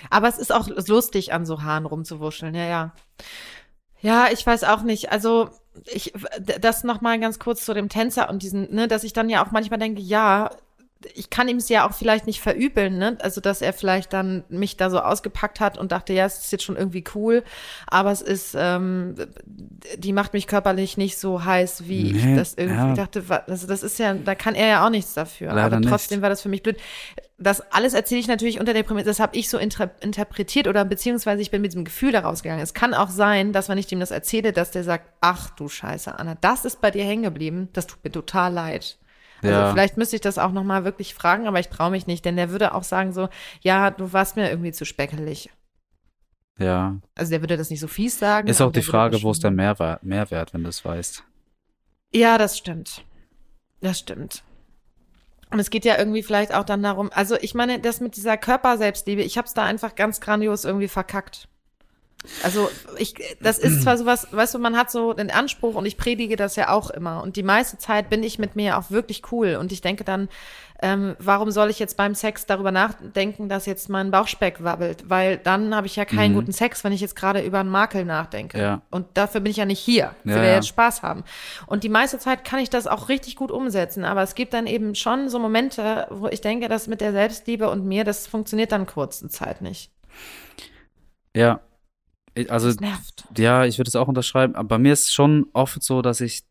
Aber 0.09 0.27
es 0.29 0.37
ist 0.37 0.53
auch 0.53 0.67
lustig, 0.87 1.33
an 1.33 1.45
so 1.45 1.63
Haaren 1.63 1.85
rumzuwuscheln. 1.85 2.55
Ja, 2.55 2.65
ja. 2.65 2.93
Ja, 3.99 4.27
ich 4.31 4.45
weiß 4.45 4.63
auch 4.63 4.81
nicht. 4.81 5.11
Also, 5.11 5.49
ich, 5.85 6.13
das 6.59 6.83
nochmal 6.83 7.19
ganz 7.19 7.37
kurz 7.37 7.65
zu 7.65 7.73
dem 7.73 7.89
Tänzer 7.89 8.29
und 8.29 8.41
diesen, 8.41 8.73
ne, 8.73 8.87
dass 8.87 9.03
ich 9.03 9.13
dann 9.13 9.29
ja 9.29 9.45
auch 9.45 9.51
manchmal 9.51 9.79
denke, 9.79 10.01
ja, 10.01 10.49
ich 11.13 11.29
kann 11.29 11.47
ihm 11.47 11.57
es 11.57 11.69
ja 11.69 11.87
auch 11.87 11.93
vielleicht 11.93 12.27
nicht 12.27 12.41
verübeln, 12.41 12.97
ne? 12.97 13.17
Also, 13.21 13.41
dass 13.41 13.61
er 13.61 13.73
vielleicht 13.73 14.13
dann 14.13 14.43
mich 14.49 14.77
da 14.77 14.89
so 14.89 14.99
ausgepackt 14.99 15.59
hat 15.59 15.77
und 15.77 15.91
dachte, 15.91 16.13
ja, 16.13 16.25
es 16.25 16.39
ist 16.39 16.51
jetzt 16.51 16.63
schon 16.63 16.75
irgendwie 16.75 17.03
cool, 17.15 17.43
aber 17.87 18.11
es 18.11 18.21
ist, 18.21 18.55
ähm, 18.57 19.15
die 19.97 20.13
macht 20.13 20.33
mich 20.33 20.47
körperlich 20.47 20.97
nicht 20.97 21.17
so 21.17 21.43
heiß, 21.43 21.87
wie 21.87 22.11
ich 22.11 22.23
Nee, 22.23 22.35
das 22.35 22.53
irgendwie 22.53 22.77
ja. 22.77 22.93
dachte. 22.93 23.23
Also, 23.47 23.67
das 23.67 23.83
ist 23.83 23.99
ja, 23.99 24.13
da 24.13 24.35
kann 24.35 24.55
er 24.55 24.67
ja 24.67 24.85
auch 24.85 24.89
nichts 24.89 25.13
dafür. 25.13 25.53
Leider 25.53 25.77
aber 25.77 25.81
trotzdem 25.81 26.17
nicht. 26.17 26.23
war 26.23 26.29
das 26.29 26.41
für 26.41 26.49
mich 26.49 26.63
blöd. 26.63 26.77
Das 27.37 27.61
alles 27.71 27.95
erzähle 27.95 28.21
ich 28.21 28.27
natürlich 28.27 28.59
unter 28.59 28.73
der 28.73 28.83
Prämisse, 28.83 29.07
das 29.07 29.19
habe 29.19 29.35
ich 29.35 29.49
so 29.49 29.57
inter 29.57 29.89
interpretiert 30.01 30.67
oder 30.67 30.85
beziehungsweise 30.85 31.41
ich 31.41 31.49
bin 31.49 31.63
mit 31.63 31.71
diesem 31.71 31.85
Gefühl 31.85 32.11
da 32.11 32.19
rausgegangen. 32.19 32.61
Es 32.61 32.75
kann 32.75 32.93
auch 32.93 33.09
sein, 33.09 33.51
dass 33.51 33.67
wenn 33.67 33.79
ich 33.79 33.87
dem 33.87 33.99
das 33.99 34.11
erzähle, 34.11 34.53
dass 34.53 34.69
der 34.69 34.83
sagt, 34.83 35.11
ach 35.21 35.49
du 35.49 35.67
Scheiße, 35.67 36.19
Anna, 36.19 36.35
das 36.39 36.65
ist 36.65 36.81
bei 36.81 36.91
dir 36.91 37.03
hängen 37.03 37.23
geblieben, 37.23 37.69
das 37.73 37.87
tut 37.87 38.03
mir 38.03 38.11
total 38.11 38.53
leid. 38.53 38.99
Also 39.41 39.53
Ja. 39.55 39.71
vielleicht 39.71 39.97
müsste 39.97 40.15
ich 40.15 40.21
das 40.21 40.37
auch 40.37 40.51
nochmal 40.51 40.83
wirklich 40.85 41.13
fragen, 41.13 41.47
aber 41.47 41.59
ich 41.59 41.69
traue 41.69 41.91
mich 41.91 42.07
nicht, 42.07 42.23
denn 42.25 42.35
der 42.35 42.49
würde 42.51 42.73
auch 42.73 42.83
sagen 42.83 43.11
so, 43.13 43.29
ja, 43.61 43.91
du 43.91 44.13
warst 44.13 44.35
mir 44.35 44.49
irgendwie 44.49 44.71
zu 44.71 44.85
speckelig. 44.85 45.49
ja. 46.57 46.97
Also 47.15 47.31
der 47.31 47.41
würde 47.41 47.57
das 47.57 47.69
nicht 47.69 47.79
so 47.79 47.87
fies 47.87 48.19
sagen. 48.19 48.47
Ist 48.47 48.61
auch 48.61 48.71
die 48.71 48.81
Frage, 48.83 49.21
wo 49.23 49.31
ist 49.31 49.43
der 49.43 49.51
Mehrwert, 49.51 50.03
Mehrwert, 50.03 50.53
wenn 50.53 50.63
du 50.63 50.69
es 50.69 50.83
weißt. 50.85 51.23
Ja, 52.13 52.37
das 52.37 52.57
stimmt. 52.57 53.03
Das 53.81 53.97
stimmt. 53.99 54.43
Und 55.49 55.59
es 55.59 55.69
geht 55.69 55.85
ja 55.85 55.97
irgendwie 55.97 56.23
vielleicht 56.23 56.53
auch 56.53 56.63
dann 56.63 56.83
darum, 56.83 57.09
also 57.13 57.35
ich 57.41 57.53
meine, 57.55 57.79
das 57.79 57.99
mit 57.99 58.15
dieser 58.15 58.37
Körperselbstliebe, 58.37 59.21
ich 59.21 59.37
habe 59.37 59.47
es 59.47 59.53
da 59.53 59.63
einfach 59.63 59.95
ganz 59.95 60.21
grandios 60.21 60.63
irgendwie 60.65 60.87
verkackt. 60.87 61.49
Also 62.43 62.69
ich, 62.97 63.15
das 63.41 63.57
ist 63.57 63.81
zwar 63.81 63.97
sowas, 63.97 64.27
weißt 64.31 64.53
du, 64.53 64.59
man 64.59 64.77
hat 64.77 64.91
so 64.91 65.13
den 65.13 65.31
Anspruch 65.31 65.75
und 65.75 65.85
ich 65.85 65.97
predige 65.97 66.35
das 66.35 66.55
ja 66.55 66.69
auch 66.69 66.89
immer 66.91 67.23
und 67.23 67.35
die 67.35 67.43
meiste 67.43 67.77
Zeit 67.79 68.09
bin 68.09 68.21
ich 68.23 68.37
mit 68.37 68.55
mir 68.55 68.77
auch 68.77 68.91
wirklich 68.91 69.23
cool 69.31 69.55
und 69.59 69.71
ich 69.71 69.81
denke 69.81 70.03
dann, 70.03 70.29
ähm, 70.83 71.15
warum 71.19 71.51
soll 71.51 71.69
ich 71.69 71.77
jetzt 71.77 71.95
beim 71.97 72.15
Sex 72.15 72.47
darüber 72.47 72.71
nachdenken, 72.71 73.49
dass 73.49 73.67
jetzt 73.67 73.87
mein 73.89 74.09
Bauchspeck 74.09 74.63
wabbelt, 74.63 75.09
weil 75.09 75.37
dann 75.37 75.75
habe 75.75 75.85
ich 75.87 75.95
ja 75.95 76.05
keinen 76.05 76.31
Mhm. 76.31 76.35
guten 76.37 76.51
Sex, 76.53 76.83
wenn 76.83 76.91
ich 76.91 77.01
jetzt 77.01 77.15
gerade 77.15 77.41
über 77.41 77.59
einen 77.59 77.69
Makel 77.69 78.03
nachdenke. 78.03 78.59
Ja. 78.59 78.81
Und 78.89 79.05
dafür 79.15 79.41
bin 79.41 79.51
ich 79.51 79.57
ja 79.57 79.65
nicht 79.65 79.79
hier. 79.79 80.15
Ich 80.23 80.29
will 80.31 80.37
Ja, 80.37 80.43
ja 80.43 80.49
ja. 80.49 80.55
jetzt 80.55 80.67
Spaß 80.69 81.03
haben. 81.03 81.23
Und 81.67 81.83
die 81.83 81.89
meiste 81.89 82.17
Zeit 82.17 82.43
kann 82.43 82.59
ich 82.59 82.71
das 82.71 82.87
auch 82.87 83.09
richtig 83.09 83.35
gut 83.35 83.51
umsetzen. 83.51 84.03
Aber 84.05 84.23
es 84.23 84.33
gibt 84.33 84.55
dann 84.55 84.65
eben 84.65 84.95
schon 84.95 85.29
so 85.29 85.37
Momente, 85.37 86.07
wo 86.09 86.27
ich 86.27 86.41
denke, 86.41 86.67
dass 86.67 86.87
mit 86.87 86.99
der 86.99 87.11
Selbstliebe 87.11 87.69
und 87.69 87.85
mir, 87.85 88.03
das 88.03 88.25
funktioniert 88.25 88.71
dann 88.71 88.87
kurze 88.87 89.29
Zeit 89.29 89.61
nicht. 89.61 89.91
Ja. 91.35 91.59
Also 92.49 92.67
Das 92.67 92.79
nervt. 92.79 93.23
Ja, 93.37 93.65
ich 93.65 93.77
würde 93.77 93.89
es 93.89 93.95
auch 93.95 94.07
unterschreiben. 94.07 94.55
Aber 94.55 94.67
bei 94.69 94.77
mir 94.77 94.93
ist 94.93 95.03
es 95.05 95.13
schon 95.13 95.47
oft 95.53 95.83
so, 95.83 96.01
dass 96.01 96.21
ich 96.21 96.43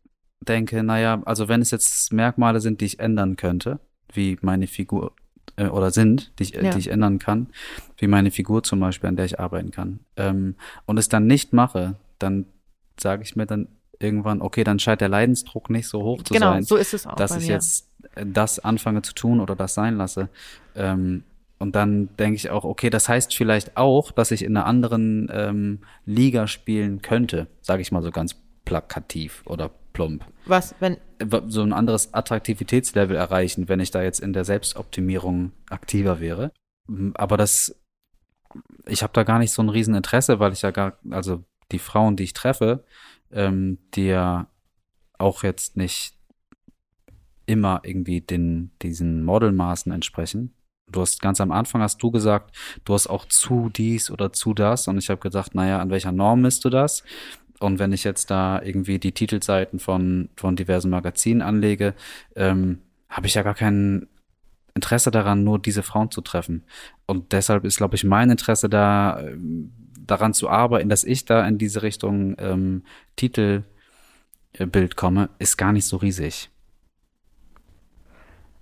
denke, 0.47 0.83
naja, 0.83 1.21
also 1.25 1.47
wenn 1.47 1.61
es 1.61 1.71
jetzt 1.71 2.11
Merkmale 2.13 2.59
sind, 2.59 2.81
die 2.81 2.85
ich 2.85 2.99
ändern 2.99 3.35
könnte, 3.35 3.79
wie 4.13 4.37
meine 4.41 4.67
Figur, 4.67 5.13
äh, 5.55 5.67
oder 5.67 5.91
sind, 5.91 6.31
die 6.39 6.43
ich, 6.43 6.55
äh, 6.55 6.65
Ja. 6.65 6.71
die 6.71 6.79
ich 6.79 6.87
ändern 6.89 7.19
kann, 7.19 7.47
wie 7.97 8.07
meine 8.07 8.31
Figur 8.31 8.63
zum 8.63 8.79
Beispiel, 8.79 9.07
an 9.09 9.15
der 9.15 9.25
ich 9.25 9.39
arbeiten 9.39 9.71
kann, 9.71 9.99
ähm, 10.17 10.55
und 10.85 10.97
es 10.97 11.09
dann 11.09 11.27
nicht 11.27 11.53
mache, 11.53 11.95
dann 12.19 12.45
sage 12.99 13.23
ich 13.23 13.35
mir 13.35 13.45
dann 13.45 13.67
irgendwann, 13.99 14.41
okay, 14.41 14.63
dann 14.63 14.79
scheint 14.79 15.01
der 15.01 15.09
Leidensdruck 15.09 15.69
nicht 15.69 15.87
so 15.87 16.01
hoch 16.03 16.23
zu 16.23 16.33
Genau, 16.33 16.53
sein, 16.53 16.63
so 16.63 16.75
ist 16.75 16.93
es 16.93 17.05
auch 17.05 17.15
dass 17.15 17.35
ich 17.37 17.47
mir. 17.47 17.53
jetzt 17.55 17.87
äh, 18.15 18.25
das 18.25 18.57
anfange 18.59 19.01
zu 19.03 19.13
tun 19.13 19.39
oder 19.39 19.55
das 19.55 19.73
sein 19.75 19.95
lasse. 19.97 20.29
Ähm, 20.75 21.23
und 21.61 21.75
dann 21.75 22.09
denke 22.17 22.35
ich 22.35 22.49
auch, 22.49 22.63
okay, 22.63 22.89
das 22.89 23.07
heißt 23.07 23.35
vielleicht 23.35 23.77
auch, 23.77 24.11
dass 24.11 24.31
ich 24.31 24.43
in 24.43 24.57
einer 24.57 24.65
anderen 24.65 25.29
ähm, 25.31 25.79
Liga 26.05 26.47
spielen 26.47 27.01
könnte, 27.03 27.47
sage 27.61 27.83
ich 27.83 27.91
mal 27.91 28.01
so 28.01 28.09
ganz 28.09 28.35
plakativ 28.65 29.43
oder 29.45 29.69
plump. 29.93 30.25
Was, 30.45 30.73
wenn, 30.79 30.97
So 31.47 31.61
ein 31.61 31.71
anderes 31.71 32.13
Attraktivitätslevel 32.15 33.15
erreichen, 33.15 33.69
wenn 33.69 33.79
ich 33.79 33.91
da 33.91 34.01
jetzt 34.01 34.19
in 34.19 34.33
der 34.33 34.43
Selbstoptimierung 34.43 35.51
aktiver 35.69 36.19
wäre. 36.19 36.51
Aber 37.13 37.37
das, 37.37 37.79
ich 38.87 39.03
habe 39.03 39.13
da 39.13 39.23
gar 39.23 39.37
nicht 39.37 39.51
so 39.51 39.61
ein 39.61 39.69
Rieseninteresse, 39.69 40.39
weil 40.39 40.53
ich 40.53 40.63
ja 40.63 40.71
gar, 40.71 40.97
also 41.11 41.43
die 41.71 41.79
Frauen, 41.79 42.15
die 42.15 42.23
ich 42.23 42.33
treffe, 42.33 42.83
ähm, 43.31 43.77
die 43.93 44.07
ja 44.07 44.47
auch 45.19 45.43
jetzt 45.43 45.77
nicht 45.77 46.15
immer 47.45 47.81
irgendwie 47.83 48.21
den, 48.21 48.71
diesen 48.81 49.23
Modelmaßen 49.23 49.91
entsprechen. 49.91 50.55
Du 50.91 51.01
hast 51.01 51.21
ganz 51.21 51.41
am 51.41 51.51
Anfang 51.51 51.81
hast 51.81 52.01
du 52.03 52.11
gesagt, 52.11 52.55
du 52.85 52.93
hast 52.93 53.07
auch 53.07 53.25
zu 53.25 53.69
dies 53.69 54.11
oder 54.11 54.33
zu 54.33 54.53
das 54.53 54.87
und 54.87 54.97
ich 54.97 55.09
habe 55.09 55.21
gedacht, 55.21 55.55
naja, 55.55 55.79
an 55.79 55.89
welcher 55.89 56.11
Norm 56.11 56.41
misst 56.41 56.65
du 56.65 56.69
das? 56.69 57.03
Und 57.59 57.77
wenn 57.77 57.93
ich 57.93 58.03
jetzt 58.03 58.31
da 58.31 58.61
irgendwie 58.61 58.97
die 58.97 59.11
Titelseiten 59.11 59.79
von, 59.79 60.29
von 60.35 60.55
diversen 60.55 60.89
Magazinen 60.89 61.43
anlege, 61.43 61.93
ähm, 62.35 62.79
habe 63.07 63.27
ich 63.27 63.35
ja 63.35 63.43
gar 63.43 63.53
kein 63.53 64.07
Interesse 64.73 65.11
daran, 65.11 65.43
nur 65.43 65.59
diese 65.59 65.83
Frauen 65.83 66.09
zu 66.09 66.21
treffen. 66.21 66.63
Und 67.05 67.33
deshalb 67.33 67.65
ist, 67.65 67.77
glaube 67.77 67.95
ich, 67.95 68.03
mein 68.03 68.31
Interesse 68.31 68.67
da, 68.67 69.19
ähm, 69.19 69.71
daran 69.99 70.33
zu 70.33 70.49
arbeiten, 70.49 70.89
dass 70.89 71.03
ich 71.03 71.25
da 71.25 71.47
in 71.47 71.57
diese 71.57 71.83
Richtung 71.83 72.35
ähm, 72.39 72.83
Titelbild 73.15 74.95
komme, 74.95 75.29
ist 75.37 75.57
gar 75.57 75.71
nicht 75.71 75.85
so 75.85 75.97
riesig. 75.97 76.49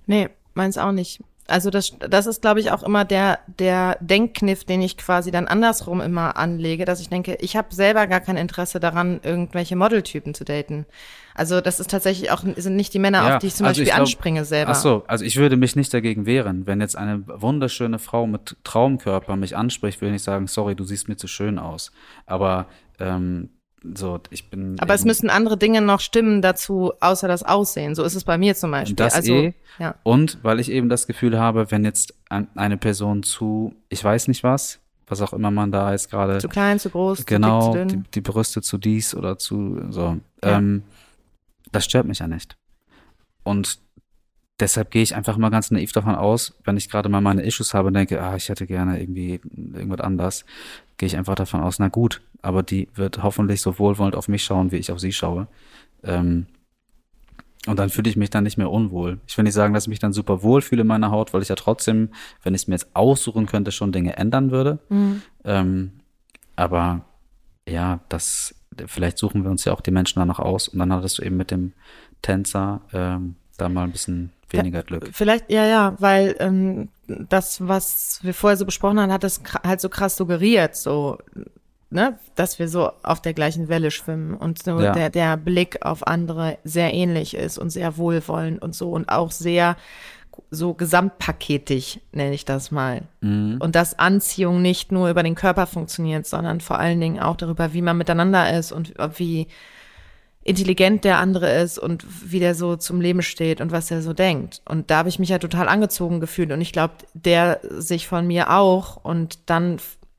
nee, 0.07 0.29
meins 0.55 0.77
auch 0.77 0.91
nicht. 0.91 1.21
Also 1.49 1.69
das, 1.69 1.93
das 1.99 2.27
ist, 2.27 2.41
glaube 2.41 2.59
ich, 2.59 2.71
auch 2.71 2.83
immer 2.83 3.05
der, 3.05 3.39
der 3.47 3.97
Denkkniff, 4.01 4.63
den 4.63 4.81
ich 4.81 4.97
quasi 4.97 5.31
dann 5.31 5.47
andersrum 5.47 6.01
immer 6.01 6.37
anlege, 6.37 6.85
dass 6.85 7.01
ich 7.01 7.09
denke, 7.09 7.37
ich 7.41 7.55
habe 7.55 7.73
selber 7.73 8.07
gar 8.07 8.19
kein 8.19 8.37
Interesse 8.37 8.79
daran, 8.79 9.19
irgendwelche 9.23 9.75
Modeltypen 9.75 10.33
zu 10.33 10.45
daten. 10.45 10.85
Also 11.35 11.61
das 11.61 11.79
ist 11.79 11.89
tatsächlich 11.89 12.31
auch, 12.31 12.43
sind 12.57 12.75
nicht 12.75 12.93
die 12.93 12.99
Männer, 12.99 13.25
Ja, 13.25 13.35
auf 13.35 13.39
die 13.41 13.47
ich 13.47 13.55
zum 13.55 13.65
also 13.65 13.71
Beispiel 13.79 13.83
ich 13.83 13.89
glaub- 13.89 14.01
anspringe 14.01 14.45
selber. 14.45 14.71
Ach 14.71 14.75
so, 14.75 15.03
also 15.07 15.23
ich 15.23 15.37
würde 15.37 15.55
mich 15.55 15.75
nicht 15.75 15.93
dagegen 15.93 16.25
wehren. 16.25 16.67
Wenn 16.67 16.81
jetzt 16.81 16.97
eine 16.97 17.23
wunderschöne 17.27 17.99
Frau 17.99 18.27
mit 18.27 18.57
Traumkörper 18.63 19.35
mich 19.35 19.55
anspricht, 19.55 20.01
würde 20.01 20.15
ich 20.15 20.23
sagen, 20.23 20.47
sorry, 20.47 20.75
du 20.75 20.83
siehst 20.83 21.07
mir 21.07 21.15
zu 21.15 21.27
schön 21.27 21.57
aus. 21.57 21.91
Aber 22.25 22.65
ähm, 22.99 23.49
so, 23.95 24.19
ich 24.29 24.49
bin. 24.49 24.77
Aber 24.79 24.93
es 24.93 25.05
müssen 25.05 25.29
andere 25.29 25.57
Dinge 25.57 25.81
noch 25.81 25.99
stimmen 26.01 26.41
dazu, 26.41 26.91
außer 26.99 27.27
das 27.27 27.43
Aussehen. 27.43 27.95
So 27.95 28.03
ist 28.03 28.15
es 28.15 28.23
bei 28.23 28.37
mir 28.37 28.55
zum 28.55 28.71
Beispiel. 28.71 28.95
Das 28.95 29.13
also, 29.15 29.33
eh. 29.33 29.53
ja. 29.79 29.95
Und 30.03 30.39
weil 30.43 30.59
ich 30.59 30.69
eben 30.71 30.89
das 30.89 31.07
Gefühl 31.07 31.39
habe, 31.39 31.71
wenn 31.71 31.85
jetzt 31.85 32.13
ein- 32.29 32.47
eine 32.55 32.77
Person 32.77 33.23
zu, 33.23 33.73
ich 33.89 34.03
weiß 34.03 34.27
nicht 34.27 34.43
was, 34.43 34.79
was 35.07 35.21
auch 35.21 35.33
immer 35.33 35.49
man 35.49 35.71
da 35.71 35.91
jetzt 35.91 36.11
gerade, 36.11 36.37
Zu 36.39 36.49
klein, 36.49 36.77
zu 36.79 36.89
groß, 36.89 37.25
genau, 37.25 37.71
zu 37.71 37.77
dick, 37.77 37.81
zu 37.81 37.87
die, 37.87 37.93
dünn. 37.95 38.05
die 38.15 38.21
Brüste 38.21 38.61
zu 38.61 38.77
dies 38.77 39.15
oder 39.15 39.37
zu 39.37 39.81
so, 39.89 40.17
Ja. 40.43 40.57
ähm, 40.57 40.83
das 41.71 41.85
stört 41.85 42.05
mich 42.05 42.19
ja 42.19 42.27
nicht. 42.27 42.57
Und 43.43 43.79
deshalb 44.59 44.91
gehe 44.91 45.01
ich 45.03 45.15
einfach 45.15 45.37
mal 45.37 45.49
ganz 45.49 45.71
naiv 45.71 45.93
davon 45.93 46.15
aus, 46.15 46.53
wenn 46.65 46.75
ich 46.77 46.89
gerade 46.89 47.07
mal 47.09 47.21
meine 47.21 47.43
Issues 47.43 47.73
habe 47.73 47.87
und 47.87 47.93
denke, 47.93 48.21
ah, 48.21 48.35
ich 48.35 48.49
hätte 48.49 48.67
gerne 48.67 48.99
irgendwie 49.01 49.39
irgendwas 49.55 50.01
anders, 50.01 50.45
gehe 50.99 51.07
ich 51.07 51.17
einfach 51.17 51.35
davon 51.35 51.61
aus, 51.61 51.79
na 51.79 51.87
gut, 51.87 52.21
aber 52.43 52.61
die 52.61 52.89
wird 52.93 53.23
hoffentlich 53.23 53.61
so 53.61 53.79
wohlwollend 53.79 54.15
auf 54.15 54.27
mich 54.27 54.43
schauen, 54.43 54.71
wie 54.71 54.75
ich 54.75 54.91
auf 54.91 54.99
sie 54.99 55.13
schaue. 55.13 55.47
Ähm, 56.03 56.45
und 57.67 57.79
dann 57.79 57.89
fühle 57.89 58.09
ich 58.09 58.15
mich 58.15 58.29
dann 58.29 58.43
nicht 58.43 58.57
mehr 58.57 58.69
unwohl. 58.69 59.19
Ich 59.25 59.37
will 59.37 59.43
nicht 59.43 59.53
sagen, 59.53 59.73
dass 59.73 59.85
ich 59.85 59.89
mich 59.89 59.99
dann 59.99 60.13
super 60.13 60.43
wohl 60.43 60.61
fühle 60.61 60.81
in 60.81 60.87
meiner 60.87 61.11
Haut, 61.11 61.33
weil 61.33 61.41
ich 61.41 61.49
ja 61.49 61.55
trotzdem, 61.55 62.09
wenn 62.43 62.53
ich 62.53 62.63
es 62.63 62.67
mir 62.67 62.75
jetzt 62.75 62.95
aussuchen 62.95 63.45
könnte, 63.45 63.71
schon 63.71 63.91
Dinge 63.91 64.17
ändern 64.17 64.51
würde. 64.51 64.79
Mhm. 64.89 65.21
Ähm, 65.45 65.91
aber 66.55 67.05
ja, 67.67 68.01
das, 68.09 68.55
vielleicht 68.85 69.17
suchen 69.17 69.43
wir 69.43 69.51
uns 69.51 69.65
ja 69.65 69.73
auch 69.73 69.81
die 69.81 69.91
Menschen 69.91 70.19
danach 70.19 70.39
aus 70.39 70.67
und 70.67 70.79
dann 70.79 70.93
hattest 70.93 71.17
du 71.17 71.23
eben 71.23 71.37
mit 71.37 71.51
dem 71.51 71.73
Tänzer 72.21 72.81
ähm, 72.91 73.35
da 73.61 73.69
mal 73.69 73.83
ein 73.83 73.91
bisschen 73.91 74.31
weniger 74.49 74.83
Glück. 74.83 75.09
Vielleicht, 75.13 75.51
ja, 75.51 75.65
ja, 75.65 75.95
weil 75.99 76.35
ähm, 76.39 76.89
das, 77.07 77.67
was 77.67 78.19
wir 78.23 78.33
vorher 78.33 78.57
so 78.57 78.65
besprochen 78.65 78.99
haben, 78.99 79.11
hat 79.11 79.23
das 79.23 79.41
halt 79.63 79.81
so 79.81 79.89
krass 79.89 80.15
suggeriert, 80.15 80.75
so, 80.75 81.17
ne, 81.89 82.17
dass 82.35 82.59
wir 82.59 82.67
so 82.67 82.91
auf 83.03 83.21
der 83.21 83.33
gleichen 83.33 83.67
Welle 83.69 83.91
schwimmen 83.91 84.33
und 84.33 84.61
so 84.61 84.79
Ja. 84.79 84.93
der, 84.93 85.09
der 85.09 85.37
Blick 85.37 85.85
auf 85.85 86.07
andere 86.07 86.57
sehr 86.63 86.93
ähnlich 86.93 87.35
ist 87.35 87.57
und 87.57 87.69
sehr 87.69 87.97
wohlwollend 87.97 88.61
und 88.61 88.75
so 88.75 88.89
und 88.91 89.09
auch 89.09 89.31
sehr 89.31 89.75
so 90.51 90.73
gesamtpaketig, 90.73 92.01
nenne 92.11 92.33
ich 92.33 92.45
das 92.45 92.71
mal. 92.71 93.01
Mhm. 93.21 93.57
Und 93.59 93.75
dass 93.75 93.99
Anziehung 93.99 94.61
nicht 94.61 94.91
nur 94.91 95.09
über 95.09 95.21
den 95.21 95.35
Körper 95.35 95.67
funktioniert, 95.67 96.25
sondern 96.25 96.61
vor 96.61 96.79
allen 96.79 96.99
Dingen 97.01 97.19
auch 97.19 97.35
darüber, 97.35 97.73
wie 97.73 97.81
man 97.81 97.97
miteinander 97.97 98.57
ist 98.57 98.71
und 98.71 98.93
wie 99.17 99.47
intelligent 100.49 101.03
der 101.03 101.19
andere 101.19 101.61
ist 101.61 101.77
und 101.79 102.03
wie 102.31 102.39
der 102.39 102.55
so 102.55 102.75
zum 102.75 103.01
Leben 103.01 103.21
steht 103.21 103.61
und 103.61 103.71
was 103.71 103.91
er 103.91 104.01
so 104.01 104.13
denkt. 104.13 104.61
Und 104.65 104.89
da 104.91 104.97
habe 104.97 105.09
ich 105.09 105.19
mich 105.19 105.29
ja 105.29 105.39
total 105.39 105.67
angezogen 105.67 106.19
gefühlt 106.19 106.51
und 106.51 106.61
ich 106.61 106.73
glaube, 106.73 106.95
der 107.13 107.59
sich 107.63 108.07
von 108.07 108.27
mir 108.27 108.51
auch 108.51 108.97
und 108.97 109.49
dann 109.49 109.77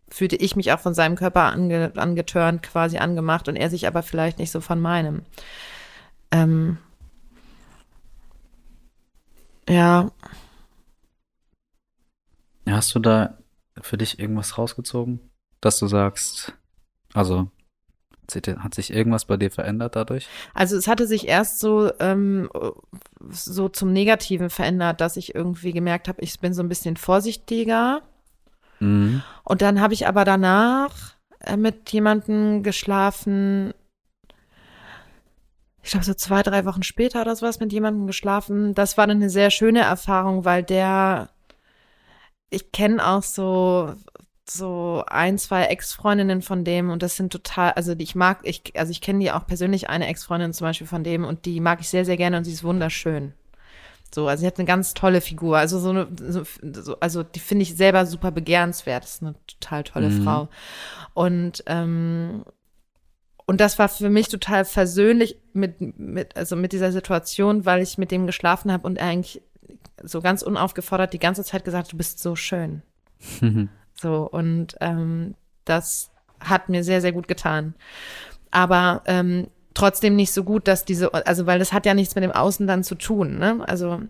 fühlte 0.08 0.36
ich 0.36 0.56
mich 0.56 0.72
auch 0.72 0.80
von 0.80 0.94
seinem 0.94 1.16
Körper 1.16 1.52
ange, 1.52 1.92
angetörnt, 1.96 2.62
quasi 2.62 2.98
angemacht 2.98 3.48
und 3.48 3.56
er 3.56 3.70
sich 3.70 3.86
aber 3.86 4.02
vielleicht 4.02 4.38
nicht 4.38 4.50
so 4.50 4.60
von 4.60 4.80
meinem. 4.80 5.22
Ähm, 6.32 6.78
ja, 9.68 10.10
Hast 12.70 12.94
du 12.94 12.98
da 12.98 13.38
für 13.80 13.98
dich 13.98 14.18
irgendwas 14.18 14.58
rausgezogen, 14.58 15.20
dass 15.60 15.78
du 15.78 15.86
sagst, 15.86 16.54
also 17.12 17.50
hat 18.34 18.74
sich- 18.74 18.92
irgendwas 18.92 19.24
bei 19.24 19.36
dir 19.36 19.50
verändert 19.50 19.96
dadurch? 19.96 20.28
Also 20.54 20.76
es 20.76 20.86
hatte 20.86 21.06
sich 21.06 21.28
erst 21.28 21.60
so 21.60 21.90
ähm, 22.00 22.48
so 23.30 23.68
zum 23.68 23.92
Negativen 23.92 24.50
verändert, 24.50 25.00
dass 25.00 25.16
ich 25.16 25.34
irgendwie 25.34 25.72
gemerkt 25.72 26.08
habe, 26.08 26.22
ich 26.22 26.38
bin 26.40 26.54
so 26.54 26.62
ein 26.62 26.68
bisschen 26.68 26.96
vorsichtiger. 26.96 28.02
Mhm. 28.80 29.22
Und 29.44 29.62
dann 29.62 29.80
habe 29.80 29.94
ich 29.94 30.06
aber 30.06 30.24
danach 30.24 31.14
äh, 31.40 31.56
mit 31.56 31.90
jemandem 31.92 32.62
geschlafen. 32.62 33.72
Ich 35.82 35.90
glaube 35.92 36.04
so 36.04 36.14
zwei, 36.14 36.42
drei 36.42 36.64
Wochen 36.66 36.82
später 36.82 37.22
oder 37.22 37.34
sowas 37.36 37.60
mit 37.60 37.72
jemandem 37.72 38.06
geschlafen. 38.06 38.74
Das 38.74 38.98
war 38.98 39.06
dann 39.06 39.16
eine 39.18 39.30
sehr 39.30 39.50
schöne 39.50 39.80
Erfahrung, 39.80 40.44
weil 40.44 40.62
der, 40.62 41.30
ich 42.50 42.70
kenne 42.72 43.06
auch 43.06 43.22
so 43.22 43.94
so 44.52 45.04
ein, 45.06 45.38
zwei 45.38 45.64
Ex-Freundinnen 45.64 46.42
von 46.42 46.64
dem 46.64 46.90
und 46.90 47.02
das 47.02 47.16
sind 47.16 47.32
total, 47.32 47.72
also 47.72 47.94
die 47.94 48.04
ich 48.04 48.14
mag, 48.14 48.40
ich, 48.42 48.62
also 48.76 48.90
ich 48.90 49.00
kenne 49.00 49.20
die 49.20 49.32
auch 49.32 49.46
persönlich, 49.46 49.88
eine 49.88 50.06
Ex-Freundin 50.08 50.52
zum 50.52 50.66
Beispiel 50.66 50.86
von 50.86 51.04
dem 51.04 51.24
und 51.24 51.44
die 51.46 51.60
mag 51.60 51.80
ich 51.80 51.88
sehr, 51.88 52.04
sehr 52.04 52.16
gerne 52.16 52.36
und 52.36 52.44
sie 52.44 52.52
ist 52.52 52.64
wunderschön. 52.64 53.32
So, 54.12 54.26
also 54.26 54.40
sie 54.40 54.46
hat 54.46 54.58
eine 54.58 54.66
ganz 54.66 54.94
tolle 54.94 55.20
Figur. 55.20 55.56
Also 55.58 55.78
so 55.78 55.90
eine, 55.90 56.08
so, 56.20 56.42
so, 56.62 56.98
also 56.98 57.22
die 57.22 57.38
finde 57.38 57.62
ich 57.62 57.76
selber 57.76 58.06
super 58.06 58.32
begehrenswert. 58.32 59.04
Das 59.04 59.14
ist 59.14 59.22
eine 59.22 59.36
total 59.46 59.84
tolle 59.84 60.08
Mhm. 60.08 60.24
Frau. 60.24 60.48
Und 61.14 61.62
ähm, 61.66 62.44
und 63.46 63.60
das 63.60 63.78
war 63.78 63.88
für 63.88 64.10
mich 64.10 64.28
total 64.28 64.64
versöhnlich 64.64 65.36
mit, 65.52 65.80
mit, 65.80 66.36
also 66.36 66.54
mit 66.54 66.72
dieser 66.72 66.92
Situation, 66.92 67.66
weil 67.66 67.82
ich 67.82 67.98
mit 67.98 68.12
dem 68.12 68.26
geschlafen 68.26 68.70
habe 68.70 68.86
und 68.86 68.96
er 68.96 69.06
eigentlich 69.06 69.42
so 70.02 70.20
ganz 70.20 70.42
unaufgefordert 70.42 71.12
die 71.12 71.18
ganze 71.18 71.44
Zeit 71.44 71.64
gesagt, 71.64 71.92
du 71.92 71.96
bist 71.96 72.20
so 72.20 72.36
schön. 72.36 72.82
So, 74.00 74.28
und 74.30 74.76
ähm, 74.80 75.34
das 75.64 76.10
hat 76.40 76.68
mir 76.68 76.82
sehr, 76.84 77.00
sehr 77.00 77.12
gut 77.12 77.28
getan. 77.28 77.74
Aber 78.50 79.02
ähm, 79.04 79.48
trotzdem 79.74 80.16
nicht 80.16 80.32
so 80.32 80.42
gut, 80.42 80.66
dass 80.68 80.84
diese, 80.84 81.12
also 81.26 81.46
weil 81.46 81.58
das 81.58 81.72
hat 81.72 81.86
ja 81.86 81.94
nichts 81.94 82.14
mit 82.14 82.24
dem 82.24 82.32
Außen 82.32 82.66
dann 82.66 82.82
zu 82.82 82.94
tun, 82.94 83.38
ne? 83.38 83.62
Also 83.66 84.00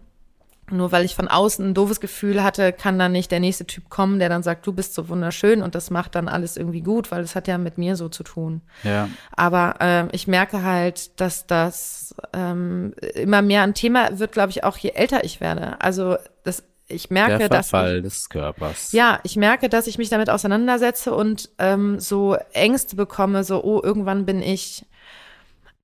nur 0.73 0.93
weil 0.93 1.05
ich 1.05 1.17
von 1.17 1.27
außen 1.27 1.71
ein 1.71 1.75
doofes 1.75 2.01
Gefühl 2.01 2.45
hatte, 2.45 2.73
kann 2.73 2.99
dann 2.99 3.11
nicht 3.11 3.33
der 3.33 3.41
nächste 3.41 3.67
Typ 3.67 3.89
kommen, 3.89 4.21
der 4.21 4.29
dann 4.29 4.45
sagt, 4.45 4.65
du 4.67 4.73
bist 4.73 4.95
so 4.95 5.09
wunderschön 5.09 5.63
und 5.63 5.75
das 5.75 5.91
macht 5.91 6.15
dann 6.15 6.29
alles 6.29 6.57
irgendwie 6.57 6.81
gut, 6.81 7.11
weil 7.11 7.23
es 7.23 7.35
hat 7.35 7.49
ja 7.49 7.59
mit 7.59 7.77
mir 7.77 7.97
so 7.97 8.09
zu 8.09 8.23
tun. 8.23 8.63
Ja. 8.85 9.09
Aber 9.33 9.75
ähm, 9.81 10.09
ich 10.13 10.29
merke 10.29 10.63
halt, 10.63 11.21
dass 11.21 11.47
das 11.49 12.15
ähm, 12.33 12.95
immer 13.15 13.43
mehr 13.43 13.63
ein 13.63 13.75
Thema 13.75 14.19
wird, 14.19 14.31
glaube 14.31 14.51
ich, 14.51 14.63
auch 14.63 14.77
je 14.77 14.91
älter 14.91 15.25
ich 15.25 15.41
werde. 15.41 15.81
Also 15.81 16.17
das, 16.45 16.63
ich 16.91 17.11
merke, 17.11 17.39
Der 17.39 17.49
dass 17.49 17.67
ich, 17.67 17.71
Verfall 17.71 18.03
des 18.03 18.29
Körpers. 18.29 18.93
ja, 18.93 19.21
ich 19.23 19.37
merke, 19.37 19.69
dass 19.69 19.87
ich 19.87 19.99
mich 19.99 20.09
damit 20.09 20.31
auseinandersetze 20.31 21.15
und 21.15 21.51
ähm, 21.59 21.99
so 22.01 22.37
Ängste 22.53 22.97
bekomme, 22.97 23.45
so, 23.45 23.63
oh, 23.63 23.81
irgendwann 23.83 24.27
bin 24.27 24.43
ich 24.43 24.85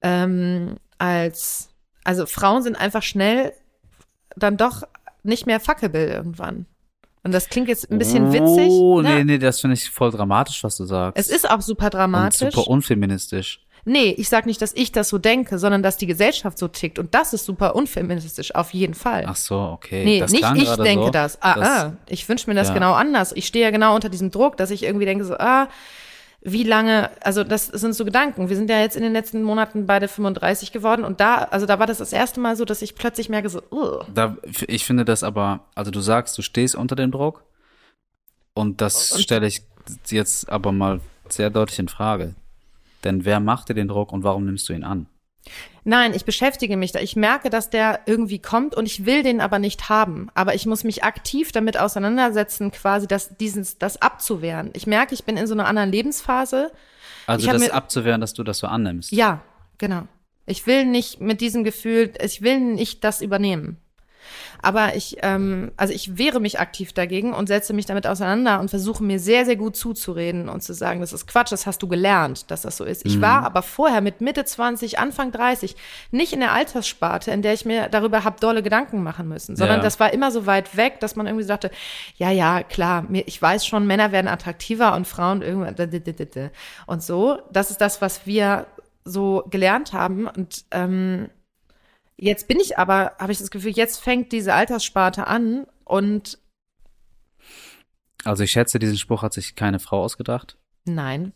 ähm, 0.02 0.76
als, 0.98 1.70
also 2.04 2.26
Frauen 2.26 2.62
sind 2.62 2.76
einfach 2.76 3.02
schnell 3.02 3.52
dann 4.36 4.56
doch 4.56 4.82
nicht 5.22 5.46
mehr 5.46 5.60
fuckable 5.60 6.06
irgendwann. 6.06 6.66
Und 7.22 7.32
das 7.32 7.48
klingt 7.48 7.66
jetzt 7.68 7.90
ein 7.90 7.98
bisschen 7.98 8.32
witzig. 8.32 8.68
Oh, 8.70 9.00
ne? 9.00 9.16
nee, 9.16 9.24
nee, 9.24 9.38
das 9.38 9.60
finde 9.60 9.74
ich 9.74 9.90
voll 9.90 10.12
dramatisch, 10.12 10.62
was 10.62 10.76
du 10.76 10.84
sagst. 10.84 11.18
Es 11.18 11.28
ist 11.28 11.50
auch 11.50 11.60
super 11.60 11.86
Und 11.86 11.94
dramatisch. 11.94 12.54
super 12.54 12.68
unfeministisch. 12.68 13.65
Nee, 13.88 14.10
ich 14.18 14.28
sag 14.28 14.46
nicht, 14.46 14.60
dass 14.60 14.72
ich 14.74 14.90
das 14.90 15.08
so 15.08 15.16
denke, 15.16 15.60
sondern 15.60 15.80
dass 15.80 15.96
die 15.96 16.06
Gesellschaft 16.08 16.58
so 16.58 16.66
tickt. 16.66 16.98
Und 16.98 17.14
das 17.14 17.32
ist 17.32 17.44
super 17.44 17.76
unfeministisch, 17.76 18.52
auf 18.52 18.74
jeden 18.74 18.94
Fall. 18.94 19.24
Ach 19.28 19.36
so, 19.36 19.56
okay. 19.60 20.04
nee, 20.04 20.18
das 20.18 20.32
nicht 20.32 20.42
ich 20.42 20.74
denke 20.74 21.04
so, 21.06 21.10
das. 21.10 21.40
Ah, 21.40 21.54
dass- 21.54 21.68
ah, 21.68 21.92
ich 22.08 22.28
wünsche 22.28 22.50
mir 22.50 22.56
das 22.56 22.68
Ja. 22.68 22.74
genau 22.74 22.94
anders. 22.94 23.30
Ich 23.32 23.46
stehe 23.46 23.64
ja 23.64 23.70
genau 23.70 23.94
unter 23.94 24.08
diesem 24.08 24.32
Druck, 24.32 24.56
dass 24.56 24.72
ich 24.72 24.82
irgendwie 24.82 25.04
denke 25.06 25.24
so, 25.24 25.36
ah, 25.38 25.68
wie 26.42 26.64
lange, 26.64 27.10
also 27.22 27.44
das 27.44 27.66
sind 27.66 27.94
so 27.94 28.04
Gedanken. 28.04 28.48
Wir 28.48 28.56
sind 28.56 28.68
ja 28.70 28.80
jetzt 28.80 28.96
in 28.96 29.02
den 29.02 29.12
letzten 29.12 29.44
Monaten 29.44 29.86
beide 29.86 30.08
35 30.08 30.72
geworden 30.72 31.04
und 31.04 31.20
da, 31.20 31.36
also 31.36 31.64
da 31.66 31.78
war 31.78 31.86
das 31.86 31.98
das 31.98 32.12
erste 32.12 32.40
Mal 32.40 32.56
so, 32.56 32.64
dass 32.64 32.82
ich 32.82 32.96
plötzlich 32.96 33.28
merke 33.28 33.48
so, 33.48 33.62
ugh. 33.70 34.04
Da, 34.12 34.36
ich 34.66 34.84
finde 34.84 35.04
das 35.04 35.22
aber, 35.22 35.60
also 35.76 35.92
du 35.92 36.00
sagst, 36.00 36.36
du 36.38 36.42
stehst 36.42 36.74
unter 36.74 36.96
dem 36.96 37.12
Druck 37.12 37.44
und 38.52 38.80
das 38.80 39.20
stelle 39.22 39.46
ich 39.46 39.62
jetzt 40.08 40.48
aber 40.50 40.72
mal 40.72 41.00
sehr 41.28 41.50
deutlich 41.50 41.78
in 41.78 41.88
Frage. 41.88 42.34
Denn 43.04 43.24
wer 43.24 43.40
macht 43.40 43.68
dir 43.68 43.74
den 43.74 43.88
Druck 43.88 44.12
und 44.12 44.24
warum 44.24 44.44
nimmst 44.44 44.68
du 44.68 44.72
ihn 44.72 44.84
an? 44.84 45.06
Nein, 45.84 46.14
ich 46.14 46.24
beschäftige 46.24 46.76
mich 46.76 46.90
da. 46.90 46.98
Ich 46.98 47.14
merke, 47.14 47.50
dass 47.50 47.70
der 47.70 48.00
irgendwie 48.06 48.40
kommt 48.40 48.74
und 48.74 48.86
ich 48.86 49.06
will 49.06 49.22
den 49.22 49.40
aber 49.40 49.60
nicht 49.60 49.88
haben. 49.88 50.28
Aber 50.34 50.54
ich 50.54 50.66
muss 50.66 50.82
mich 50.82 51.04
aktiv 51.04 51.52
damit 51.52 51.78
auseinandersetzen, 51.78 52.72
quasi 52.72 53.06
das, 53.06 53.36
dieses, 53.36 53.78
das 53.78 54.02
abzuwehren. 54.02 54.70
Ich 54.74 54.88
merke, 54.88 55.14
ich 55.14 55.24
bin 55.24 55.36
in 55.36 55.46
so 55.46 55.54
einer 55.54 55.66
anderen 55.66 55.92
Lebensphase. 55.92 56.72
Also 57.28 57.46
Ich 57.46 57.52
das 57.52 57.70
abzuwehren, 57.70 58.20
dass 58.20 58.34
du 58.34 58.42
das 58.42 58.58
so 58.58 58.66
annimmst. 58.66 59.12
Ja, 59.12 59.42
genau. 59.78 60.08
Ich 60.46 60.66
will 60.66 60.84
nicht 60.84 61.20
mit 61.20 61.40
diesem 61.40 61.62
Gefühl, 61.62 62.12
ich 62.20 62.42
will 62.42 62.58
nicht 62.58 63.04
das 63.04 63.20
übernehmen. 63.20 63.78
Aber 64.62 64.96
ich, 64.96 65.18
ähm, 65.22 65.72
also 65.76 65.92
ich 65.92 66.18
wehre 66.18 66.40
mich 66.40 66.60
aktiv 66.60 66.92
dagegen 66.92 67.32
und 67.32 67.46
setze 67.46 67.72
mich 67.72 67.86
damit 67.86 68.06
auseinander 68.06 68.60
und 68.60 68.68
versuche 68.70 69.02
mir 69.02 69.18
sehr, 69.18 69.44
sehr 69.44 69.56
gut 69.56 69.76
zuzureden 69.76 70.48
und 70.48 70.62
zu 70.62 70.74
sagen, 70.74 71.00
das 71.00 71.12
ist 71.12 71.26
Quatsch, 71.26 71.52
das 71.52 71.66
hast 71.66 71.82
du 71.82 71.88
gelernt, 71.88 72.50
dass 72.50 72.62
das 72.62 72.76
so 72.76 72.84
ist. 72.84 73.04
Ich 73.06 73.20
war 73.20 73.44
aber 73.44 73.62
vorher 73.62 74.00
mit 74.00 74.20
Mitte 74.20 74.44
20, 74.44 74.98
Anfang 74.98 75.32
30 75.32 75.76
nicht 76.10 76.32
in 76.32 76.40
der 76.40 76.52
Alterssparte, 76.52 77.30
in 77.30 77.42
der 77.42 77.54
ich 77.54 77.64
mir 77.64 77.88
darüber 77.88 78.24
habe 78.24 78.40
dolle 78.40 78.62
Gedanken 78.62 79.02
machen 79.02 79.28
müssen, 79.28 79.56
sondern 79.56 79.78
Ja. 79.78 79.82
das 79.82 80.00
war 80.00 80.12
immer 80.12 80.30
so 80.30 80.46
weit 80.46 80.76
weg, 80.76 81.00
dass 81.00 81.16
man 81.16 81.26
irgendwie 81.26 81.44
sagte, 81.44 81.70
ja, 82.16 82.30
ja, 82.30 82.62
klar, 82.62 83.04
mir, 83.08 83.24
ich 83.26 83.40
weiß 83.40 83.66
schon, 83.66 83.86
Männer 83.86 84.12
werden 84.12 84.28
attraktiver 84.28 84.94
und 84.94 85.06
Frauen 85.06 85.42
irgendwann 85.42 85.76
und 86.86 87.02
so. 87.02 87.38
Das 87.52 87.70
ist 87.70 87.80
das, 87.80 88.00
was 88.00 88.26
wir 88.26 88.66
so 89.04 89.44
gelernt 89.50 89.92
haben 89.92 90.26
und 90.26 90.64
ähm, 90.72 91.28
Jetzt 92.18 92.48
bin 92.48 92.58
ich 92.60 92.78
aber, 92.78 93.12
habe 93.18 93.32
ich 93.32 93.38
das 93.38 93.50
Gefühl, 93.50 93.72
jetzt 93.72 93.98
fängt 93.98 94.32
diese 94.32 94.54
Alterssparte 94.54 95.26
an 95.26 95.66
und 95.84 96.38
Also 98.24 98.42
ich 98.42 98.50
schätze, 98.50 98.78
diesen 98.78 98.96
Spruch 98.98 99.22
hat 99.22 99.32
sich 99.34 99.54
keine 99.54 99.78
Frau 99.78 100.02
ausgedacht. 100.02 100.56
nein. 100.84 101.32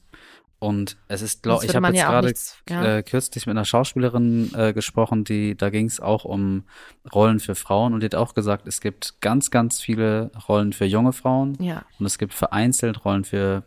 Und 0.62 0.98
es 1.08 1.22
ist, 1.22 1.42
glaube 1.42 1.64
ich, 1.64 1.74
habe 1.74 1.86
jetzt 1.86 1.96
ja 1.96 2.10
gerade 2.10 2.26
nichts- 2.28 2.58
ja. 2.68 2.98
äh, 2.98 3.02
kürzlich 3.02 3.46
mit 3.46 3.54
einer 3.56 3.64
Schauspielerin 3.64 4.52
äh, 4.54 4.74
gesprochen, 4.74 5.24
die 5.24 5.56
da 5.56 5.70
ging 5.70 5.86
es 5.86 6.00
auch 6.00 6.26
um 6.26 6.64
Rollen 7.14 7.40
für 7.40 7.54
Frauen 7.54 7.94
und 7.94 8.00
die 8.00 8.04
hat 8.04 8.14
auch 8.14 8.34
gesagt, 8.34 8.68
es 8.68 8.82
gibt 8.82 9.22
ganz, 9.22 9.50
ganz 9.50 9.80
viele 9.80 10.30
Rollen 10.50 10.74
für 10.74 10.84
junge 10.84 11.14
Frauen 11.14 11.56
Ja. 11.62 11.86
und 11.98 12.04
es 12.04 12.18
gibt 12.18 12.34
vereinzelt 12.34 13.06
Rollen 13.06 13.24
für 13.24 13.64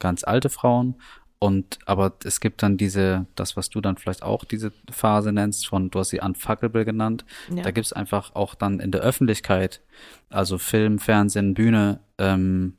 ganz 0.00 0.24
alte 0.24 0.48
Frauen. 0.48 0.96
Und 1.42 1.78
aber 1.86 2.12
es 2.24 2.38
gibt 2.40 2.62
dann 2.62 2.76
diese, 2.76 3.24
das, 3.34 3.56
was 3.56 3.70
du 3.70 3.80
dann 3.80 3.96
vielleicht 3.96 4.22
auch 4.22 4.44
diese 4.44 4.72
Phase 4.90 5.32
nennst, 5.32 5.66
von, 5.66 5.90
du 5.90 5.98
hast 5.98 6.10
sie 6.10 6.20
unfuckable 6.20 6.84
genannt. 6.84 7.24
Ja. 7.48 7.62
Da 7.62 7.70
gibt's 7.70 7.94
einfach 7.94 8.34
auch 8.34 8.54
dann 8.54 8.78
in 8.78 8.90
der 8.90 9.00
Öffentlichkeit, 9.00 9.80
also 10.28 10.58
Film, 10.58 10.98
Fernsehen, 10.98 11.54
Bühne, 11.54 12.00
ähm, 12.18 12.76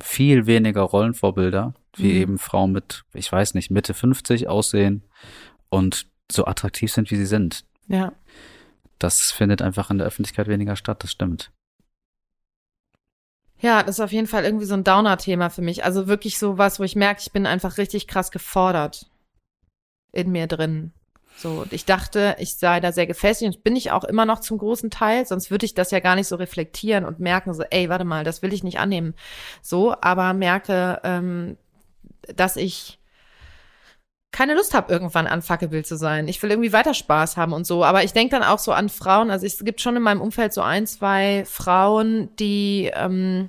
viel 0.00 0.46
weniger 0.46 0.82
Rollenvorbilder, 0.82 1.74
wie 1.96 2.14
Mhm. 2.14 2.20
eben 2.22 2.38
Frauen 2.38 2.72
mit, 2.72 3.04
ich 3.12 3.30
weiß 3.30 3.54
nicht, 3.54 3.70
Mitte 3.70 3.94
50 3.94 4.48
aussehen 4.48 5.04
und 5.68 6.08
so 6.30 6.46
attraktiv 6.46 6.92
sind, 6.92 7.10
wie 7.12 7.16
sie 7.16 7.26
sind. 7.26 7.64
ja. 7.88 8.12
Das 9.00 9.32
findet 9.32 9.60
einfach 9.60 9.90
in 9.90 9.98
der 9.98 10.06
Öffentlichkeit 10.06 10.46
weniger 10.48 10.76
statt, 10.76 11.02
das 11.02 11.10
stimmt. 11.10 11.50
Ja, 13.64 13.82
das 13.82 13.96
ist 13.96 14.04
auf 14.04 14.12
jeden 14.12 14.26
Fall 14.26 14.44
irgendwie 14.44 14.66
so 14.66 14.74
ein 14.74 14.84
Downer-Thema 14.84 15.48
für 15.48 15.62
mich. 15.62 15.84
Also 15.84 16.06
wirklich 16.06 16.38
so 16.38 16.58
was, 16.58 16.78
wo 16.78 16.84
ich 16.84 16.96
merke, 16.96 17.22
ich 17.22 17.32
bin 17.32 17.46
einfach 17.46 17.78
richtig 17.78 18.06
krass 18.06 18.30
gefordert 18.30 19.06
in 20.12 20.30
mir 20.32 20.46
drin. 20.46 20.92
So, 21.38 21.62
und 21.62 21.72
ich 21.72 21.86
dachte, 21.86 22.36
ich 22.38 22.56
sei 22.56 22.80
da 22.80 22.92
sehr 22.92 23.06
gefestigt 23.06 23.56
und 23.56 23.64
bin 23.64 23.74
ich 23.74 23.90
auch 23.90 24.04
immer 24.04 24.26
noch 24.26 24.40
zum 24.40 24.58
großen 24.58 24.90
Teil, 24.90 25.26
sonst 25.26 25.50
würde 25.50 25.64
ich 25.64 25.72
das 25.72 25.92
ja 25.92 26.00
gar 26.00 26.14
nicht 26.14 26.28
so 26.28 26.36
reflektieren 26.36 27.06
und 27.06 27.20
merken, 27.20 27.54
so, 27.54 27.62
ey, 27.70 27.88
warte 27.88 28.04
mal, 28.04 28.22
das 28.22 28.42
will 28.42 28.52
ich 28.52 28.64
nicht 28.64 28.78
annehmen. 28.80 29.14
So, 29.62 29.96
aber 29.98 30.34
merke, 30.34 31.00
ähm, 31.02 31.56
dass 32.36 32.56
ich 32.56 32.98
keine 34.34 34.54
Lust 34.54 34.74
habe, 34.74 34.92
irgendwann 34.92 35.28
unfuckable 35.28 35.84
zu 35.84 35.96
sein. 35.96 36.26
Ich 36.26 36.42
will 36.42 36.50
irgendwie 36.50 36.72
weiter 36.72 36.92
Spaß 36.92 37.36
haben 37.36 37.52
und 37.52 37.66
so. 37.66 37.84
Aber 37.84 38.02
ich 38.02 38.12
denke 38.12 38.36
dann 38.36 38.42
auch 38.42 38.58
so 38.58 38.72
an 38.72 38.88
Frauen. 38.88 39.30
Also 39.30 39.46
es 39.46 39.64
gibt 39.64 39.80
schon 39.80 39.94
in 39.94 40.02
meinem 40.02 40.20
Umfeld 40.20 40.52
so 40.52 40.60
ein, 40.60 40.88
zwei 40.88 41.44
Frauen, 41.46 42.34
die 42.40 42.90
ähm, 42.94 43.48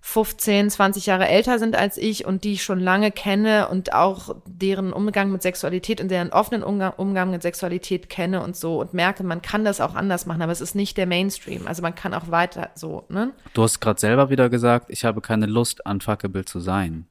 15, 0.00 0.70
20 0.70 1.06
Jahre 1.06 1.28
älter 1.28 1.60
sind 1.60 1.76
als 1.76 1.96
ich 1.98 2.26
und 2.26 2.42
die 2.42 2.54
ich 2.54 2.64
schon 2.64 2.80
lange 2.80 3.12
kenne 3.12 3.68
und 3.68 3.94
auch 3.94 4.34
deren 4.44 4.92
Umgang 4.92 5.30
mit 5.30 5.42
Sexualität 5.42 6.00
und 6.00 6.10
deren 6.10 6.30
offenen 6.30 6.64
Umgang, 6.64 6.94
Umgang 6.96 7.30
mit 7.30 7.42
Sexualität 7.42 8.10
kenne 8.10 8.42
und 8.42 8.56
so 8.56 8.80
und 8.80 8.94
merke, 8.94 9.22
man 9.22 9.40
kann 9.40 9.64
das 9.64 9.80
auch 9.80 9.94
anders 9.94 10.26
machen, 10.26 10.42
aber 10.42 10.50
es 10.50 10.60
ist 10.60 10.74
nicht 10.74 10.96
der 10.96 11.06
Mainstream. 11.06 11.68
Also 11.68 11.82
man 11.82 11.94
kann 11.94 12.12
auch 12.12 12.32
weiter 12.32 12.70
so, 12.74 13.04
ne? 13.08 13.30
Du 13.54 13.62
hast 13.62 13.78
gerade 13.78 14.00
selber 14.00 14.28
wieder 14.28 14.50
gesagt, 14.50 14.86
ich 14.88 15.04
habe 15.04 15.20
keine 15.20 15.46
Lust, 15.46 15.86
unfuckable 15.86 16.44
zu 16.44 16.58
sein. 16.58 17.06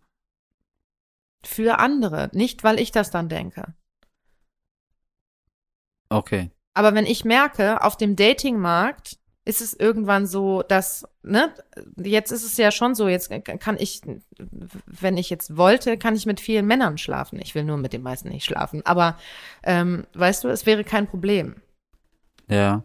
Für 1.44 1.80
andere, 1.80 2.30
nicht 2.34 2.64
weil 2.64 2.80
ich 2.80 2.92
das 2.92 3.12
dann 3.12 3.30
denke. 3.30 3.74
Okay. 6.10 6.52
Aber 6.74 6.94
wenn 6.94 7.06
ich 7.06 7.26
merke, 7.26 7.84
auf 7.84 7.98
dem 7.98 8.16
Datingmarkt 8.16 9.18
ist 9.44 9.62
es 9.62 9.74
irgendwann 9.74 10.28
so, 10.28 10.62
dass, 10.62 11.08
ne, 11.24 11.54
jetzt 11.98 12.32
ist 12.32 12.44
es 12.44 12.58
ja 12.58 12.72
schon 12.72 12.94
so, 12.94 13.08
jetzt 13.08 13.32
kann 13.60 13.78
ich, 13.80 14.02
wenn 14.86 15.18
ich 15.18 15.30
jetzt 15.30 15.58
wollte, 15.58 15.98
kann 15.98 16.16
ich 16.16 16.28
mit 16.28 16.40
vielen 16.40 16.68
Männern 16.68 16.98
schlafen. 16.98 17.40
Ich 17.42 17.56
will 17.56 17.64
nur 17.64 17.78
mit 17.78 17.92
den 17.92 18.04
meisten 18.04 18.30
nicht 18.30 18.46
schlafen. 18.46 18.86
Aber, 18.86 19.18
ähm, 19.64 20.06
weißt 20.14 20.44
du, 20.44 20.50
es 20.50 20.66
wäre 20.66 20.84
kein 20.84 21.08
Problem. 21.08 21.56
Ja. 22.50 22.84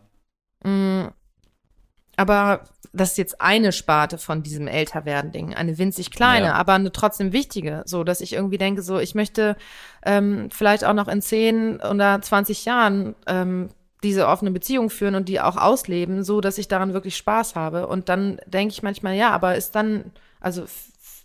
Aber 2.17 2.65
das 2.93 3.11
ist 3.11 3.19
jetzt 3.19 3.41
eine 3.41 3.73
Sparte 3.73 4.17
von 4.17 4.43
diesem 4.43 4.69
Älterwerden-Ding, 4.69 5.55
eine 5.55 5.77
winzig 5.77 6.11
kleine, 6.11 6.47
Ja. 6.47 6.55
aber 6.55 6.73
eine 6.75 6.91
trotzdem 6.93 7.33
wichtige, 7.33 7.83
so 7.85 8.05
dass 8.05 8.21
ich 8.23 8.33
irgendwie 8.33 8.57
denke, 8.59 8.81
so 8.83 8.99
ich 8.99 9.15
möchte 9.15 9.57
ähm, 10.05 10.49
vielleicht 10.51 10.85
auch 10.85 10.95
noch 10.95 11.09
in 11.09 11.21
10 11.21 11.81
oder 11.81 12.21
20 12.23 12.65
Jahren 12.65 13.15
ähm, 13.27 13.69
diese 14.03 14.29
offene 14.29 14.51
Beziehung 14.51 14.89
führen 14.89 15.15
und 15.15 15.29
die 15.29 15.41
auch 15.41 15.57
ausleben, 15.57 16.23
so 16.25 16.41
dass 16.41 16.59
ich 16.59 16.69
daran 16.69 16.95
wirklich 16.95 17.17
Spaß 17.17 17.55
habe. 17.55 17.87
Und 17.87 18.09
dann 18.09 18.41
denke 18.47 18.73
ich 18.73 18.83
manchmal, 18.83 19.15
ja, 19.15 19.31
aber 19.31 19.57
ist 19.57 19.75
dann, 19.75 20.13
also 20.41 20.65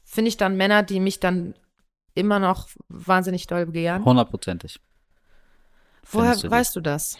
finde 0.03 0.29
ich 0.29 0.37
dann 0.37 0.57
Männer, 0.57 0.83
die 0.83 0.99
mich 0.99 1.19
dann 1.19 1.53
immer 2.15 2.39
noch 2.39 2.67
wahnsinnig 2.89 3.47
doll 3.47 3.67
begehren? 3.67 4.03
Hundertprozentig. 4.03 4.79
Woher 6.11 6.35
du 6.35 6.49
weißt 6.49 6.75
du 6.75 6.81
das? 6.81 7.17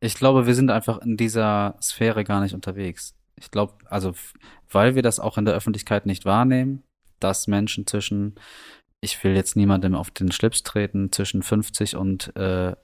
Ich 0.00 0.14
glaube, 0.14 0.46
wir 0.46 0.54
sind 0.54 0.70
einfach 0.70 0.98
in 1.02 1.16
dieser 1.16 1.76
Sphäre 1.82 2.24
gar 2.24 2.40
nicht 2.40 2.54
unterwegs. 2.54 3.14
Ich 3.36 3.50
glaube, 3.50 3.74
also, 3.90 4.14
weil 4.70 4.94
wir 4.94 5.02
das 5.02 5.20
auch 5.20 5.38
in 5.38 5.44
der 5.44 5.54
Öffentlichkeit 5.54 6.06
nicht 6.06 6.24
wahrnehmen, 6.24 6.82
dass 7.20 7.46
Menschen 7.48 7.86
zwischen, 7.86 8.34
ich 9.00 9.22
will 9.24 9.34
jetzt 9.34 9.56
niemandem 9.56 9.94
auf 9.94 10.10
den 10.10 10.30
Schlips 10.32 10.62
treten, 10.62 11.10
zwischen 11.12 11.42
50 11.42 11.96
und 11.96 12.34
äh, 12.36 12.74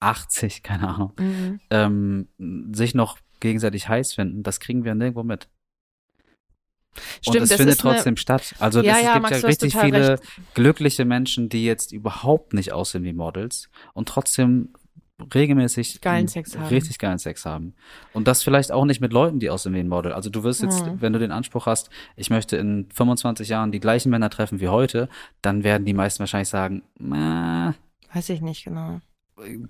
80, 0.00 0.62
keine 0.62 0.88
Ahnung, 0.88 1.12
Mhm. 1.18 1.60
ähm, 1.70 2.28
sich 2.74 2.94
noch 2.94 3.18
gegenseitig 3.40 3.88
heiß 3.88 4.14
finden, 4.14 4.42
das 4.42 4.60
kriegen 4.60 4.84
wir 4.84 4.94
nirgendwo 4.94 5.22
mit. 5.22 5.48
Stimmt, 7.22 7.36
und 7.36 7.42
es 7.44 7.48
das 7.50 7.56
findet 7.58 7.76
ist 7.76 7.84
eine- 7.86 7.94
trotzdem 7.94 8.16
statt. 8.16 8.54
Also 8.58 8.82
Ja, 8.82 8.96
es 8.98 9.02
ja, 9.04 9.12
gibt 9.14 9.22
Max, 9.22 9.42
ja 9.42 9.48
richtig 9.48 9.76
viele 9.76 10.08
recht. 10.18 10.22
glückliche 10.54 11.04
Menschen, 11.04 11.48
die 11.48 11.64
jetzt 11.64 11.92
überhaupt 11.92 12.52
nicht 12.52 12.72
aussehen 12.72 13.04
wie 13.04 13.12
Models 13.12 13.70
und 13.94 14.08
trotzdem 14.08 14.70
regelmäßig 15.34 16.00
Geilen 16.00 16.28
Sex 16.28 16.56
haben. 16.56 16.66
richtig 16.66 16.98
geilen 16.98 17.18
Sex 17.18 17.44
haben. 17.46 17.74
Und 18.12 18.28
das 18.28 18.42
vielleicht 18.42 18.72
auch 18.72 18.84
nicht 18.84 19.00
mit 19.00 19.12
Leuten, 19.12 19.38
die 19.40 19.50
aussehen 19.50 19.74
wie 19.74 19.80
ein 19.80 19.88
Model. 19.88 20.12
Also 20.12 20.30
du 20.30 20.42
wirst 20.42 20.62
jetzt, 20.62 20.84
Mhm. 20.84 21.00
wenn 21.00 21.12
du 21.12 21.18
den 21.18 21.32
Anspruch 21.32 21.66
hast, 21.66 21.90
ich 22.16 22.30
möchte 22.30 22.56
in 22.56 22.88
25 22.92 23.48
Jahren 23.48 23.72
die 23.72 23.80
gleichen 23.80 24.10
Männer 24.10 24.30
treffen 24.30 24.60
wie 24.60 24.68
heute, 24.68 25.08
dann 25.42 25.64
werden 25.64 25.84
die 25.84 25.94
meisten 25.94 26.20
wahrscheinlich 26.20 26.48
sagen, 26.48 26.82
äh, 27.00 27.72
Weiß 28.14 28.28
ich 28.30 28.40
nicht 28.40 28.64
genau. 28.64 29.00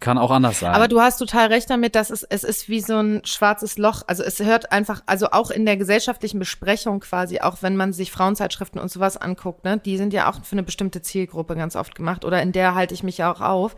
kann 0.00 0.18
auch 0.18 0.30
anders 0.32 0.58
sein. 0.60 0.72
Aber 0.74 0.88
du 0.88 1.00
hast 1.00 1.18
total 1.18 1.46
recht 1.48 1.70
damit, 1.70 1.94
dass 1.94 2.10
es, 2.10 2.24
es 2.24 2.42
ist 2.42 2.68
wie 2.68 2.80
so 2.80 2.96
ein 2.98 3.20
schwarzes 3.24 3.78
Loch. 3.78 4.02
Also 4.08 4.24
es 4.24 4.40
hört 4.40 4.72
einfach, 4.72 5.02
also 5.06 5.28
auch 5.30 5.50
in 5.52 5.64
der 5.64 5.76
gesellschaftlichen 5.76 6.40
Besprechung 6.40 6.98
quasi, 7.00 7.40
auch 7.40 7.58
wenn 7.60 7.76
man 7.76 7.92
sich 7.92 8.10
Frauenzeitschriften 8.10 8.80
und 8.80 8.90
sowas 8.90 9.16
anguckt, 9.16 9.64
ne, 9.64 9.78
die 9.78 9.96
sind 9.96 10.12
ja 10.12 10.28
auch 10.28 10.42
für 10.42 10.52
eine 10.52 10.64
bestimmte 10.64 11.02
Zielgruppe 11.02 11.54
ganz 11.54 11.76
oft 11.76 11.94
gemacht 11.94 12.24
oder 12.24 12.42
in 12.42 12.50
der 12.50 12.74
halte 12.74 12.94
ich 12.94 13.02
mich 13.04 13.18
ja 13.18 13.32
auch 13.32 13.40
auf. 13.40 13.76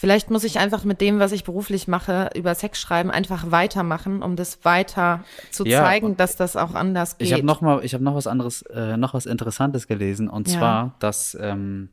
Vielleicht 0.00 0.30
muss 0.30 0.44
ich 0.44 0.60
einfach 0.60 0.84
mit 0.84 1.00
dem, 1.00 1.18
was 1.18 1.32
ich 1.32 1.42
beruflich 1.42 1.88
mache, 1.88 2.30
über 2.36 2.54
Sex 2.54 2.80
schreiben, 2.80 3.10
einfach 3.10 3.50
weitermachen, 3.50 4.22
um 4.22 4.36
das 4.36 4.64
weiter 4.64 5.24
zu 5.50 5.64
Ja. 5.66 5.82
zeigen, 5.82 6.16
dass 6.16 6.36
das 6.36 6.54
auch 6.54 6.74
anders 6.74 7.18
geht. 7.18 7.26
Ich 7.26 7.32
habe 7.32 7.44
noch 7.44 7.62
mal, 7.62 7.84
ich 7.84 7.94
habe 7.94 8.04
noch 8.04 8.14
was 8.14 8.28
anderes, 8.28 8.62
äh, 8.62 8.96
noch 8.96 9.12
was 9.12 9.26
Interessantes 9.26 9.88
gelesen 9.88 10.28
und 10.28 10.46
Ja. 10.46 10.56
zwar, 10.56 10.94
dass 11.00 11.36
ähm, 11.40 11.88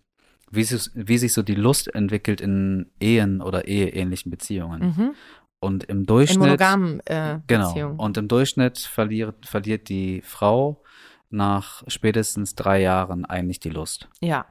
wie, 0.51 0.63
sich, 0.63 0.91
wie 0.93 1.17
sich 1.17 1.33
so 1.33 1.41
die 1.41 1.55
Lust 1.55 1.95
entwickelt 1.95 2.41
in 2.41 2.91
Ehen 2.99 3.41
oder 3.41 3.67
eheähnlichen 3.67 4.29
Beziehungen. 4.29 4.81
mhm. 4.95 5.15
Und 5.59 5.85
im 5.85 6.01
in 6.01 6.05
Durchschnitt 6.05 6.41
monogamen 6.41 6.99
äh, 7.07 7.39
genau. 7.47 7.69
Beziehungen. 7.69 7.99
Und 7.99 8.17
im 8.17 8.27
Durchschnitt 8.27 8.77
verliert 8.77 9.47
verliert 9.47 9.89
die 9.89 10.21
Frau 10.21 10.83
nach 11.31 11.81
spätestens 11.87 12.53
drei 12.53 12.83
Jahren 12.83 13.25
eigentlich 13.25 13.59
die 13.61 13.71
Lust 13.71 14.09
ja. 14.21 14.45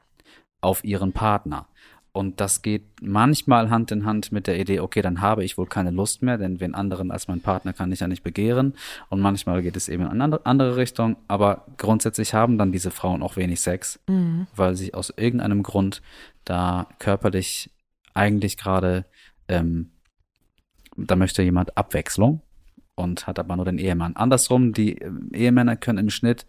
auf 0.60 0.82
ihren 0.82 1.12
Partner. 1.12 1.68
Und 2.16 2.40
das 2.40 2.62
geht 2.62 2.84
manchmal 3.02 3.70
Hand 3.70 3.90
in 3.90 4.04
Hand 4.04 4.30
mit 4.30 4.46
der 4.46 4.56
Idee, 4.60 4.78
okay, 4.78 5.02
dann 5.02 5.20
habe 5.20 5.42
ich 5.42 5.58
wohl 5.58 5.66
keine 5.66 5.90
Lust 5.90 6.22
mehr, 6.22 6.38
denn 6.38 6.60
wen 6.60 6.72
anderen 6.72 7.10
als 7.10 7.26
mein 7.26 7.40
Partner 7.40 7.72
kann 7.72 7.90
ich 7.90 7.98
ja 7.98 8.06
nicht 8.06 8.22
begehren. 8.22 8.74
Und 9.08 9.20
manchmal 9.20 9.62
geht 9.62 9.74
es 9.76 9.88
eben 9.88 10.04
in 10.04 10.20
eine 10.22 10.46
andere- 10.46 10.76
Richtung. 10.76 11.16
Aber 11.26 11.66
grundsätzlich 11.76 12.32
haben 12.32 12.56
dann 12.56 12.70
diese 12.70 12.92
Frauen 12.92 13.20
auch 13.20 13.34
wenig 13.36 13.60
Sex, 13.60 13.98
Mhm. 14.06 14.46
weil 14.54 14.76
sie 14.76 14.94
aus 14.94 15.12
irgendeinem 15.16 15.64
Grund 15.64 16.02
da 16.44 16.86
körperlich 17.00 17.72
eigentlich 18.14 18.56
gerade, 18.58 19.06
ähm, 19.48 19.90
da 20.96 21.16
möchte 21.16 21.42
jemand 21.42 21.76
Abwechslung 21.76 22.42
und 22.94 23.26
hat 23.26 23.40
aber 23.40 23.56
nur 23.56 23.64
den 23.64 23.78
Ehemann. 23.78 24.14
Andersrum, 24.14 24.72
die 24.72 24.98
ähm, 24.98 25.30
Ehemänner 25.34 25.74
können 25.74 25.98
im 25.98 26.10
Schnitt 26.10 26.46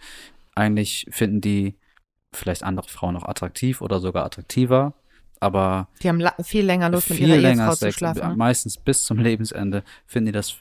eigentlich 0.53 1.07
finden 1.09 1.41
die 1.41 1.73
vielleicht 2.31 2.61
andere 2.61 2.87
Frauen 2.87 3.15
auch 3.17 3.27
attraktiv 3.27 3.81
oder 3.81 3.99
sogar 3.99 4.25
attraktiver, 4.25 4.93
aber 5.39 5.89
Die 6.01 6.09
haben 6.09 6.21
viel 6.43 6.65
länger 6.65 6.89
Lust, 6.89 7.09
mit 7.09 7.17
viel 7.19 7.29
ihrer 7.29 7.37
länger 7.37 7.63
Ehefrau 7.63 7.75
Sex, 7.75 7.93
zu 7.93 7.97
schlafen. 7.99 8.29
Ne? 8.29 8.35
meistens 8.35 8.77
bis 8.77 9.03
zum 9.03 9.19
Lebensende, 9.19 9.83
finden 10.05 10.27
die 10.27 10.31
das 10.31 10.55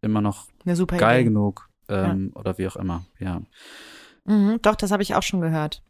immer 0.00 0.20
noch 0.20 0.46
geil 0.64 1.20
Idee. 1.20 1.24
genug 1.24 1.68
ähm, 1.88 2.32
oder 2.34 2.58
wie 2.58 2.66
auch 2.68 2.76
immer. 2.76 3.04
Ja, 3.18 3.42
Mhm, 4.26 4.58
doch, 4.62 4.74
das 4.74 4.90
habe 4.90 5.02
ich 5.02 5.14
auch 5.14 5.22
schon 5.22 5.40
gehört. 5.42 5.82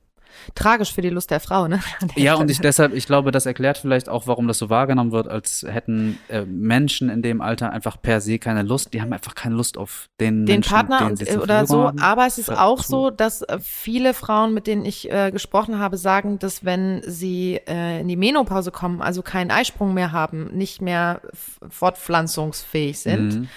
Tragisch 0.55 0.93
für 0.93 1.03
die 1.03 1.11
Lust 1.11 1.31
der 1.31 1.41
Frau, 1.41 1.69
ne? 1.69 1.81
Ja 2.17 2.35
und 2.35 2.51
ich 2.51 2.61
deshalb, 2.61 2.95
ich 2.95 3.07
glaube, 3.07 3.31
das 3.31 3.47
erklärt 3.47 3.79
vielleicht 3.79 4.09
auch, 4.09 4.27
warum 4.27 4.47
das 4.49 4.59
so 4.59 4.71
wahrgenommen 4.71 5.13
wird, 5.13 5.29
als 5.29 5.65
hätten 5.69 6.19
äh, 6.29 6.43
Menschen 6.45 7.09
in 7.09 7.23
dem 7.23 7.41
Alter 7.41 7.71
einfach 7.73 8.01
per 8.01 8.21
se 8.21 8.39
keine 8.39 8.63
Lust. 8.63 8.95
Die 8.95 9.01
haben 9.01 9.13
einfach 9.13 9.35
keine 9.35 9.55
Lust 9.55 9.77
auf 9.79 10.09
den, 10.21 10.47
den 10.47 10.57
Menschen, 10.57 10.73
Partner 10.73 11.11
den 11.13 11.37
und, 11.37 11.43
oder 11.43 11.67
so. 11.67 11.85
haben. 11.89 11.99
Aber 12.01 12.27
es 12.27 12.39
ist 12.39 12.47
Ver- 12.47 12.63
auch 12.63 12.83
so, 12.83 13.11
dass 13.11 13.43
äh, 13.43 13.59
viele 13.61 14.15
Frauen, 14.15 14.55
mit 14.55 14.67
denen 14.67 14.85
ich 14.85 15.11
äh, 15.11 15.31
gesprochen 15.31 15.79
habe, 15.79 15.97
sagen, 15.97 16.39
dass 16.39 16.65
wenn 16.65 17.03
sie 17.07 17.61
äh, 17.67 18.01
in 18.01 18.09
die 18.09 18.17
Menopause 18.17 18.71
kommen, 18.71 19.03
also 19.03 19.23
keinen 19.23 19.51
Eisprung 19.51 19.95
mehr 19.95 20.13
haben, 20.13 20.51
nicht 20.57 20.81
mehr 20.83 21.21
fortpflanzungsfähig 21.69 22.99
sind, 22.99 23.35
Mhm. 23.41 23.49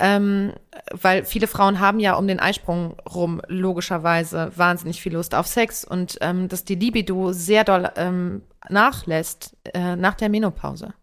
Ähm, 0.00 0.52
weil 0.90 1.24
viele 1.24 1.46
Frauen 1.46 1.78
haben 1.78 2.00
ja 2.00 2.14
um 2.14 2.26
den 2.26 2.40
Eisprung 2.40 2.96
rum 3.12 3.40
logischerweise 3.48 4.50
wahnsinnig 4.56 5.00
viel 5.00 5.12
Lust 5.12 5.34
auf 5.34 5.46
Sex 5.46 5.84
und 5.84 6.18
ähm, 6.20 6.48
dass 6.48 6.64
die 6.64 6.74
Libido 6.74 7.32
sehr 7.32 7.64
doll 7.64 7.90
ähm, 7.96 8.42
nachlässt 8.68 9.56
äh, 9.74 9.96
nach 9.96 10.14
der 10.14 10.28
Menopause 10.28 10.94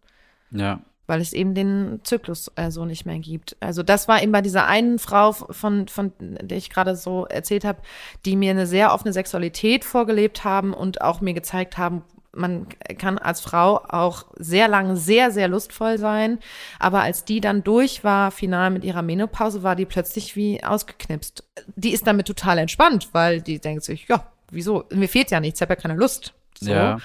Ja. 0.51 0.79
weil 1.05 1.21
es 1.21 1.31
eben 1.33 1.53
den 1.55 2.01
Zyklus 2.03 2.51
äh, 2.55 2.69
so 2.71 2.85
nicht 2.85 3.05
mehr 3.05 3.19
gibt. 3.19 3.55
Also 3.59 3.83
das 3.83 4.07
war 4.07 4.21
eben 4.21 4.31
bei 4.31 4.41
dieser 4.41 4.65
einen 4.67 4.99
Frau, 4.99 5.31
von, 5.31 5.87
von 5.87 6.11
der 6.19 6.57
ich 6.57 6.69
gerade 6.69 6.95
so 6.95 7.25
erzählt 7.25 7.63
habe, 7.65 7.79
die 8.25 8.35
mir 8.35 8.51
eine 8.51 8.67
sehr 8.67 8.93
offene 8.93 9.13
Sexualität 9.13 9.85
vorgelebt 9.85 10.43
haben 10.43 10.73
und 10.73 11.01
auch 11.01 11.21
mir 11.21 11.33
gezeigt 11.33 11.77
haben, 11.77 12.03
man 12.33 12.67
kann 12.97 13.17
als 13.17 13.41
Frau 13.41 13.77
auch 13.77 14.25
sehr 14.37 14.67
lange 14.67 14.95
sehr, 14.95 15.31
sehr 15.31 15.47
lustvoll 15.47 15.97
sein. 15.97 16.39
Aber 16.79 17.01
als 17.01 17.25
die 17.25 17.41
dann 17.41 17.63
durch 17.63 18.03
war, 18.03 18.31
final 18.31 18.69
mit 18.69 18.83
ihrer 18.83 19.01
Menopause, 19.01 19.63
war 19.63 19.75
die 19.75 19.85
plötzlich 19.85 20.35
wie 20.35 20.63
ausgeknipst. 20.63 21.43
Die 21.75 21.91
ist 21.91 22.07
damit 22.07 22.27
total 22.27 22.57
entspannt, 22.59 23.09
weil 23.13 23.41
die 23.41 23.59
denkt 23.59 23.83
sich, 23.83 24.07
ja, 24.07 24.31
wieso? 24.51 24.85
Mir 24.93 25.09
fehlt 25.09 25.31
ja 25.31 25.39
nichts, 25.39 25.59
ich 25.59 25.61
habe 25.61 25.73
ja 25.73 25.81
keine 25.81 25.95
Lust. 25.95 26.33
So. 26.59 26.71
Ja. 26.71 26.97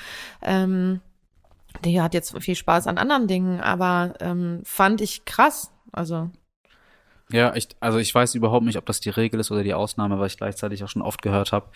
Ähm, 0.43 1.01
die 1.85 2.01
hat 2.01 2.14
jetzt 2.14 2.37
viel 2.43 2.55
Spaß 2.55 2.87
an 2.87 2.99
anderen 2.99 3.27
Dingen, 3.27 3.61
aber 3.61 4.14
ähm, 4.20 4.61
fand 4.64 5.01
ich 5.01 5.25
krass. 5.25 5.70
Also, 5.93 6.31
Ja, 7.33 7.55
ich, 7.55 7.68
also 7.80 7.99
ich 7.99 8.14
weiß 8.14 8.35
überhaupt 8.35 8.64
nicht, 8.64 8.76
ob 8.78 8.87
das 8.87 9.01
die 9.01 9.11
Regel 9.11 9.41
ist 9.41 9.51
oder 9.51 9.62
die 9.62 9.74
Ausnahme, 9.74 10.18
weil 10.18 10.26
ich 10.26 10.37
gleichzeitig 10.37 10.85
auch 10.85 10.89
schon 10.89 11.03
oft 11.03 11.22
gehört 11.22 11.53
habe, 11.53 11.66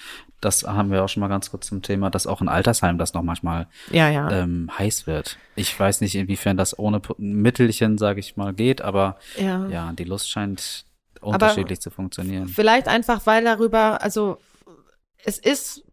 das 0.40 0.64
haben 0.64 0.90
wir 0.90 1.02
auch 1.02 1.08
schon 1.08 1.22
mal 1.22 1.28
ganz 1.28 1.50
kurz 1.50 1.66
zum 1.66 1.82
Thema, 1.82 2.10
dass 2.10 2.26
auch 2.26 2.40
in 2.40 2.48
Altersheim 2.48 2.98
das 2.98 3.14
noch 3.14 3.22
manchmal 3.22 3.66
ja, 3.90 4.08
ja. 4.08 4.30
ähm, 4.30 4.70
heiß 4.78 5.06
wird. 5.06 5.38
Ich 5.54 5.78
weiß 5.78 6.02
nicht, 6.02 6.14
inwiefern 6.14 6.56
das 6.56 6.78
ohne 6.78 7.00
Mittelchen, 7.18 7.98
sage 7.98 8.20
ich 8.20 8.36
mal, 8.36 8.52
geht, 8.52 8.82
aber 8.82 9.16
ja. 9.38 9.66
ja, 9.68 9.92
die 9.92 10.04
Lust 10.04 10.30
scheint 10.30 10.84
unterschiedlich 11.20 11.80
zu 11.80 11.90
funktionieren. 11.90 12.48
Vielleicht 12.48 12.88
einfach, 12.88 13.24
weil 13.24 13.44
darüber, 13.44 14.02
also 14.02 14.38
es 15.24 15.38
ist 15.38 15.85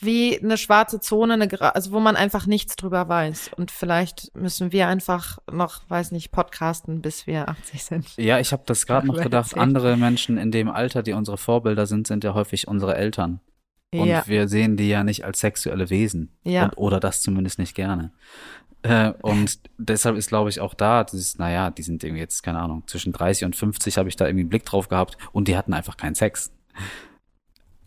wie 0.00 0.40
eine 0.40 0.56
schwarze 0.56 0.98
Zone, 0.98 1.34
eine, 1.34 1.74
also 1.74 1.92
wo 1.92 2.00
man 2.00 2.16
einfach 2.16 2.46
nichts 2.46 2.76
drüber 2.76 3.08
weiß. 3.08 3.50
Und 3.56 3.70
vielleicht 3.70 4.34
müssen 4.34 4.72
wir 4.72 4.88
einfach 4.88 5.38
noch, 5.52 5.82
weiß 5.88 6.12
nicht, 6.12 6.32
podcasten, 6.32 7.02
bis 7.02 7.26
wir 7.26 7.48
80 7.48 7.84
sind. 7.84 8.16
Ja, 8.16 8.38
ich 8.38 8.52
habe 8.52 8.62
das 8.66 8.86
gerade 8.86 9.06
noch 9.06 9.20
gedacht, 9.20 9.56
andere 9.58 9.96
Menschen 9.96 10.38
in 10.38 10.50
dem 10.50 10.68
Alter, 10.70 11.02
die 11.02 11.12
unsere 11.12 11.36
Vorbilder 11.36 11.86
sind, 11.86 12.06
sind 12.06 12.24
ja 12.24 12.32
häufig 12.32 12.66
unsere 12.66 12.96
Eltern. 12.96 13.40
Und 13.92 14.08
ja, 14.08 14.26
wir 14.26 14.48
sehen 14.48 14.76
die 14.76 14.88
ja 14.88 15.04
nicht 15.04 15.24
als 15.24 15.40
sexuelle 15.40 15.90
Wesen. 15.90 16.32
Ja. 16.42 16.64
Und, 16.64 16.78
oder 16.78 16.98
das 16.98 17.20
zumindest 17.20 17.58
nicht 17.58 17.74
gerne. 17.74 18.10
Äh, 18.82 19.12
und 19.20 19.60
deshalb 19.78 20.16
ist, 20.16 20.28
glaube 20.28 20.50
ich, 20.50 20.60
auch 20.60 20.74
da, 20.74 21.04
dieses, 21.04 21.38
naja, 21.38 21.70
die 21.70 21.82
sind 21.82 22.02
irgendwie 22.02 22.22
jetzt, 22.22 22.42
keine 22.42 22.58
Ahnung, 22.58 22.84
zwischen 22.86 23.12
30 23.12 23.44
und 23.44 23.56
50 23.56 23.98
habe 23.98 24.08
ich 24.08 24.16
da 24.16 24.26
irgendwie 24.26 24.42
einen 24.42 24.50
Blick 24.50 24.64
drauf 24.64 24.88
gehabt 24.88 25.18
und 25.32 25.46
die 25.46 25.56
hatten 25.56 25.74
einfach 25.74 25.96
keinen 25.96 26.14
Sex. 26.14 26.52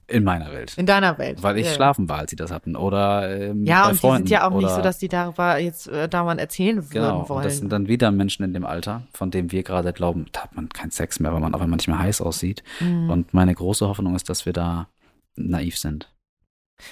In 0.09 0.23
meiner 0.23 0.51
Welt. 0.51 0.77
in 0.77 0.85
deiner 0.85 1.17
Welt. 1.17 1.43
Weil 1.43 1.57
ich 1.57 1.65
ja. 1.65 1.73
schlafen 1.73 2.07
war, 2.07 2.19
als 2.19 2.29
sie 2.29 2.37
das 2.37 2.49
hatten. 2.49 2.75
Oder 2.75 3.29
ähm, 3.49 3.65
Ja, 3.65 3.89
und 3.89 3.95
Freunden. 3.99 4.23
die 4.25 4.29
sind 4.29 4.39
ja 4.39 4.47
auch 4.47 4.53
nicht 4.55 4.65
oder, 4.65 4.75
so, 4.75 4.81
dass 4.81 4.97
die 4.99 5.09
darüber 5.09 5.57
jetzt 5.57 5.87
äh, 5.87 6.07
dauernd 6.07 6.39
erzählen 6.39 6.77
würden 6.77 6.89
Genau, 6.89 7.27
wollen. 7.27 7.39
und 7.39 7.45
das 7.45 7.57
sind 7.57 7.71
dann 7.71 7.87
wieder 7.87 8.11
Menschen 8.11 8.43
in 8.43 8.53
dem 8.53 8.65
Alter, 8.65 9.03
von 9.13 9.31
dem 9.31 9.51
wir 9.51 9.63
gerade 9.63 9.91
glauben, 9.91 10.27
da 10.31 10.43
hat 10.43 10.55
man 10.55 10.69
keinen 10.69 10.91
Sex 10.91 11.19
mehr, 11.19 11.33
weil 11.33 11.41
man 11.41 11.69
nicht 11.71 11.87
mehr 11.87 11.99
heiß 11.99 12.21
aussieht. 12.21 12.63
Mhm. 12.79 13.09
Und 13.09 13.33
meine 13.33 13.53
große 13.53 13.87
Hoffnung 13.87 14.15
ist, 14.15 14.29
dass 14.29 14.45
wir 14.45 14.53
da 14.53 14.87
naiv 15.35 15.77
sind. 15.77 16.09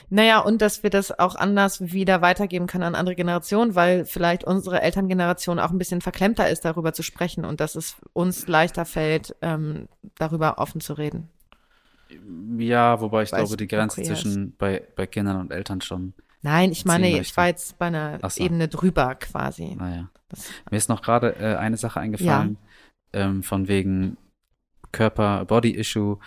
Naja, 0.10 0.40
und 0.40 0.62
dass 0.62 0.84
wir 0.84 0.90
das 0.90 1.18
auch 1.18 1.36
anders 1.36 1.80
wieder 1.94 2.22
weitergeben 2.22 2.68
können 2.68 2.84
an 2.84 2.96
andere 2.96 3.16
Generationen, 3.16 3.76
weil 3.76 4.06
vielleicht 4.06 4.44
unsere 4.44 4.82
Elterngeneration 4.82 5.60
auch 5.60 5.70
ein 5.72 5.78
bisschen 5.78 6.02
verklemmter 6.02 6.50
ist, 6.50 6.66
darüber 6.66 6.94
zu 6.94 7.04
sprechen 7.04 7.46
und 7.46 7.60
dass 7.60 7.76
es 7.76 7.96
uns 8.14 8.48
leichter 8.48 8.86
fällt, 8.86 9.36
ähm, 9.42 9.88
darüber 10.18 10.58
offen 10.58 10.82
zu 10.82 10.94
reden. 10.94 11.30
Ja, 12.58 13.02
wobei 13.02 13.24
ich 13.24 13.32
Weil 13.32 13.42
glaube, 13.44 13.58
die 13.58 13.68
Grenze 13.68 14.02
okay 14.02 14.12
ist. 14.12 14.22
zwischen 14.22 14.56
bei, 14.58 14.84
bei 14.96 15.08
Kindern 15.08 15.40
und 15.40 15.52
Eltern 15.52 15.82
schon, 15.82 16.14
Nein, 16.42 16.72
ich 16.72 16.86
meine, 16.86 17.08
Ziehen 17.08 17.22
ich 17.22 17.36
war 17.38 17.48
jetzt 17.48 17.78
bei 17.80 17.88
einer 17.88 18.20
so. 18.30 18.44
Ebene 18.44 18.68
drüber 18.68 19.16
quasi. 19.16 19.76
naja. 19.76 20.10
Das, 20.30 20.50
Mir 20.70 20.78
ist 20.78 20.90
noch 20.90 21.02
gerade 21.02 21.36
äh, 21.40 21.56
eine 21.56 21.78
Sache 21.78 22.00
eingefallen, 22.00 22.58
ähm, 23.14 23.42
von 23.44 23.68
wegen 23.68 24.18
Körper-Body-Issue, 24.92 26.18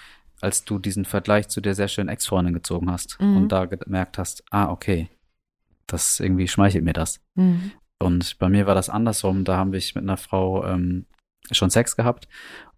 als 0.40 0.64
du 0.64 0.78
diesen 0.78 1.04
Vergleich 1.04 1.48
zu 1.48 1.60
der 1.60 1.74
sehr 1.74 1.88
schönen 1.88 2.08
Ex-Freundin 2.08 2.54
gezogen 2.54 2.90
hast 2.90 3.20
Mhm. 3.20 3.36
und 3.36 3.48
da 3.50 3.64
gemerkt 3.66 4.18
hast, 4.18 4.44
ah, 4.50 4.70
okay, 4.70 5.08
das 5.86 6.20
irgendwie 6.20 6.48
schmeichelt 6.48 6.84
mir 6.84 6.92
das. 6.92 7.20
Mhm. 7.34 7.72
Und 8.00 8.38
bei 8.38 8.48
mir 8.48 8.66
war 8.66 8.74
das 8.76 8.88
andersrum. 8.90 9.44
Da 9.44 9.56
haben 9.56 9.72
wir 9.72 9.80
mit 9.80 9.96
einer 10.04 10.16
Frau 10.16 10.64
ähm, 10.64 11.06
schon 11.50 11.70
Sex 11.70 11.96
gehabt 11.96 12.28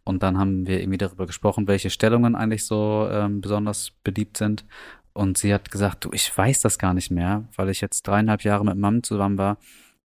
und 0.04 0.22
dann 0.22 0.38
haben 0.38 0.66
wir 0.66 0.80
irgendwie 0.80 0.98
darüber 0.98 1.26
gesprochen, 1.26 1.68
welche 1.68 1.90
Stellungen 1.90 2.34
eigentlich 2.34 2.64
so 2.64 3.08
ähm, 3.10 3.40
besonders 3.40 3.92
beliebt 4.02 4.36
sind. 4.36 4.64
Und 5.12 5.38
sie 5.38 5.52
hat 5.52 5.70
gesagt, 5.70 6.04
du, 6.04 6.10
ich 6.12 6.36
weiß 6.36 6.60
das 6.60 6.78
gar 6.78 6.94
nicht 6.94 7.10
mehr, 7.10 7.44
weil 7.56 7.68
ich 7.68 7.80
jetzt 7.80 8.06
dreieinhalb 8.06 8.42
Jahre 8.42 8.64
mit 8.64 8.76
Mann 8.76 9.02
zusammen 9.02 9.38
war. 9.38 9.58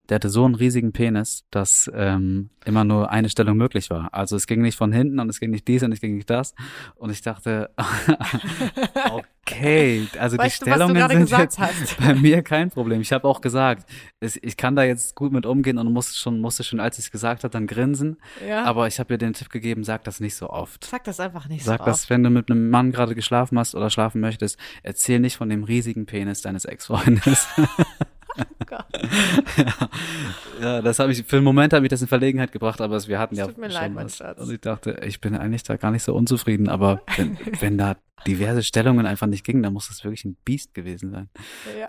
Der 0.10 0.16
hatte 0.16 0.30
so 0.30 0.46
einen 0.46 0.56
riesigen 0.56 0.92
Penis, 0.92 1.46
dass 1.52 1.90
ähm, 1.94 2.50
immer 2.66 2.84
nur 2.84 3.10
eine 3.12 3.30
Stellung 3.30 3.58
möglich 3.58 3.90
war. 3.90 4.14
Also 4.14 4.36
es 4.36 4.48
ging 4.48 4.62
nicht 4.62 4.78
von 4.78 4.92
hinten 4.92 5.20
und 5.20 5.30
es 5.30 5.40
ging 5.40 5.52
nicht 5.52 5.68
dies 5.68 5.84
und 5.84 5.92
es 5.92 6.02
ging 6.02 6.16
nicht 6.16 6.30
das. 6.30 6.54
Und 6.96 7.12
ich 7.12 7.22
dachte, 7.22 7.72
okay, 9.46 10.08
also 10.20 10.38
Weißt 10.38 10.62
die 10.62 10.66
du, 10.66 10.72
Stellungen 10.72 11.10
sind 11.28 11.40
jetzt 11.40 11.60
hast? 11.60 11.98
bei 12.00 12.14
mir 12.16 12.42
kein 12.42 12.70
Problem. 12.70 13.02
Ich 13.02 13.12
habe 13.14 13.28
auch 13.28 13.42
gesagt, 13.42 13.90
es, 14.20 14.38
ich 14.42 14.58
kann 14.58 14.76
da 14.76 14.84
jetzt 14.84 15.16
gut 15.16 15.32
mit 15.32 15.46
umgehen 15.46 15.78
und 15.78 15.92
musste 15.92 16.16
schon, 16.16 16.40
musste 16.40 16.64
schon, 16.64 16.80
als 16.80 16.98
ich 16.98 17.06
es 17.06 17.12
gesagt 17.12 17.44
habe, 17.44 17.52
dann 17.52 17.68
grinsen. 17.68 18.18
Ja. 18.48 18.64
Aber 18.64 18.88
ich 18.88 19.00
habe 19.00 19.14
ihr 19.14 19.18
den 19.18 19.34
Tipp 19.34 19.50
gegeben, 19.50 19.84
sag 19.84 20.04
das 20.04 20.20
nicht 20.20 20.36
so 20.36 20.50
oft. 20.50 20.86
Sag 20.86 21.04
das 21.06 21.20
einfach 21.20 21.48
nicht 21.48 21.64
Sag 21.64 21.80
so 21.80 21.86
das, 21.86 22.02
oft. 22.02 22.10
wenn 22.10 22.24
du 22.24 22.30
mit 22.30 22.50
einem 22.50 22.70
Mann 22.70 22.92
gerade 22.92 23.16
geschlafen 23.16 23.58
hast 23.60 23.76
oder 23.76 23.90
schlafen 23.90 24.22
möchtest, 24.22 24.58
erzähl 24.84 25.20
nicht 25.20 25.38
von 25.38 25.50
dem 25.50 25.64
riesigen 25.64 26.06
Penis 26.06 26.42
deines 26.42 26.66
Ex-Freundes. 26.66 27.48
Ja, 28.70 28.86
ja, 30.62 30.82
das 30.82 31.00
habe 31.00 31.12
ich, 31.12 31.24
für 31.24 31.38
einen 31.38 31.46
Moment 31.46 31.74
habe 31.74 31.86
ich 31.86 31.90
das 31.90 32.02
in 32.02 32.08
Verlegenheit 32.08 32.52
gebracht, 32.52 32.82
aber 32.82 33.06
wir 33.08 33.20
hatten 33.20 33.36
Es 33.36 33.40
ja 33.40 33.46
tut 33.48 33.58
mir 33.58 33.70
schon 33.70 33.82
leid, 33.82 33.94
mein 33.94 34.06
was. 34.06 34.18
Schatz. 34.18 34.40
Und 34.42 34.52
ich 34.52 34.62
dachte, 34.62 35.00
ich 35.06 35.22
bin 35.22 35.36
eigentlich 35.36 35.64
da 35.64 35.78
gar 35.78 35.92
nicht 35.92 36.04
so 36.04 36.14
unzufrieden, 36.14 36.70
aber 36.70 37.02
wenn, 37.16 37.38
wenn 37.60 37.78
da 37.78 37.96
diverse 38.28 38.64
Stellungen 38.64 39.06
einfach 39.06 39.28
nicht 39.28 39.46
gingen, 39.46 39.64
dann 39.64 39.74
muss 39.74 39.88
das 39.88 40.04
wirklich 40.04 40.26
ein 40.26 40.36
Biest 40.46 40.74
gewesen 40.74 41.12
sein. 41.12 41.30
Ja. 41.80 41.88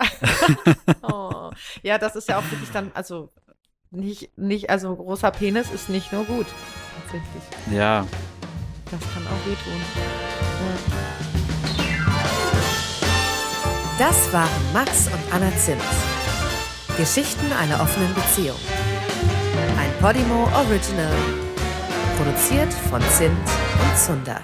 oh. 1.03 1.51
ja, 1.83 1.99
das 1.99 2.17
ist 2.17 2.29
ja 2.29 2.39
auch 2.39 2.51
wirklich 2.51 2.71
dann, 2.71 2.91
also 2.95 3.33
nicht, 3.91 4.37
nicht, 4.37 4.69
also 4.71 4.95
großer 4.95 5.31
Penis 5.31 5.71
ist 5.71 5.89
nicht 5.89 6.13
nur 6.13 6.25
gut. 6.25 6.47
Tatsächlich. 7.03 7.43
Ja, 7.77 8.07
Das 8.91 9.01
kann 9.15 9.27
auch 9.27 9.47
wehtun. 9.47 9.81
Das 13.99 14.33
waren 14.33 14.73
Max 14.75 15.07
und 15.07 15.35
Anna 15.35 15.51
Zimt. 15.57 15.81
Geschichten 16.97 17.53
einer 17.53 17.83
offenen 17.83 18.15
Beziehung. 18.15 18.57
Ein 19.79 19.93
Podimo 20.01 20.45
Original. 20.55 21.13
Produziert 22.17 22.73
von 22.73 23.03
Zimt 23.11 23.37
und 23.37 23.99
Zunder. 23.99 24.41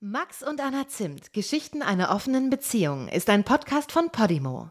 Max 0.00 0.42
und 0.42 0.60
Anna 0.60 0.86
Zimt, 0.88 1.32
Geschichten 1.32 1.80
einer 1.80 2.10
offenen 2.14 2.50
Beziehung, 2.50 3.08
ist 3.08 3.30
ein 3.30 3.44
Podcast 3.44 3.90
von 3.90 4.10
Podimo. 4.10 4.70